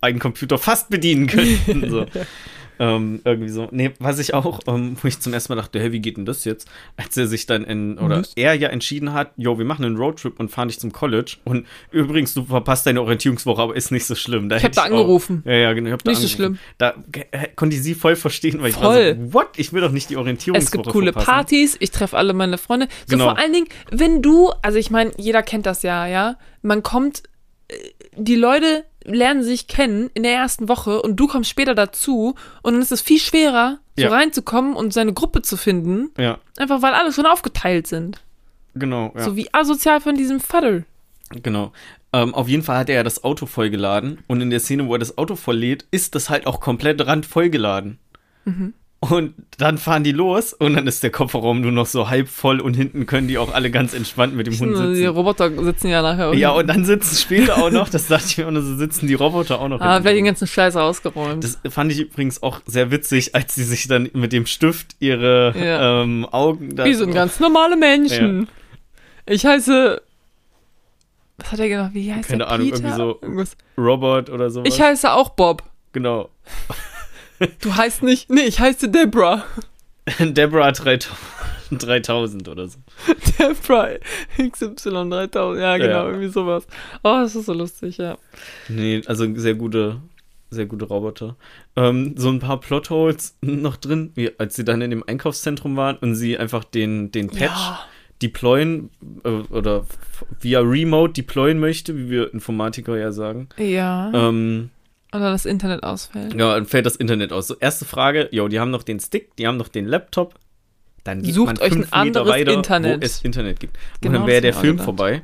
[0.00, 1.58] einen Computer fast bedienen können.
[1.90, 2.06] So.
[2.78, 3.68] Ähm, irgendwie so.
[3.70, 6.24] Nee, was ich auch, ähm, wo ich zum ersten Mal dachte, hey, wie geht denn
[6.26, 6.68] das jetzt?
[6.96, 8.32] Als er sich dann in, oder Was?
[8.36, 11.36] er ja entschieden hat, jo, wir machen einen Roadtrip und fahren dich zum College.
[11.44, 14.48] Und übrigens, du verpasst deine Orientierungswoche, aber ist nicht so schlimm.
[14.48, 15.42] Da Ich hab da auch- angerufen.
[15.46, 15.88] Ja, ja, genau.
[15.88, 16.58] Ich hab da Nicht so angerufen.
[16.78, 16.94] Da
[17.30, 18.84] äh, konnte ich sie voll verstehen, weil ich Voll.
[18.84, 19.48] war so, what?
[19.56, 21.26] Ich will doch nicht die Orientierungswoche Es gibt coole verpassen.
[21.26, 22.88] Partys, ich treffe alle meine Freunde.
[23.06, 23.24] So Genau.
[23.26, 26.36] vor allen Dingen, wenn du, also ich meine, jeder kennt das ja, ja.
[26.62, 27.22] Man kommt,
[27.68, 27.74] äh,
[28.16, 32.72] die Leute lernen sich kennen in der ersten Woche und du kommst später dazu und
[32.74, 34.10] dann ist es viel schwerer, so Ja.
[34.10, 38.20] reinzukommen und seine Gruppe zu finden, Ja, einfach weil alle schon aufgeteilt sind.
[38.74, 39.12] genau.
[39.16, 39.22] Ja.
[39.24, 40.82] So wie asozial von diesem Vater.
[41.42, 41.72] Genau.
[42.14, 44.94] Ähm, auf jeden Fall hat er ja das Auto vollgeladen und in der Szene, wo
[44.94, 47.98] er das Auto volllädt, ist das halt auch komplett randvollgeladen.
[48.44, 48.74] Mhm.
[49.10, 52.60] Und dann fahren die los und dann ist der Kofferraum nur noch so halb voll
[52.60, 55.08] und hinten können die auch alle ganz entspannt mit dem Hund Die sitzen.
[55.08, 56.38] Roboter sitzen ja nachher unten.
[56.38, 59.14] Ja, und dann sitzen später auch noch, das dachte ich mir, noch, so sitzen die
[59.14, 59.80] Roboter auch noch.
[59.80, 61.42] Ah, vielleicht den ganzen Scheiß ausgeräumt.
[61.42, 65.52] Das fand ich übrigens auch sehr witzig, als sie sich dann mit dem Stift ihre
[65.58, 66.02] Ja.
[66.04, 68.46] ähm, Augen da Wie so ein ganz normale Menschen.
[69.26, 70.00] Ich heiße.
[71.38, 71.90] Was hat er gemacht?
[71.94, 72.50] Wie heißt Keine der?
[72.52, 72.96] Ahnung, Peter?
[73.20, 73.44] irgendwie
[73.76, 73.82] so-.
[73.82, 74.72] Robert oder sowas.
[74.72, 75.64] Ich heiße auch Bob.
[75.92, 76.28] genau.
[77.60, 78.30] Du heißt nicht.
[78.30, 79.44] Nee, ich heiße Deborah.
[80.18, 81.12] Deborah 3000,
[81.70, 82.78] 3000 oder so.
[83.38, 83.90] Deborah
[84.38, 85.58] XY3000.
[85.60, 86.06] Ja, genau, Ja.
[86.08, 86.66] irgendwie sowas.
[87.02, 88.18] Oh, das ist so lustig, ja.
[88.68, 90.00] Nee, also sehr gute,
[90.50, 91.36] sehr gute Roboter.
[91.76, 95.96] Ähm, so ein paar Plotholes noch drin, wie als sie dann in dem Einkaufszentrum waren
[95.96, 97.80] und sie einfach den, den Patch Ja.
[98.20, 98.90] deployen
[99.24, 99.86] äh, oder
[100.40, 103.48] via Remote deployen möchte, wie wir Informatiker ja sagen.
[103.56, 104.10] Ja.
[104.12, 104.70] Ähm,
[105.14, 106.34] Oder das Internet ausfällt.
[106.34, 107.46] ja, dann fällt das Internet aus.
[107.48, 110.34] So, erste Frage, jo, die haben noch den Stick, die haben noch den Laptop.
[111.04, 113.02] Dann geht Sucht man euch ein fünf Meter anderes weiter, Internet.
[113.02, 113.76] wo es Internet gibt.
[114.00, 114.84] Genau und dann wäre der Film gedacht.
[114.84, 115.22] vorbei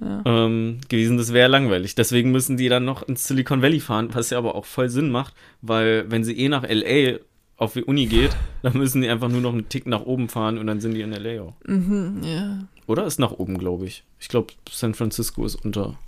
[0.00, 0.22] Ja.
[0.24, 1.16] ähm, gewesen.
[1.18, 1.94] Das wäre langweilig.
[1.96, 5.10] Deswegen müssen die dann noch ins Silicon Valley fahren, was ja aber auch voll Sinn
[5.10, 7.18] macht, weil wenn sie eh nach LA
[7.56, 8.30] auf die Uni geht,
[8.62, 11.00] dann müssen die einfach nur noch einen Tick nach oben fahren und dann sind die
[11.02, 11.54] in LA auch.
[11.66, 12.60] Mhm, ja.
[12.86, 14.04] Oder ist nach oben, glaube ich.
[14.20, 15.98] Ich glaube, San Francisco ist unter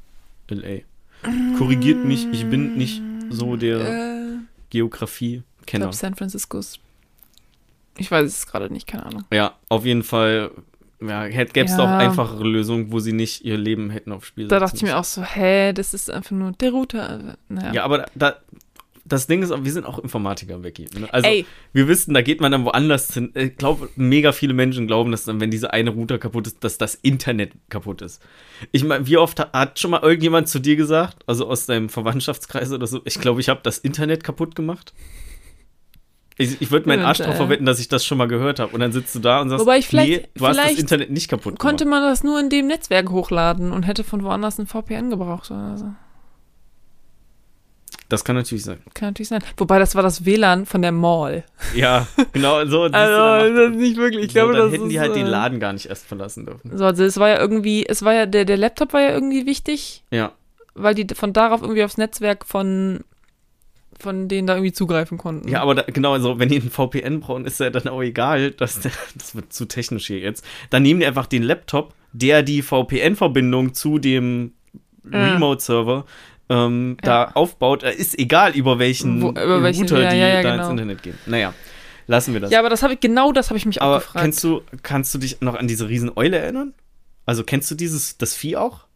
[0.49, 0.83] LA.
[1.59, 5.85] Korrigiert mich, ich bin nicht so der Äh, ich Geografie-Kenner.
[5.87, 6.78] glaube, San Francisco ist.
[7.99, 9.24] Ich weiß es gerade nicht, keine Ahnung.
[9.33, 10.51] Ja, auf jeden Fall
[11.03, 11.78] ja, gäbe es Ja.
[11.78, 14.99] auch einfachere Lösungen, wo sie nicht ihr Leben hätten aufs Spiel Da dachte ich mir
[14.99, 17.20] auch so, hä, das ist einfach nur der Router.
[17.20, 17.72] äh, Naja.
[17.72, 18.37] Ja, aber da,
[19.12, 20.86] das Ding ist, wir sind auch Informatiker, Becky.
[20.98, 21.12] ne?
[21.12, 21.44] Also, Ey.
[21.72, 23.32] wir wissen, da geht man dann woanders hin.
[23.34, 26.78] Ich glaube, mega viele Menschen glauben, dass dann, wenn diese eine Router kaputt ist, dass
[26.78, 28.22] das Internet kaputt ist.
[28.72, 32.72] Ich meine, wie oft hat, schon mal irgendjemand zu dir gesagt, also aus deinem Verwandtschaftskreis
[32.72, 34.92] oder so, ich glaube, ich habe das Internet kaputt gemacht?
[36.38, 37.46] Ich, ich würde meinen Arsch drauf Eventuell.
[37.48, 38.72] verwetten, dass ich das schon mal gehört habe.
[38.72, 40.80] Und dann sitzt du da und sagst, Wobei ich vielleicht- nee, du hast das vielleicht
[40.80, 42.00] Internet nicht kaputt Konnte gemacht.
[42.00, 45.76] man das nur in dem Netzwerk hochladen und hätte von woanders ein VPN gebraucht oder
[45.76, 45.92] so.
[48.11, 48.78] Das kann natürlich sein.
[48.92, 49.42] Kann natürlich sein.
[49.56, 51.44] Wobei, das war das WLAN von der Mall.
[51.74, 52.82] Ja, genau so.
[52.92, 54.26] Also, das ist nicht wirklich.
[54.26, 56.06] Ich so, glaube, dann das hätten ist, die halt den äh, Laden gar nicht erst
[56.06, 56.76] verlassen dürfen.
[56.76, 59.46] So, also es war ja irgendwie, es war ja, der, der Laptop war ja irgendwie
[59.46, 60.32] wichtig, Ja,
[60.74, 63.00] weil die von darauf irgendwie aufs Netzwerk von,
[63.98, 65.48] von denen da irgendwie zugreifen konnten.
[65.48, 68.50] ja, aber da, genau, also wenn die einen VPN brauchen, ist ja dann auch egal,
[68.50, 70.44] dass der, das wird zu technisch hier jetzt.
[70.70, 74.52] Dann nehmen die einfach den Laptop, der die VPN-Verbindung zu dem
[75.11, 75.34] Ja.
[75.34, 76.04] Remote-Server
[76.51, 76.96] ähm.
[77.03, 77.24] Ja.
[77.26, 77.82] da aufbaut.
[77.84, 80.62] Äh, Ist egal, über welchen Wo- über welchen- Router ja, die ja, ja, da genau.
[80.64, 81.18] ins Internet gehen.
[81.26, 81.55] Naja,
[82.07, 82.51] lassen wir das.
[82.51, 84.22] Ja, aber das habe ich, genau das habe ich mich auch aber gefragt.
[84.24, 86.74] kennst du, kannst du dich noch an diese Rieseneule erinnern?
[87.24, 88.86] Also kennst du dieses, das Vieh auch?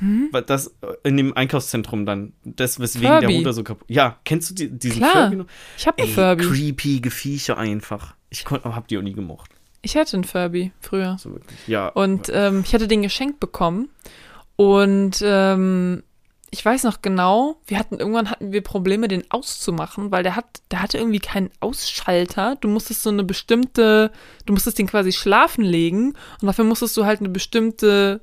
[0.00, 0.30] Hm?
[0.46, 3.26] Das äh, in dem Einkaufszentrum dann, das weswegen Furby.
[3.26, 3.88] der Router so kaputt.
[3.90, 5.12] Ja, kennst du die, diesen Klar.
[5.24, 5.46] Furby noch?
[5.76, 6.44] Ich habe einen Furby.
[6.46, 8.14] creepy Viecher einfach.
[8.30, 9.50] Ich kon- hab die auch nie gemocht.
[9.82, 11.16] Ich hatte einen Furby früher.
[11.20, 11.58] So wirklich.
[11.66, 11.88] Ja.
[11.88, 13.88] Und ähm, ich hatte den geschenkt bekommen.
[14.56, 16.02] Und ähm,
[16.50, 20.46] ich weiß noch genau, wir hatten irgendwann hatten wir Probleme, den auszumachen, weil der hat,
[20.70, 22.56] der hatte irgendwie keinen Ausschalter.
[22.60, 24.12] Du musstest so eine bestimmte,
[24.46, 28.22] du musstest den quasi schlafen legen und dafür musstest du halt eine bestimmte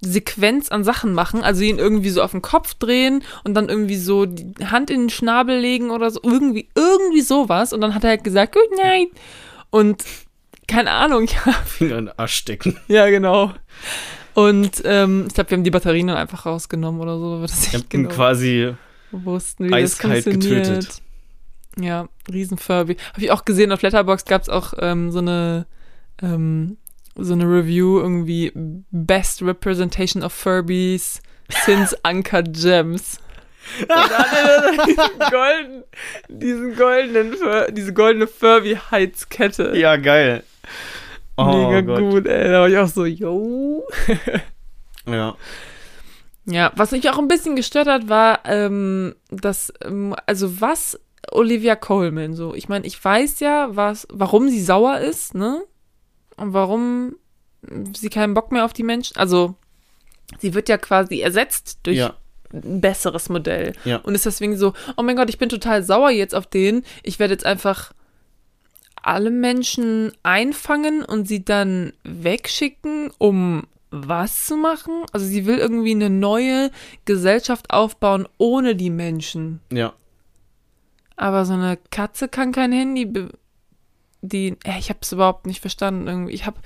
[0.00, 3.96] Sequenz an Sachen machen, also ihn irgendwie so auf den Kopf drehen und dann irgendwie
[3.96, 7.72] so die Hand in den Schnabel legen oder so, irgendwie, irgendwie sowas.
[7.72, 9.08] Und dann hat er halt gesagt, Good night.
[9.70, 10.04] Und
[10.68, 12.78] keine Ahnung, ja, Finger in den Arsch stecken.
[12.88, 13.52] ja, genau.
[14.34, 17.66] Und ähm, ich glaube, wir haben die Batterien dann einfach rausgenommen oder so, wir das
[17.66, 18.74] Ich nicht hab ihn genau quasi.
[19.12, 21.02] wussten, wie eiskalt das getötet.
[21.78, 22.96] Ja, riesen Furby.
[23.12, 25.66] Habe ich auch gesehen, auf Letterboxd gab es auch ähm, so eine
[26.22, 26.76] ähm,
[27.16, 28.52] so eine Review irgendwie
[28.90, 31.20] Best Representation of Furbies
[31.64, 33.18] since Uncut Gems.
[33.80, 33.98] Und dann
[34.78, 35.84] hat diesen golden,
[36.28, 37.36] diesen goldenen,
[37.72, 39.72] diese goldene Furby-Heizkette.
[39.76, 40.42] Ja, geil.
[41.36, 41.98] Oh, Mega Gott.
[42.00, 42.48] gut, ey.
[42.50, 43.84] Da war ich auch so, yo.
[45.06, 45.36] Ja.
[46.46, 50.98] Ja, was mich auch ein bisschen gestört hat, war, ähm, dass, ähm, also was
[51.30, 55.62] Olivia Coleman so, ich meine, ich weiß ja, was, warum sie sauer ist, ne?
[56.36, 57.16] Und warum
[57.96, 59.54] sie keinen Bock mehr auf die Menschen, also
[60.38, 62.14] sie wird ja quasi ersetzt durch Ja.
[62.52, 63.72] ein besseres Modell.
[63.84, 63.98] Ja.
[63.98, 66.82] Und ist deswegen so, oh mein Gott, ich bin total sauer jetzt auf den.
[67.02, 67.92] Ich werde jetzt einfach
[69.06, 75.04] alle Menschen einfangen und sie dann wegschicken, um was zu machen?
[75.12, 76.70] Also sie will irgendwie eine neue
[77.04, 79.60] Gesellschaft aufbauen ohne die Menschen.
[79.72, 79.92] Ja.
[81.16, 83.28] Aber so eine Katze kann kein Handy
[84.24, 86.32] die äh, ich habe es überhaupt nicht verstanden irgendwie.
[86.32, 86.56] Ich habe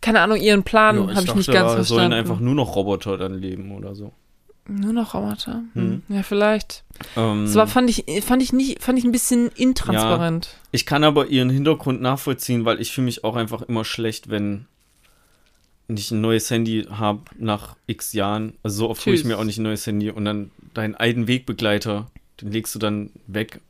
[0.00, 1.84] keine Ahnung, ihren Plan Ja, habe ich nicht ganz da verstanden.
[1.84, 4.12] sollen einfach nur noch Roboter dann leben oder so.
[4.70, 5.62] Nur noch Roboter.
[5.74, 6.02] Hm.
[6.08, 6.16] Hm.
[6.16, 6.84] Ja, vielleicht.
[7.16, 10.56] Ähm, Das war, fand ich, fand ich nicht, fand ich ein bisschen intransparent.
[10.70, 14.66] Ich kann aber ihren Hintergrund nachvollziehen, weil ich fühle mich auch einfach immer schlecht, wenn
[15.88, 18.52] ich ein neues Handy habe nach x Jahren.
[18.62, 21.26] Also so oft hole ich mir auch nicht ein neues Handy und dann deinen alten
[21.26, 22.06] Wegbegleiter,
[22.40, 23.60] den legst du dann weg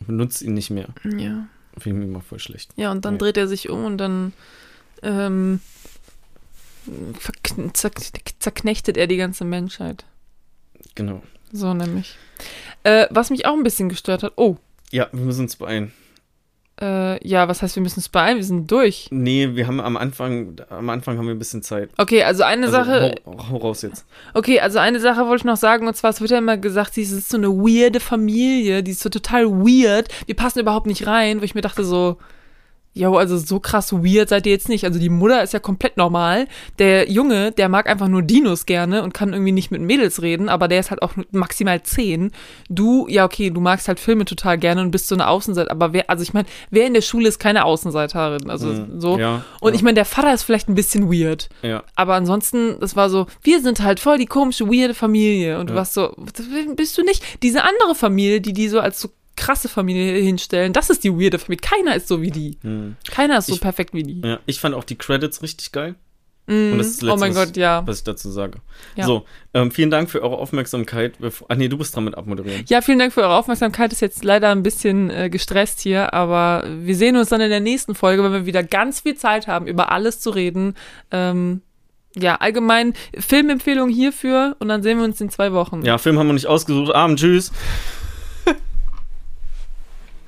[0.00, 0.88] und benutzt ihn nicht mehr.
[1.04, 1.46] Ja.
[1.78, 2.70] Finde ich mir immer voll schlecht.
[2.76, 3.18] Ja, und dann Ja.
[3.18, 4.32] dreht er sich um und dann
[5.02, 5.60] ähm,
[7.72, 10.04] zerknechtet er die ganze Menschheit.
[10.94, 11.22] Genau.
[11.52, 12.16] So nämlich.
[12.82, 14.56] Äh, was mich auch ein bisschen gestört hat, oh,
[14.90, 15.92] Ja, wir müssen uns beeilen.
[16.80, 18.36] äh, ja, was heißt, wir müssen es beeilen?
[18.38, 19.06] Wir sind durch.
[19.10, 21.90] Nee, wir haben am Anfang, am Anfang haben wir ein bisschen Zeit.
[21.98, 24.04] Okay, also eine Also, Sache, hau, hau raus jetzt.
[24.34, 26.94] okay, also eine Sache wollte ich noch sagen, und zwar, es wird ja immer gesagt,
[26.94, 31.06] sie ist so eine weirde Familie, die ist so total weird, wir passen überhaupt nicht
[31.06, 32.18] rein, wo ich mir dachte so,
[32.96, 34.84] Jo, also so krass weird seid ihr jetzt nicht.
[34.84, 36.46] Also die Mutter ist ja komplett normal.
[36.78, 40.48] Der Junge, der mag einfach nur Dinos gerne und kann irgendwie nicht mit Mädels reden,
[40.48, 42.30] aber der ist halt auch maximal zehn.
[42.68, 45.72] Du, ja okay, du magst halt Filme total gerne und bist so eine Außenseiter.
[45.72, 48.48] Aber wer, also ich meine, wer in der Schule ist keine Außenseiterin?
[48.48, 49.00] Also Mhm.
[49.00, 49.18] so.
[49.18, 49.76] Ja, Und ja.
[49.76, 51.48] ich meine, der Vater ist vielleicht ein bisschen weird.
[51.62, 55.58] Ja, Aber ansonsten, das war so, wir sind halt voll die komische, weirde Familie.
[55.58, 56.14] Und du warst so,
[56.76, 57.24] bist du nicht.
[57.42, 61.38] Diese andere Familie, die die so als so krasse Familie hinstellen, das ist die weirde
[61.38, 61.60] Familie.
[61.62, 62.58] Keiner ist so wie die.
[62.62, 62.96] hm.
[63.10, 64.20] Keiner ist so Ich- perfekt wie die.
[64.22, 64.38] ja.
[64.46, 65.94] Ich fand auch die Credits richtig geil.
[66.46, 67.82] Mm, das ist das oh mein Letzte, Gott, ja.
[67.86, 68.58] was ich dazu sage.
[68.96, 69.06] Ja.
[69.06, 69.24] So,
[69.54, 71.14] ähm, vielen Dank für eure Aufmerksamkeit.
[71.18, 72.64] Bevor- Ah, nee, du bist dran mit abmoderieren.
[72.68, 73.92] Ja, vielen Dank für eure Aufmerksamkeit.
[73.94, 77.60] Ist jetzt leider ein bisschen äh, gestresst hier, aber wir sehen uns dann in der
[77.60, 80.74] nächsten Folge, wenn wir wieder ganz viel Zeit haben, über alles zu reden.
[81.10, 81.62] Ähm,
[82.14, 85.80] ja, allgemein Filmempfehlung hierfür und dann sehen wir uns in zwei Wochen.
[85.82, 86.94] Ja, Film haben wir nicht ausgesucht.
[86.94, 87.52] Abend, tschüss.